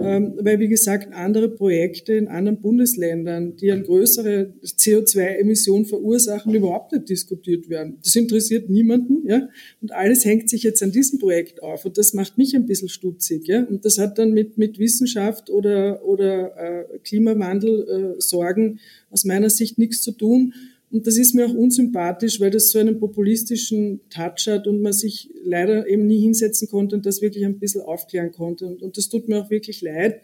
weil, 0.01 0.59
wie 0.59 0.68
gesagt, 0.68 1.12
andere 1.12 1.48
Projekte 1.48 2.14
in 2.14 2.28
anderen 2.28 2.61
Bundesländern, 2.61 3.57
die 3.57 3.70
eine 3.70 3.82
größere 3.82 4.55
CO2-Emission 4.64 5.84
verursachen, 5.84 6.55
überhaupt 6.55 6.92
nicht 6.92 7.09
diskutiert 7.09 7.68
werden. 7.68 7.98
Das 8.03 8.16
interessiert 8.16 8.70
niemanden, 8.70 9.26
ja. 9.28 9.48
Und 9.80 9.92
alles 9.92 10.24
hängt 10.24 10.48
sich 10.48 10.62
jetzt 10.62 10.82
an 10.82 10.92
diesem 10.92 11.18
Projekt 11.18 11.62
auf. 11.62 11.84
Und 11.84 11.98
das 11.98 12.14
macht 12.14 12.38
mich 12.38 12.55
ein 12.55 12.66
bisschen 12.66 12.88
stutzig, 12.88 13.46
ja. 13.46 13.64
Und 13.64 13.84
das 13.84 13.98
hat 13.98 14.18
dann 14.18 14.32
mit, 14.32 14.59
mit 14.59 14.78
Wissenschaft 14.78 15.51
oder, 15.51 16.05
oder 16.05 16.57
äh, 16.57 16.98
Klimawandel 17.05 18.16
äh, 18.16 18.20
Sorgen 18.20 18.80
aus 19.11 19.24
meiner 19.24 19.51
Sicht 19.51 19.78
nichts 19.78 20.03
zu 20.03 20.12
tun. 20.12 20.55
Und 20.91 21.07
das 21.07 21.16
ist 21.16 21.34
mir 21.34 21.47
auch 21.47 21.55
unsympathisch, 21.55 22.41
weil 22.41 22.51
das 22.51 22.70
so 22.70 22.78
einen 22.78 22.99
populistischen 22.99 24.01
Touch 24.11 24.49
hat 24.49 24.66
und 24.66 24.82
man 24.82 24.93
sich 24.93 25.30
leider 25.45 25.86
eben 25.86 26.07
nie 26.07 26.20
hinsetzen 26.20 26.68
konnte 26.68 26.97
und 26.97 27.07
das 27.07 27.22
wirklich 27.22 27.45
ein 27.45 27.61
bisschen 27.61 27.82
aufklären 27.82 28.32
konnte. 28.32 28.66
Und, 28.66 28.82
und 28.82 28.97
das 28.97 29.09
tut 29.09 29.28
mir 29.28 29.41
auch 29.41 29.51
wirklich 29.51 29.82
leid. 29.82 30.20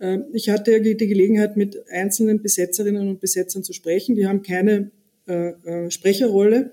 Ähm, 0.00 0.24
ich 0.32 0.48
hatte 0.50 0.72
ja 0.72 0.78
die 0.80 0.96
Gelegenheit, 0.96 1.56
mit 1.56 1.78
einzelnen 1.90 2.42
Besetzerinnen 2.42 3.08
und 3.08 3.20
Besetzern 3.20 3.62
zu 3.62 3.72
sprechen. 3.72 4.16
Die 4.16 4.26
haben 4.26 4.42
keine 4.42 4.90
äh, 5.28 5.50
äh, 5.64 5.90
Sprecherrolle, 5.90 6.72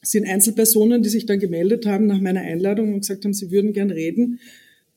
das 0.00 0.10
sind 0.10 0.28
Einzelpersonen, 0.28 1.02
die 1.02 1.08
sich 1.08 1.24
dann 1.24 1.38
gemeldet 1.38 1.86
haben 1.86 2.06
nach 2.06 2.20
meiner 2.20 2.42
Einladung 2.42 2.92
und 2.92 3.00
gesagt 3.00 3.24
haben, 3.24 3.32
sie 3.32 3.50
würden 3.50 3.72
gern 3.72 3.90
reden. 3.90 4.38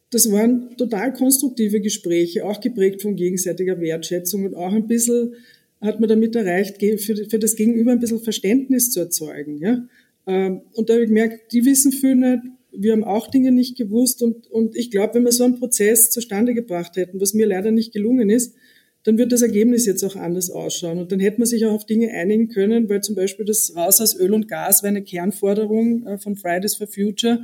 Das 0.09 0.29
waren 0.31 0.75
total 0.75 1.13
konstruktive 1.13 1.79
Gespräche, 1.79 2.43
auch 2.43 2.59
geprägt 2.59 3.01
von 3.01 3.15
gegenseitiger 3.15 3.79
Wertschätzung 3.79 4.43
und 4.43 4.55
auch 4.55 4.73
ein 4.73 4.85
bisschen 4.85 5.35
hat 5.81 5.99
man 5.99 6.09
damit 6.09 6.35
erreicht, 6.35 6.77
für, 6.79 7.39
das 7.39 7.55
Gegenüber 7.55 7.91
ein 7.91 7.99
bisschen 7.99 8.19
Verständnis 8.19 8.91
zu 8.91 8.99
erzeugen. 8.99 9.57
Ja? 9.57 9.87
Ähm, 10.25 10.61
und 10.73 10.89
da 10.89 10.93
habe 10.93 11.03
ich 11.03 11.09
gemerkt, 11.09 11.51
die 11.53 11.65
wissen 11.65 11.91
viel 11.91 12.15
nicht, 12.15 12.43
wir 12.71 12.91
haben 12.91 13.03
auch 13.03 13.27
Dinge 13.27 13.51
nicht 13.51 13.77
gewusst 13.77 14.21
und, 14.21 14.47
und 14.51 14.75
ich 14.75 14.91
glaube, 14.91 15.15
wenn 15.15 15.23
wir 15.23 15.31
so 15.31 15.43
einen 15.43 15.57
Prozess 15.57 16.11
zustande 16.11 16.53
gebracht 16.53 16.95
hätten, 16.95 17.19
was 17.19 17.33
mir 17.33 17.47
leider 17.47 17.71
nicht 17.71 17.91
gelungen 17.91 18.29
ist, 18.29 18.53
dann 19.03 19.17
wird 19.17 19.31
das 19.31 19.41
Ergebnis 19.41 19.85
jetzt 19.85 20.03
auch 20.03 20.15
anders 20.15 20.49
ausschauen. 20.49 20.99
Und 20.99 21.11
dann 21.11 21.21
hätte 21.21 21.39
man 21.39 21.47
sich 21.47 21.65
auch 21.65 21.71
auf 21.71 21.85
Dinge 21.85 22.11
einigen 22.11 22.49
können, 22.49 22.89
weil 22.89 23.01
zum 23.01 23.15
Beispiel 23.15 23.45
das 23.45 23.73
Raus 23.75 24.01
aus 24.01 24.19
Öl 24.19 24.33
und 24.33 24.49
Gas 24.49 24.83
war 24.83 24.89
eine 24.89 25.01
Kernforderung 25.01 26.05
äh, 26.05 26.17
von 26.17 26.35
Fridays 26.35 26.75
for 26.75 26.87
Future. 26.87 27.39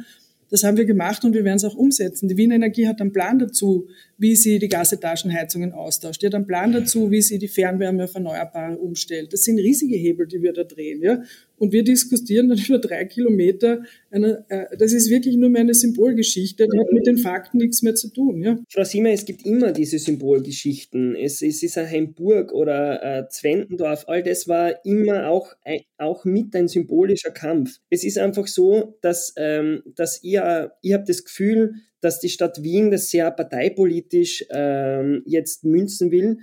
Das 0.54 0.64
haben 0.64 0.78
wir 0.78 0.86
gemacht 0.86 1.26
und 1.26 1.34
wir 1.34 1.44
werden 1.44 1.56
es 1.56 1.66
auch 1.66 1.74
umsetzen. 1.74 2.28
Die 2.28 2.38
Wien 2.38 2.52
Energie 2.52 2.88
hat 2.88 3.02
einen 3.02 3.12
Plan 3.12 3.40
dazu, 3.40 3.88
wie 4.20 4.36
sie 4.36 4.60
die 4.60 4.70
Gasetagenheizungen 4.70 5.72
austauscht. 5.72 6.22
Die 6.22 6.28
hat 6.28 6.36
einen 6.36 6.46
Plan 6.46 6.72
dazu, 6.72 7.10
wie 7.10 7.24
sie 7.24 7.40
die 7.40 7.48
Fernwärme 7.48 8.04
auf 8.04 8.14
Erneuerbare 8.14 8.78
umstellt. 8.78 9.34
Das 9.34 9.42
sind 9.42 9.58
riesige 9.58 9.96
Hebel, 9.96 10.28
die 10.28 10.44
wir 10.44 10.54
da 10.54 10.64
drehen. 10.64 11.02
Ja? 11.02 11.24
Und 11.64 11.72
wir 11.72 11.86
diskutieren 11.86 12.50
dann 12.50 12.58
über 12.58 12.78
drei 12.78 13.06
Kilometer. 13.06 13.84
Eine, 14.12 14.44
äh, 14.50 14.76
das 14.76 14.92
ist 14.92 15.10
wirklich 15.10 15.38
nur 15.38 15.50
mehr 15.50 15.62
eine 15.62 15.74
Symbolgeschichte. 15.74 16.68
Die 16.68 16.78
hat 16.78 16.92
mit 16.92 17.08
den 17.08 17.18
Fakten 17.18 17.58
nichts 17.58 17.82
mehr 17.82 17.96
zu 17.96 18.10
tun. 18.10 18.42
Ja? 18.42 18.60
Frau 18.68 18.84
Siemer, 18.84 19.12
es 19.12 19.24
gibt 19.24 19.46
immer 19.46 19.72
diese 19.72 19.98
Symbolgeschichten. 19.98 21.16
Es, 21.16 21.42
es 21.42 21.64
ist 21.64 21.78
ein 21.78 21.90
Heimburg 21.90 22.52
oder 22.52 23.02
äh, 23.02 23.30
Zwentendorf. 23.30 24.04
All 24.10 24.24
das 24.24 24.50
war 24.50 24.84
immer 24.84 25.30
auch, 25.30 25.56
auch 25.98 26.26
mit 26.26 26.54
ein 26.54 26.68
symbolischer 26.68 27.32
Kampf. 27.32 27.80
Es 27.90 28.04
ist 28.04 28.18
einfach 28.18 28.48
so, 28.48 28.98
dass, 29.00 29.34
ähm, 29.38 29.84
dass 29.96 30.22
ihr, 30.22 30.74
ihr 30.82 30.96
habt 30.96 31.08
das 31.08 31.24
Gefühl, 31.24 31.76
dass 32.02 32.20
die 32.20 32.28
Stadt 32.28 32.62
Wien 32.62 32.92
das 32.92 33.10
sehr 33.10 33.32
parteipolitisch 33.32 34.44
ähm, 34.50 35.24
jetzt 35.26 35.64
münzen 35.64 36.12
will. 36.12 36.40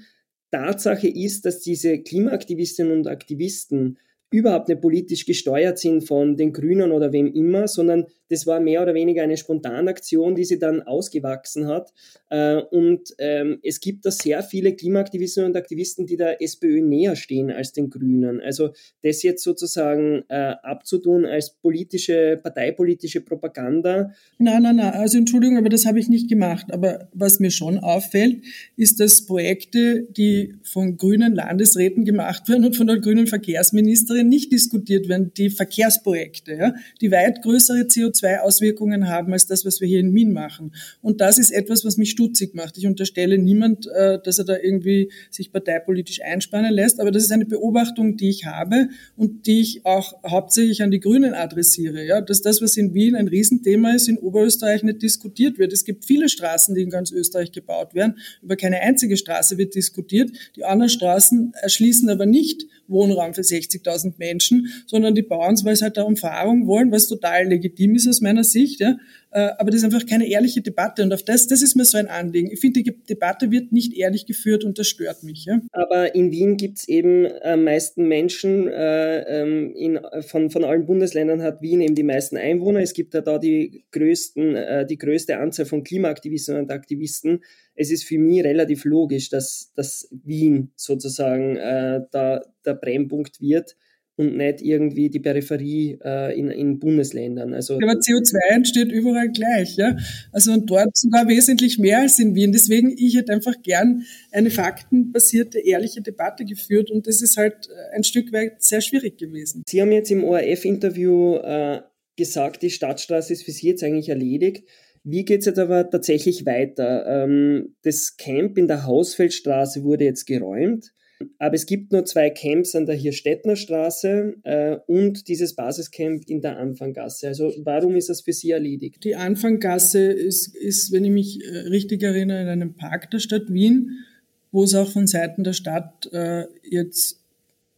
Tatsache 0.50 1.08
ist, 1.08 1.44
dass 1.44 1.60
diese 1.60 1.98
Klimaaktivistinnen 1.98 2.96
und 2.96 3.06
Aktivisten 3.06 3.98
überhaupt 4.30 4.68
nicht 4.68 4.80
politisch 4.80 5.26
gesteuert 5.26 5.78
sind 5.78 6.06
von 6.06 6.36
den 6.36 6.52
Grünen 6.52 6.92
oder 6.92 7.12
wem 7.12 7.26
immer, 7.26 7.68
sondern 7.68 8.06
das 8.30 8.46
war 8.46 8.60
mehr 8.60 8.82
oder 8.82 8.94
weniger 8.94 9.22
eine 9.22 9.36
Spontanaktion, 9.36 10.36
die 10.36 10.44
sie 10.44 10.58
dann 10.58 10.82
ausgewachsen 10.82 11.66
hat. 11.66 11.92
Äh, 12.30 12.56
und 12.70 13.12
ähm, 13.18 13.58
es 13.62 13.80
gibt 13.80 14.06
da 14.06 14.12
sehr 14.12 14.42
viele 14.44 14.74
Klimaaktivisten 14.74 15.44
und 15.44 15.56
Aktivisten, 15.56 16.06
die 16.06 16.16
der 16.16 16.40
SPÖ 16.40 16.80
näher 16.80 17.16
stehen 17.16 17.50
als 17.50 17.72
den 17.72 17.90
Grünen. 17.90 18.40
Also 18.40 18.70
das 19.02 19.24
jetzt 19.24 19.42
sozusagen 19.42 20.22
äh, 20.28 20.54
abzutun 20.62 21.26
als 21.26 21.50
politische, 21.50 22.38
parteipolitische 22.40 23.20
Propaganda. 23.20 24.12
Nein, 24.38 24.62
nein, 24.62 24.76
nein. 24.76 24.92
Also 24.94 25.18
Entschuldigung, 25.18 25.58
aber 25.58 25.68
das 25.68 25.84
habe 25.84 25.98
ich 25.98 26.08
nicht 26.08 26.28
gemacht. 26.28 26.72
Aber 26.72 27.08
was 27.12 27.40
mir 27.40 27.50
schon 27.50 27.78
auffällt, 27.78 28.44
ist, 28.76 29.00
dass 29.00 29.26
Projekte, 29.26 30.06
die 30.10 30.54
von 30.62 30.96
grünen 30.96 31.34
Landesräten 31.34 32.04
gemacht 32.04 32.48
werden 32.48 32.64
und 32.64 32.76
von 32.76 32.86
der 32.86 33.00
grünen 33.00 33.26
Verkehrsministerin 33.26 34.28
nicht 34.28 34.52
diskutiert 34.52 35.08
werden, 35.08 35.32
die 35.36 35.50
Verkehrsprojekte, 35.50 36.54
ja, 36.54 36.74
die 37.00 37.10
weit 37.10 37.42
größere 37.42 37.80
CO2 37.80 38.19
CO2-Auswirkungen 38.20 39.08
haben 39.08 39.32
als 39.32 39.46
das, 39.46 39.64
was 39.64 39.80
wir 39.80 39.88
hier 39.88 40.00
in 40.00 40.14
Wien 40.14 40.32
machen. 40.32 40.72
Und 41.02 41.20
das 41.20 41.38
ist 41.38 41.50
etwas, 41.50 41.84
was 41.84 41.96
mich 41.96 42.10
stutzig 42.10 42.54
macht. 42.54 42.78
Ich 42.78 42.86
unterstelle 42.86 43.38
niemand, 43.38 43.86
äh, 43.86 44.18
dass 44.22 44.38
er 44.38 44.44
da 44.44 44.56
irgendwie 44.56 45.10
sich 45.30 45.52
parteipolitisch 45.52 46.22
einspannen 46.22 46.72
lässt, 46.72 47.00
aber 47.00 47.10
das 47.10 47.24
ist 47.24 47.32
eine 47.32 47.46
Beobachtung, 47.46 48.16
die 48.16 48.28
ich 48.28 48.46
habe 48.46 48.88
und 49.16 49.46
die 49.46 49.60
ich 49.60 49.86
auch 49.86 50.14
hauptsächlich 50.26 50.82
an 50.82 50.90
die 50.90 51.00
Grünen 51.00 51.34
adressiere. 51.34 52.04
Ja, 52.04 52.20
dass 52.20 52.42
das, 52.42 52.62
was 52.62 52.76
in 52.76 52.94
Wien 52.94 53.14
ein 53.14 53.28
Riesenthema 53.28 53.94
ist, 53.94 54.08
in 54.08 54.18
Oberösterreich 54.18 54.82
nicht 54.82 55.02
diskutiert 55.02 55.58
wird. 55.58 55.72
Es 55.72 55.84
gibt 55.84 56.04
viele 56.04 56.28
Straßen, 56.28 56.74
die 56.74 56.82
in 56.82 56.90
ganz 56.90 57.12
Österreich 57.12 57.52
gebaut 57.52 57.94
werden. 57.94 58.18
Über 58.42 58.56
keine 58.56 58.80
einzige 58.80 59.16
Straße 59.16 59.58
wird 59.58 59.74
diskutiert. 59.74 60.30
Die 60.56 60.64
anderen 60.64 60.90
Straßen 60.90 61.52
erschließen 61.62 62.08
aber 62.08 62.26
nicht 62.26 62.66
Wohnraum 62.90 63.34
für 63.34 63.42
60.000 63.42 64.14
Menschen, 64.18 64.68
sondern 64.86 65.14
die 65.14 65.22
bauen 65.22 65.54
es, 65.54 65.64
weil 65.64 65.76
sie 65.76 65.84
halt 65.84 65.96
da 65.96 66.02
Umfahrung 66.02 66.66
wollen, 66.66 66.90
was 66.90 67.06
total 67.06 67.46
legitim 67.46 67.94
ist 67.94 68.06
aus 68.10 68.20
meiner 68.20 68.44
Sicht. 68.44 68.80
Ja. 68.80 68.98
Äh, 69.30 69.50
aber 69.58 69.70
das 69.70 69.80
ist 69.80 69.84
einfach 69.84 70.06
keine 70.06 70.28
ehrliche 70.28 70.60
Debatte 70.60 71.02
und 71.02 71.12
auf 71.12 71.22
das, 71.22 71.46
das 71.46 71.62
ist 71.62 71.76
mir 71.76 71.84
so 71.84 71.96
ein 71.96 72.08
Anliegen. 72.08 72.50
Ich 72.50 72.60
finde, 72.60 72.82
die 72.82 72.92
Debatte 73.08 73.50
wird 73.50 73.72
nicht 73.72 73.96
ehrlich 73.96 74.26
geführt 74.26 74.64
und 74.64 74.78
das 74.78 74.88
stört 74.88 75.22
mich. 75.22 75.44
Ja. 75.44 75.60
Aber 75.72 76.14
in 76.14 76.32
Wien 76.32 76.56
gibt 76.56 76.78
es 76.78 76.88
eben 76.88 77.26
am 77.42 77.64
meisten 77.64 78.08
Menschen, 78.08 78.66
äh, 78.68 79.42
ähm, 79.42 79.72
in, 79.74 80.00
von, 80.26 80.50
von 80.50 80.64
allen 80.64 80.84
Bundesländern 80.84 81.42
hat 81.42 81.62
Wien 81.62 81.80
eben 81.80 81.94
die 81.94 82.02
meisten 82.02 82.36
Einwohner. 82.36 82.80
Es 82.80 82.92
gibt 82.92 83.14
ja 83.14 83.20
da 83.20 83.38
die 83.38 83.84
größten, 83.92 84.56
äh, 84.56 84.86
die 84.86 84.98
größte 84.98 85.38
Anzahl 85.38 85.66
von 85.66 85.84
Klimaaktivisten 85.84 86.56
und 86.56 86.70
Aktivisten. 86.70 87.44
Es 87.74 87.90
ist 87.90 88.04
für 88.04 88.18
mich 88.18 88.44
relativ 88.44 88.84
logisch, 88.84 89.30
dass, 89.30 89.72
dass 89.74 90.08
Wien 90.24 90.72
sozusagen 90.76 91.56
äh, 91.56 92.00
da 92.10 92.42
der 92.64 92.74
Brennpunkt 92.74 93.40
wird 93.40 93.76
und 94.20 94.36
nicht 94.36 94.60
irgendwie 94.60 95.08
die 95.08 95.18
Peripherie 95.18 95.98
äh, 96.04 96.38
in, 96.38 96.50
in 96.50 96.78
Bundesländern. 96.78 97.54
Also 97.54 97.76
aber 97.76 97.94
CO2 97.94 98.36
entsteht 98.50 98.92
überall 98.92 99.30
gleich, 99.30 99.76
ja. 99.76 99.96
Also 100.30 100.52
und 100.52 100.70
dort 100.70 100.94
sogar 100.96 101.26
wesentlich 101.26 101.78
mehr 101.78 102.00
als 102.00 102.18
in 102.18 102.34
Wien. 102.34 102.52
Deswegen, 102.52 102.94
ich 102.96 103.16
hätte 103.16 103.32
einfach 103.32 103.54
gern 103.62 104.04
eine 104.30 104.50
faktenbasierte, 104.50 105.58
ehrliche 105.58 106.02
Debatte 106.02 106.44
geführt 106.44 106.90
und 106.90 107.06
das 107.06 107.22
ist 107.22 107.38
halt 107.38 107.68
äh, 107.68 107.96
ein 107.96 108.04
Stück 108.04 108.30
weit 108.32 108.62
sehr 108.62 108.82
schwierig 108.82 109.16
gewesen. 109.16 109.62
Sie 109.66 109.80
haben 109.80 109.90
jetzt 109.90 110.10
im 110.10 110.22
ORF-Interview 110.22 111.36
äh, 111.36 111.80
gesagt, 112.16 112.62
die 112.62 112.70
Stadtstraße 112.70 113.32
ist 113.32 113.44
für 113.44 113.52
Sie 113.52 113.68
jetzt 113.68 113.82
eigentlich 113.82 114.10
erledigt. 114.10 114.68
Wie 115.02 115.24
geht 115.24 115.40
es 115.40 115.46
jetzt 115.46 115.58
aber 115.58 115.88
tatsächlich 115.88 116.44
weiter? 116.44 117.06
Ähm, 117.06 117.74
das 117.82 118.18
Camp 118.18 118.58
in 118.58 118.68
der 118.68 118.84
Hausfeldstraße 118.84 119.82
wurde 119.82 120.04
jetzt 120.04 120.26
geräumt. 120.26 120.92
Aber 121.38 121.54
es 121.54 121.66
gibt 121.66 121.92
nur 121.92 122.04
zwei 122.04 122.30
Camps 122.30 122.74
an 122.74 122.86
der 122.86 122.94
Hirstettner 122.94 123.56
Straße 123.56 124.34
äh, 124.42 124.76
und 124.86 125.28
dieses 125.28 125.54
Basiscamp 125.54 126.28
in 126.28 126.40
der 126.40 126.58
Anfanggasse. 126.58 127.28
Also 127.28 127.52
warum 127.58 127.96
ist 127.96 128.08
das 128.08 128.22
für 128.22 128.32
Sie 128.32 128.50
erledigt? 128.50 129.04
Die 129.04 129.16
Anfanggasse 129.16 130.00
ist, 130.00 130.54
ist, 130.54 130.92
wenn 130.92 131.04
ich 131.04 131.10
mich 131.10 131.44
äh, 131.44 131.58
richtig 131.68 132.02
erinnere, 132.02 132.42
in 132.42 132.48
einem 132.48 132.74
Park 132.74 133.10
der 133.10 133.18
Stadt 133.18 133.52
Wien, 133.52 134.04
wo 134.52 134.64
es 134.64 134.74
auch 134.74 134.90
von 134.90 135.06
Seiten 135.06 135.44
der 135.44 135.52
Stadt 135.52 136.10
äh, 136.12 136.44
jetzt 136.68 137.20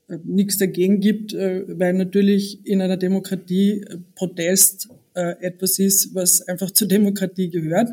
äh, 0.08 0.18
nichts 0.24 0.58
dagegen 0.58 1.00
gibt, 1.00 1.32
äh, 1.32 1.64
weil 1.66 1.94
natürlich 1.94 2.66
in 2.66 2.80
einer 2.80 2.96
Demokratie 2.96 3.82
äh, 3.82 3.98
Protest 4.14 4.88
etwas 5.14 5.78
ist, 5.78 6.14
was 6.14 6.40
einfach 6.48 6.70
zur 6.70 6.88
Demokratie 6.88 7.50
gehört. 7.50 7.90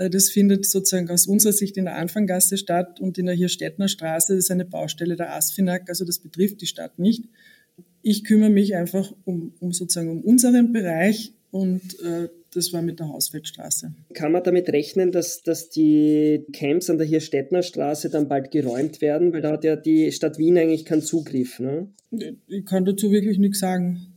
Äh, 0.00 0.10
das 0.10 0.30
findet 0.30 0.66
sozusagen 0.66 1.10
aus 1.10 1.26
unserer 1.26 1.52
Sicht 1.52 1.76
in 1.76 1.84
der 1.84 1.96
Anfanggasse 1.96 2.56
statt 2.56 3.00
und 3.00 3.18
in 3.18 3.26
der 3.26 3.34
Hirstettner 3.34 3.88
Straße, 3.88 4.34
das 4.34 4.44
ist 4.44 4.50
eine 4.50 4.64
Baustelle 4.64 5.16
der 5.16 5.34
ASFINAG, 5.34 5.88
also 5.88 6.04
das 6.04 6.18
betrifft 6.18 6.60
die 6.60 6.66
Stadt 6.66 6.98
nicht. 6.98 7.24
Ich 8.02 8.24
kümmere 8.24 8.50
mich 8.50 8.74
einfach 8.74 9.12
um, 9.24 9.52
um 9.60 9.72
sozusagen 9.72 10.10
um 10.10 10.22
unseren 10.22 10.72
Bereich 10.72 11.34
und 11.50 12.00
äh, 12.00 12.28
das 12.52 12.72
war 12.72 12.82
mit 12.82 12.98
der 12.98 13.08
Hausfeldstraße. 13.08 13.92
Kann 14.14 14.32
man 14.32 14.42
damit 14.42 14.70
rechnen, 14.70 15.12
dass, 15.12 15.42
dass 15.42 15.68
die 15.68 16.44
Camps 16.52 16.90
an 16.90 16.98
der 16.98 17.06
Hirstettner 17.06 17.62
Straße 17.62 18.10
dann 18.10 18.26
bald 18.26 18.50
geräumt 18.50 19.00
werden? 19.00 19.32
Weil 19.32 19.42
da 19.42 19.52
hat 19.52 19.62
ja 19.62 19.76
die 19.76 20.10
Stadt 20.10 20.38
Wien 20.38 20.58
eigentlich 20.58 20.84
keinen 20.84 21.02
Zugriff. 21.02 21.60
Ne? 21.60 21.88
Ich 22.48 22.64
kann 22.64 22.84
dazu 22.84 23.12
wirklich 23.12 23.38
nichts 23.38 23.60
sagen 23.60 24.09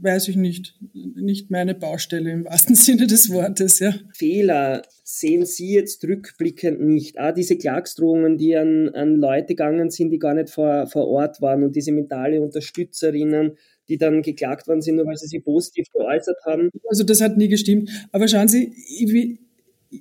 weiß 0.00 0.28
ich 0.28 0.36
nicht, 0.36 0.78
nicht 0.92 1.50
meine 1.50 1.74
Baustelle 1.74 2.30
im 2.30 2.44
wahrsten 2.44 2.74
Sinne 2.74 3.06
des 3.06 3.30
Wortes, 3.30 3.78
ja. 3.78 3.94
Fehler 4.14 4.82
sehen 5.04 5.46
Sie 5.46 5.74
jetzt 5.74 6.02
rückblickend 6.04 6.80
nicht. 6.80 7.18
Auch 7.18 7.32
diese 7.32 7.56
Klagsdrohungen, 7.56 8.38
die 8.38 8.56
an, 8.56 8.88
an 8.90 9.16
Leute 9.16 9.48
gegangen 9.48 9.90
sind, 9.90 10.10
die 10.10 10.18
gar 10.18 10.34
nicht 10.34 10.50
vor, 10.50 10.86
vor 10.86 11.08
Ort 11.08 11.40
waren 11.40 11.62
und 11.64 11.76
diese 11.76 11.92
mentale 11.92 12.40
Unterstützerinnen, 12.40 13.56
die 13.88 13.98
dann 13.98 14.22
geklagt 14.22 14.66
worden 14.66 14.82
sind, 14.82 14.96
nur 14.96 15.06
weil 15.06 15.16
sie 15.16 15.28
sich 15.28 15.44
positiv 15.44 15.86
geäußert 15.92 16.38
haben. 16.44 16.70
Also 16.88 17.04
das 17.04 17.20
hat 17.20 17.36
nie 17.36 17.48
gestimmt. 17.48 17.90
Aber 18.12 18.26
schauen 18.26 18.48
Sie, 18.48 18.72
ich 18.98 19.12
will, 19.12 19.38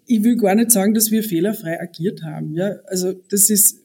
ich 0.08 0.24
will 0.24 0.38
gar 0.38 0.56
nicht 0.56 0.72
sagen, 0.72 0.94
dass 0.94 1.12
wir 1.12 1.24
fehlerfrei 1.24 1.80
agiert 1.80 2.24
haben. 2.24 2.54
Ja, 2.54 2.80
also 2.88 3.14
das 3.14 3.50
ist 3.50 3.85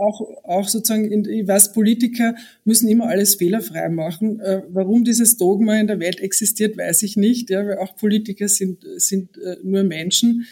auch, 0.00 0.20
auch 0.44 0.68
sozusagen, 0.68 1.10
in, 1.10 1.24
ich 1.24 1.46
weiß, 1.46 1.72
Politiker 1.72 2.34
müssen 2.64 2.88
immer 2.88 3.06
alles 3.06 3.36
fehlerfrei 3.36 3.88
machen. 3.88 4.40
Äh, 4.40 4.62
warum 4.68 5.04
dieses 5.04 5.36
Dogma 5.36 5.78
in 5.78 5.86
der 5.86 6.00
Welt 6.00 6.20
existiert, 6.20 6.76
weiß 6.76 7.02
ich 7.02 7.16
nicht, 7.16 7.50
ja, 7.50 7.66
weil 7.66 7.78
auch 7.78 7.96
Politiker 7.96 8.48
sind, 8.48 8.84
sind 8.96 9.36
äh, 9.38 9.56
nur 9.62 9.84
Menschen. 9.84 10.46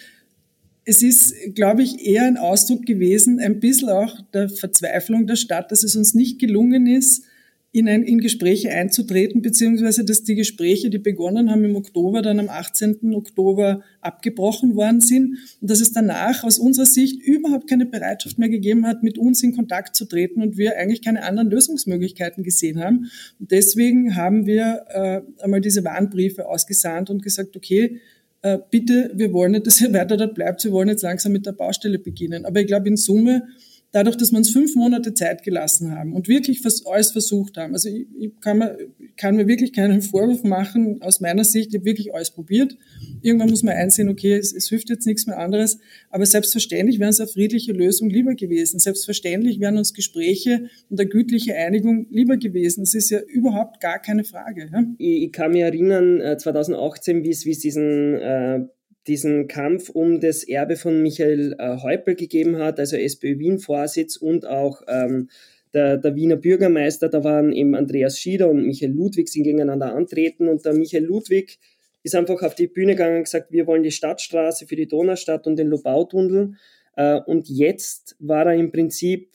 Es 0.85 1.03
ist, 1.03 1.35
glaube 1.55 1.83
ich, 1.83 2.07
eher 2.07 2.25
ein 2.25 2.37
Ausdruck 2.37 2.87
gewesen, 2.87 3.41
ein 3.41 3.61
bisschen 3.61 3.89
auch 3.89 4.21
der 4.33 4.49
Verzweiflung 4.49 5.27
der 5.27 5.37
Stadt, 5.37 5.71
dass 5.71 5.83
es 5.83 5.97
uns 5.97 6.15
nicht 6.15 6.39
gelungen 6.39 6.87
ist, 6.87 7.25
in, 7.71 7.87
ein, 7.87 8.03
in 8.03 8.19
Gespräche 8.19 8.71
einzutreten, 8.71 9.43
beziehungsweise 9.43 10.05
dass 10.05 10.25
die 10.25 10.35
Gespräche, 10.35 10.89
die 10.89 10.99
begonnen 10.99 11.51
haben 11.51 11.65
im 11.65 11.77
Oktober, 11.77 12.23
dann 12.23 12.41
am 12.41 12.49
18. 12.49 13.15
Oktober 13.15 13.83
abgebrochen 14.01 14.75
worden 14.75 15.03
sind 15.03 15.37
und 15.61 15.71
dass 15.71 15.81
es 15.81 15.93
danach 15.93 16.45
aus 16.45 16.59
unserer 16.59 16.87
Sicht 16.87 17.23
überhaupt 17.23 17.69
keine 17.69 17.85
Bereitschaft 17.85 18.39
mehr 18.39 18.49
gegeben 18.49 18.87
hat, 18.87 19.03
mit 19.03 19.19
uns 19.19 19.43
in 19.43 19.55
Kontakt 19.55 19.97
zu 19.97 20.07
treten 20.07 20.41
und 20.41 20.57
wir 20.57 20.79
eigentlich 20.79 21.03
keine 21.03 21.23
anderen 21.25 21.51
Lösungsmöglichkeiten 21.51 22.43
gesehen 22.43 22.83
haben. 22.83 23.11
Und 23.39 23.51
deswegen 23.51 24.17
haben 24.17 24.47
wir 24.47 24.85
äh, 24.89 25.21
einmal 25.43 25.61
diese 25.61 25.85
Warnbriefe 25.85 26.49
ausgesandt 26.49 27.11
und 27.11 27.23
gesagt, 27.23 27.55
okay, 27.55 28.01
äh, 28.41 28.59
bitte, 28.71 29.11
wir 29.15 29.33
wollen 29.35 29.53
nicht, 29.53 29.67
dass 29.67 29.81
ihr 29.81 29.93
weiter 29.93 30.17
dort 30.17 30.35
bleibt, 30.35 30.65
wir 30.65 30.73
wollen 30.73 30.89
jetzt 30.89 31.03
langsam 31.03 31.33
mit 31.33 31.45
der 31.45 31.53
Baustelle 31.53 31.99
beginnen. 31.99 32.47
Aber 32.47 32.61
ich 32.61 32.67
glaube, 32.67 32.89
in 32.89 32.97
Summe 32.97 33.49
dadurch, 33.93 34.17
dass 34.17 34.33
wir 34.33 34.39
uns 34.39 34.51
fünf 34.51 34.75
Monate 34.75 35.15
Zeit 35.15 35.43
gelassen 35.43 35.93
haben 35.93 36.13
und 36.13 36.29
wirklich 36.29 36.63
alles 36.87 37.11
versucht 37.13 37.57
haben. 37.57 37.73
Also 37.73 37.89
ich, 37.89 38.07
ich 38.19 38.33
kann, 38.41 38.59
mir, 38.59 38.77
kann 39.17 39.37
mir 39.37 39.47
wirklich 39.47 39.73
keinen 39.73 40.03
Vorwurf 40.03 40.45
machen 40.45 41.01
aus 41.01 41.21
meiner 41.21 41.45
Sicht. 41.45 41.69
Ich 41.69 41.77
habe 41.77 41.87
wirklich 41.87 42.15
alles 42.15 42.31
probiert. 42.31 42.77
Irgendwann 43.23 43.49
muss 43.49 43.63
man 43.63 43.75
einsehen, 43.75 44.09
okay, 44.09 44.37
es, 44.37 44.53
es 44.53 44.69
hilft 44.69 44.91
jetzt 44.91 45.07
nichts 45.07 45.27
mehr 45.27 45.39
anderes. 45.39 45.79
Aber 46.11 46.27
selbstverständlich 46.27 46.99
wäre 46.99 47.09
uns 47.09 47.21
eine 47.21 47.29
friedliche 47.29 47.73
Lösung 47.73 48.11
lieber 48.11 48.35
gewesen. 48.35 48.79
Selbstverständlich 48.79 49.59
wären 49.59 49.79
uns 49.79 49.95
Gespräche 49.95 50.69
und 50.91 51.01
eine 51.01 51.09
gütliche 51.09 51.55
Einigung 51.55 52.07
lieber 52.11 52.37
gewesen. 52.37 52.83
Das 52.83 52.95
ist 52.95 53.09
ja 53.09 53.21
überhaupt 53.21 53.81
gar 53.81 54.01
keine 54.01 54.25
Frage. 54.25 54.69
Ja? 54.71 54.85
Ich, 54.99 55.23
ich, 55.25 55.33
kann 55.33 55.53
mich 55.53 55.63
erinnern, 55.63 56.39
2018, 56.39 57.25
wie 57.25 57.31
es 57.31 57.41
diesen 57.41 58.15
äh, 58.17 58.61
diesen 59.09 59.49
Kampf 59.49 59.89
um 59.89 60.21
das 60.21 60.45
Erbe 60.45 60.77
von 60.77 61.03
Michael 61.03 61.57
äh, 61.59 61.79
Häupl 61.83 62.15
gegeben 62.15 62.59
hat, 62.59 62.79
also 62.79 62.97
SPÖ 62.97 63.39
Wien-Vorsitz 63.39 64.17
und 64.17 64.47
auch 64.47 64.83
ähm, 64.87 65.29
der, 65.75 65.97
der, 65.97 66.15
Wiener 66.15 66.37
Bürgermeister, 66.37 67.09
da 67.09 67.25
waren 67.25 67.53
eben 67.53 67.75
Andreas 67.75 68.19
Schieder 68.19 68.49
und 68.49 68.67
Michael 68.67 68.93
Ludwig 68.93 69.29
sind 69.29 69.45
gegeneinander 69.45 69.95
antreten 69.95 70.49
und 70.49 70.65
der 70.65 70.75
Michael 70.75 71.05
Ludwig 71.05 71.59
ist 72.03 72.15
einfach 72.15 72.43
auf 72.43 72.55
die 72.55 72.69
Bühne 72.69 72.93
gegangen 72.93 73.19
und 73.19 73.25
gesagt, 73.25 73.51
wir 73.51 73.67
wollen 73.67 73.83
die 73.83 73.91
Stadtstraße 73.91 74.67
für 74.67 74.77
die 74.77 74.89
Donaustadt 74.89 75.47
und 75.47 75.57
den 75.57 75.69
Lobautunnel. 75.69 76.55
Äh, 76.97 77.21
und 77.21 77.49
jetzt 77.49 78.17
war 78.19 78.47
er 78.47 78.55
im 78.55 78.71
Prinzip 78.71 79.31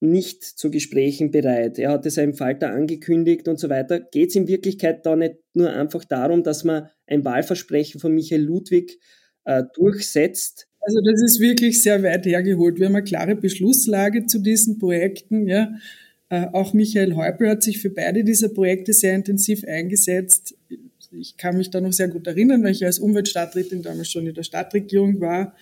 nicht 0.00 0.44
zu 0.44 0.70
Gesprächen 0.70 1.30
bereit. 1.30 1.78
Er 1.78 1.90
hat 1.90 2.06
es 2.06 2.18
einem 2.18 2.34
Falter 2.34 2.70
angekündigt 2.70 3.48
und 3.48 3.58
so 3.58 3.68
weiter. 3.70 4.00
Geht 4.00 4.30
es 4.30 4.36
in 4.36 4.48
Wirklichkeit 4.48 5.06
da 5.06 5.16
nicht 5.16 5.36
nur 5.54 5.72
einfach 5.72 6.04
darum, 6.04 6.42
dass 6.42 6.64
man 6.64 6.88
ein 7.06 7.24
Wahlversprechen 7.24 8.00
von 8.00 8.12
Michael 8.14 8.42
Ludwig 8.42 8.98
äh, 9.44 9.62
durchsetzt? 9.74 10.68
Also 10.80 11.00
das 11.00 11.22
ist 11.22 11.40
wirklich 11.40 11.82
sehr 11.82 12.02
weit 12.02 12.26
hergeholt. 12.26 12.78
Wir 12.78 12.86
haben 12.86 12.94
eine 12.96 13.04
klare 13.04 13.36
Beschlusslage 13.36 14.26
zu 14.26 14.38
diesen 14.38 14.78
Projekten. 14.78 15.48
Ja. 15.48 15.74
Äh, 16.28 16.46
auch 16.52 16.74
Michael 16.74 17.16
Häupl 17.16 17.48
hat 17.48 17.62
sich 17.62 17.78
für 17.78 17.90
beide 17.90 18.22
dieser 18.22 18.50
Projekte 18.50 18.92
sehr 18.92 19.14
intensiv 19.14 19.64
eingesetzt. 19.64 20.54
Ich 21.10 21.36
kann 21.38 21.56
mich 21.56 21.70
da 21.70 21.80
noch 21.80 21.92
sehr 21.92 22.08
gut 22.08 22.26
erinnern, 22.26 22.62
weil 22.62 22.72
ich 22.72 22.84
als 22.84 22.98
Umweltstadträtin 22.98 23.82
damals 23.82 24.10
schon 24.10 24.26
in 24.26 24.34
der 24.34 24.42
Stadtregierung 24.42 25.20
war 25.20 25.54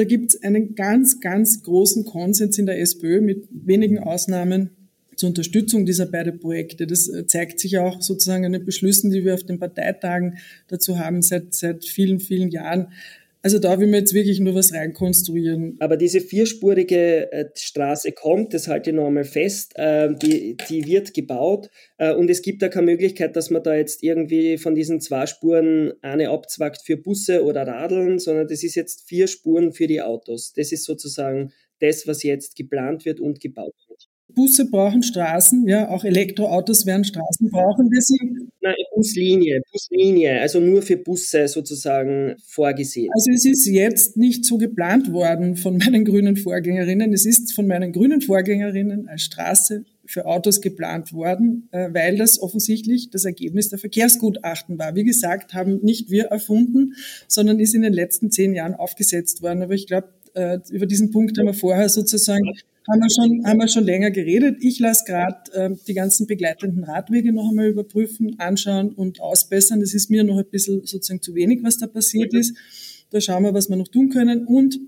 da 0.00 0.04
gibt 0.04 0.32
es 0.32 0.42
einen 0.42 0.74
ganz, 0.74 1.20
ganz 1.20 1.62
großen 1.62 2.06
Konsens 2.06 2.56
in 2.56 2.64
der 2.64 2.80
SPÖ 2.80 3.20
mit 3.20 3.46
wenigen 3.50 3.98
Ausnahmen 3.98 4.70
zur 5.14 5.28
Unterstützung 5.28 5.84
dieser 5.84 6.06
beiden 6.06 6.40
Projekte. 6.40 6.86
Das 6.86 7.06
äh, 7.06 7.26
zeigt 7.26 7.60
sich 7.60 7.76
auch 7.76 8.00
sozusagen 8.00 8.44
in 8.44 8.52
den 8.54 8.64
Beschlüssen, 8.64 9.10
die 9.10 9.26
wir 9.26 9.34
auf 9.34 9.44
den 9.44 9.58
Parteitagen 9.58 10.38
dazu 10.68 10.98
haben 10.98 11.20
seit, 11.20 11.52
seit 11.52 11.84
vielen, 11.84 12.18
vielen 12.18 12.50
Jahren. 12.50 12.94
Also 13.42 13.58
da 13.58 13.80
will 13.80 13.86
man 13.86 14.00
jetzt 14.00 14.12
wirklich 14.12 14.38
nur 14.38 14.54
was 14.54 14.74
reinkonstruieren. 14.74 15.76
Aber 15.80 15.96
diese 15.96 16.20
vierspurige 16.20 17.32
äh, 17.32 17.46
Straße 17.54 18.12
kommt, 18.12 18.52
das 18.52 18.68
halte 18.68 18.90
ich 18.90 18.96
noch 18.96 19.06
einmal 19.06 19.24
fest, 19.24 19.72
äh, 19.76 20.14
die, 20.14 20.58
die 20.68 20.84
wird 20.84 21.14
gebaut 21.14 21.70
äh, 21.96 22.12
und 22.12 22.28
es 22.28 22.42
gibt 22.42 22.60
da 22.60 22.68
keine 22.68 22.86
Möglichkeit, 22.86 23.36
dass 23.36 23.48
man 23.48 23.62
da 23.62 23.74
jetzt 23.74 24.02
irgendwie 24.02 24.58
von 24.58 24.74
diesen 24.74 25.00
zwei 25.00 25.24
Spuren 25.24 25.94
eine 26.02 26.28
abzwackt 26.28 26.82
für 26.84 26.98
Busse 26.98 27.42
oder 27.42 27.66
Radeln, 27.66 28.18
sondern 28.18 28.46
das 28.46 28.62
ist 28.62 28.74
jetzt 28.74 29.08
vier 29.08 29.26
Spuren 29.26 29.72
für 29.72 29.86
die 29.86 30.02
Autos. 30.02 30.52
Das 30.52 30.70
ist 30.70 30.84
sozusagen 30.84 31.52
das, 31.78 32.06
was 32.06 32.22
jetzt 32.22 32.56
geplant 32.56 33.06
wird 33.06 33.20
und 33.20 33.40
gebaut 33.40 33.74
wird. 33.88 34.09
Busse 34.34 34.70
brauchen 34.70 35.02
Straßen, 35.02 35.66
ja, 35.66 35.88
auch 35.88 36.04
Elektroautos 36.04 36.86
werden 36.86 37.04
Straßen 37.04 37.50
brauchen. 37.50 37.90
Wir 37.90 38.02
sind 38.02 38.50
Nein, 38.62 38.74
Buslinie, 38.94 39.62
Buslinie, 39.72 40.40
also 40.40 40.60
nur 40.60 40.82
für 40.82 40.98
Busse 40.98 41.48
sozusagen 41.48 42.36
vorgesehen. 42.46 43.10
Also 43.14 43.30
es 43.32 43.46
ist 43.46 43.66
jetzt 43.66 44.18
nicht 44.18 44.44
so 44.44 44.58
geplant 44.58 45.12
worden 45.12 45.56
von 45.56 45.78
meinen 45.78 46.04
grünen 46.04 46.36
Vorgängerinnen. 46.36 47.12
Es 47.14 47.24
ist 47.24 47.54
von 47.54 47.66
meinen 47.66 47.92
grünen 47.92 48.20
Vorgängerinnen 48.20 49.08
als 49.08 49.22
Straße 49.22 49.84
für 50.04 50.26
Autos 50.26 50.60
geplant 50.60 51.12
worden, 51.12 51.68
äh, 51.70 51.88
weil 51.92 52.16
das 52.18 52.42
offensichtlich 52.42 53.10
das 53.10 53.24
Ergebnis 53.24 53.68
der 53.70 53.78
Verkehrsgutachten 53.78 54.78
war. 54.78 54.94
Wie 54.94 55.04
gesagt, 55.04 55.54
haben 55.54 55.78
nicht 55.82 56.10
wir 56.10 56.24
erfunden, 56.26 56.94
sondern 57.28 57.60
ist 57.60 57.74
in 57.74 57.82
den 57.82 57.92
letzten 57.92 58.30
zehn 58.30 58.52
Jahren 58.52 58.74
aufgesetzt 58.74 59.40
worden. 59.40 59.62
Aber 59.62 59.74
ich 59.74 59.86
glaube, 59.86 60.08
äh, 60.34 60.58
über 60.70 60.86
diesen 60.86 61.10
Punkt 61.10 61.38
haben 61.38 61.46
wir 61.46 61.54
vorher 61.54 61.88
sozusagen 61.88 62.44
haben 62.90 63.00
wir 63.00 63.10
schon, 63.10 63.46
haben 63.46 63.58
wir 63.58 63.68
schon 63.68 63.84
länger 63.84 64.10
geredet. 64.10 64.58
Ich 64.60 64.78
lasse 64.80 65.04
gerade 65.06 65.52
äh, 65.52 65.70
die 65.86 65.94
ganzen 65.94 66.26
begleitenden 66.26 66.84
Radwege 66.84 67.32
noch 67.32 67.48
einmal 67.50 67.68
überprüfen, 67.68 68.38
anschauen 68.38 68.90
und 68.90 69.20
ausbessern. 69.20 69.80
Das 69.80 69.94
ist 69.94 70.10
mir 70.10 70.24
noch 70.24 70.38
ein 70.38 70.50
bisschen 70.50 70.84
sozusagen 70.84 71.22
zu 71.22 71.34
wenig, 71.34 71.62
was 71.62 71.78
da 71.78 71.86
passiert 71.86 72.34
ist. 72.34 72.56
Da 73.10 73.20
schauen 73.20 73.44
wir, 73.44 73.54
was 73.54 73.68
wir 73.68 73.76
noch 73.76 73.88
tun 73.88 74.08
können. 74.08 74.46
Und 74.46 74.80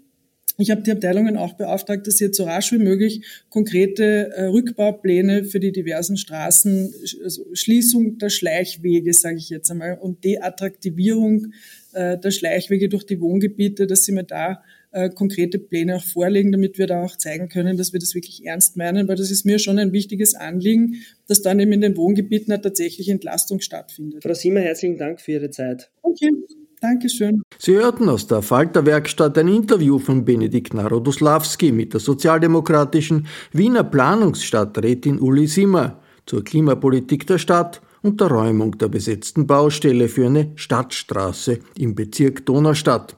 ich 0.59 0.71
habe 0.71 0.83
die 0.83 0.93
Abteilungen 0.93 1.37
auch 1.37 1.55
beauftragt, 1.55 2.07
dass 2.07 2.19
sie 2.19 2.27
jetzt 2.27 2.37
so 2.37 2.45
rasch 2.45 2.73
wie 2.73 2.79
möglich 2.79 3.25
konkrete 3.49 4.33
äh, 4.35 4.45
Rückbaupläne 4.45 5.45
für 5.45 5.61
die 5.61 5.73
diversen 5.73 6.17
Straßen, 6.17 6.95
also 7.25 7.45
Schließung 7.53 8.19
der 8.19 8.29
Schleichwege, 8.29 9.13
sage 9.15 9.37
ich 9.37 9.49
jetzt 9.49 9.71
einmal, 9.71 9.99
und 9.99 10.25
Deattraktivierung 10.25 11.53
äh, 11.93 12.19
der 12.19 12.31
Schleichwege 12.31 12.89
durch 12.89 13.05
die 13.05 13.21
Wohngebiete, 13.21 13.87
dass 13.87 14.05
sie 14.05 14.13
mir 14.13 14.25
da 14.25 14.63
äh, 14.93 15.11
konkrete 15.11 15.59
Pläne 15.59 15.97
auch 15.97 16.05
vorlegen, 16.05 16.53
damit 16.53 16.79
wir 16.79 16.87
da 16.87 17.03
auch 17.03 17.17
zeigen 17.17 17.49
können, 17.49 17.77
dass 17.77 17.93
wir 17.93 18.01
das 18.01 18.15
wirklich 18.15 18.45
ernst 18.45 18.77
meinen, 18.77 19.09
weil 19.09 19.17
das 19.17 19.31
ist 19.31 19.45
mir 19.45 19.59
schon 19.59 19.79
ein 19.79 19.93
wichtiges 19.93 20.35
Anliegen, 20.35 20.97
dass 21.27 21.43
dann 21.43 21.61
eben 21.61 21.73
in 21.73 21.81
den 21.81 21.97
Wohngebieten 21.97 22.53
eine 22.53 22.63
tatsächliche 22.63 23.13
Entlastung 23.13 23.61
stattfindet. 23.61 24.23
Frau 24.23 24.35
Siemer, 24.35 24.61
herzlichen 24.61 24.99
Dank 24.99 25.21
für 25.21 25.33
Ihre 25.33 25.51
Zeit. 25.51 25.91
Okay. 26.03 26.31
Dankeschön. 26.81 27.43
Sie 27.59 27.75
hörten 27.75 28.09
aus 28.09 28.27
der 28.27 28.43
Falterwerkstatt 28.43 29.39
ein 29.39 29.47
Interview 29.47 30.01
von 30.01 30.25
Benedikt 30.25 30.75
Narodoslawski 30.75 31.71
mit 31.71 31.93
der 31.93 32.01
sozialdemokratischen 32.01 33.29
Wiener 33.53 33.85
Planungsstadträtin 33.85 35.21
Uli 35.21 35.47
Simmer 35.47 36.01
zur 36.27 36.43
Klimapolitik 36.43 37.25
der 37.29 37.39
Stadt 37.39 37.81
und 38.03 38.21
der 38.21 38.27
Räumung 38.27 38.77
der 38.79 38.89
besetzten 38.89 39.47
Baustelle 39.47 40.09
für 40.09 40.27
eine 40.27 40.51
Stadtstraße 40.57 41.61
im 41.79 41.95
Bezirk 41.95 42.45
Donaustadt. 42.47 43.17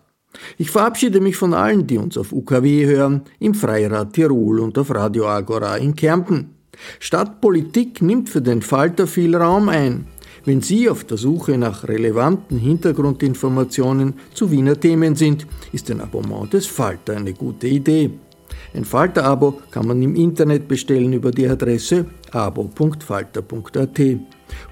Ich 0.59 0.70
verabschiede 0.70 1.20
mich 1.20 1.37
von 1.37 1.55
allen, 1.55 1.87
die 1.87 1.99
uns 1.99 2.18
auf 2.18 2.32
UKW 2.32 2.87
hören, 2.87 3.22
im 3.39 3.55
Freirad 3.55 4.12
Tirol 4.12 4.61
und 4.61 4.76
auf 4.78 4.95
Radio 4.95 5.26
Agora 5.26 5.76
in 5.76 5.95
Kärnten. 5.95 6.55
Stadtpolitik 6.99 8.03
nimmt 8.03 8.28
für 8.28 8.43
den 8.43 8.62
Falter 8.62 9.07
viel 9.07 9.37
Raum 9.37 9.68
ein. 9.68 10.07
Wenn 10.45 10.61
Sie 10.61 10.91
auf 10.91 11.05
der 11.05 11.16
Suche 11.16 11.57
nach 11.57 11.89
relevanten 11.89 12.59
Hintergrundinformationen 12.59 14.14
zu 14.35 14.51
Wiener 14.51 14.78
Themen 14.78 15.14
sind, 15.14 15.47
ist 15.72 15.91
ein 15.91 16.01
Abonnement 16.01 16.53
des 16.53 16.66
Falter 16.66 17.16
eine 17.16 17.32
gute 17.32 17.66
Idee. 17.66 18.11
Ein 18.74 18.85
Falter-Abo 18.85 19.61
kann 19.70 19.87
man 19.87 20.03
im 20.03 20.16
Internet 20.16 20.68
bestellen 20.68 21.12
über 21.12 21.30
die 21.30 21.49
Adresse 21.49 22.07
abo.falter.at. 22.32 24.01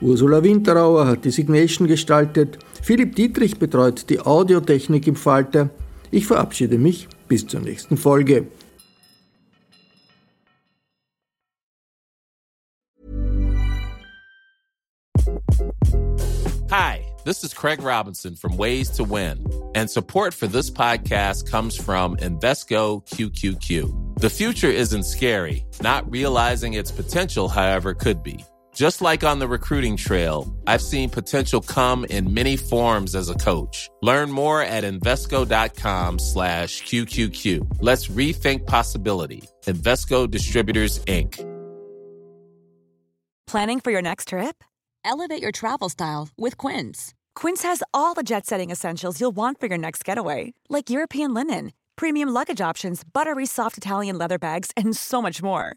Ursula 0.01 0.43
Winterauer 0.43 1.07
hat 1.07 1.25
die 1.25 1.31
Signation 1.31 1.87
gestaltet, 1.89 2.59
Philipp 2.83 3.15
Dietrich 3.15 3.59
betreut 3.61 4.11
die 4.11 4.19
Audiotechnik 4.19 5.07
im 5.07 5.15
Falter. 5.15 5.71
Ich 6.11 6.27
verabschiede 6.27 6.79
mich 6.79 7.09
bis 7.29 7.47
zur 7.47 7.61
nächsten 7.61 7.97
Folge. 7.97 8.49
Hi, 16.71 17.05
this 17.25 17.45
is 17.45 17.55
Craig 17.55 17.81
Robinson 17.83 18.35
from 18.35 18.57
Ways 18.57 18.91
to 18.97 19.05
Win, 19.05 19.47
and 19.77 19.89
support 19.89 20.35
for 20.35 20.49
this 20.49 20.69
podcast 20.69 21.49
comes 21.49 21.77
from 21.77 22.17
Invesco 22.17 23.07
QQQ. 23.07 24.19
The 24.19 24.31
future 24.31 24.71
isn't 24.71 25.05
scary, 25.05 25.65
not 25.83 26.11
realizing 26.11 26.75
its 26.75 26.91
potential, 26.91 27.49
however, 27.49 27.95
could 27.95 28.25
be. 28.25 28.45
Just 28.75 29.03
like 29.03 29.23
on 29.23 29.39
the 29.39 29.47
recruiting 29.47 29.99
trail, 29.99 30.53
I've 30.67 30.81
seen 30.81 31.11
potential 31.11 31.61
come 31.61 32.07
in 32.07 32.33
many 32.33 32.57
forms 32.57 33.15
as 33.15 33.29
a 33.29 33.35
coach. 33.35 33.91
Learn 34.01 34.31
more 34.33 34.63
at 34.63 34.83
Invesco.com 34.83 36.19
slash 36.19 36.83
QQQ. 36.83 37.79
Let's 37.81 38.09
rethink 38.09 38.67
possibility. 38.67 39.43
Investco 39.67 40.31
Distributors, 40.31 41.05
Inc. 41.05 41.39
Planning 43.47 43.81
for 43.81 43.91
your 43.91 44.03
next 44.03 44.29
trip? 44.29 44.65
Elevate 45.05 45.43
your 45.43 45.53
travel 45.53 45.91
style 45.91 46.31
with 46.39 46.57
Quince. 46.57 47.13
Quince 47.35 47.63
has 47.65 47.83
all 47.93 48.15
the 48.15 48.23
jet 48.23 48.47
setting 48.47 48.71
essentials 48.71 49.21
you'll 49.21 49.37
want 49.37 49.61
for 49.61 49.67
your 49.67 49.79
next 49.79 50.03
getaway, 50.03 50.55
like 50.71 50.89
European 50.89 51.35
linen, 51.35 51.73
premium 51.97 52.31
luggage 52.31 52.63
options, 52.63 53.03
buttery 53.05 53.45
soft 53.45 53.77
Italian 53.77 54.17
leather 54.17 54.39
bags, 54.39 54.71
and 54.79 54.97
so 54.97 55.21
much 55.21 55.43
more 55.43 55.77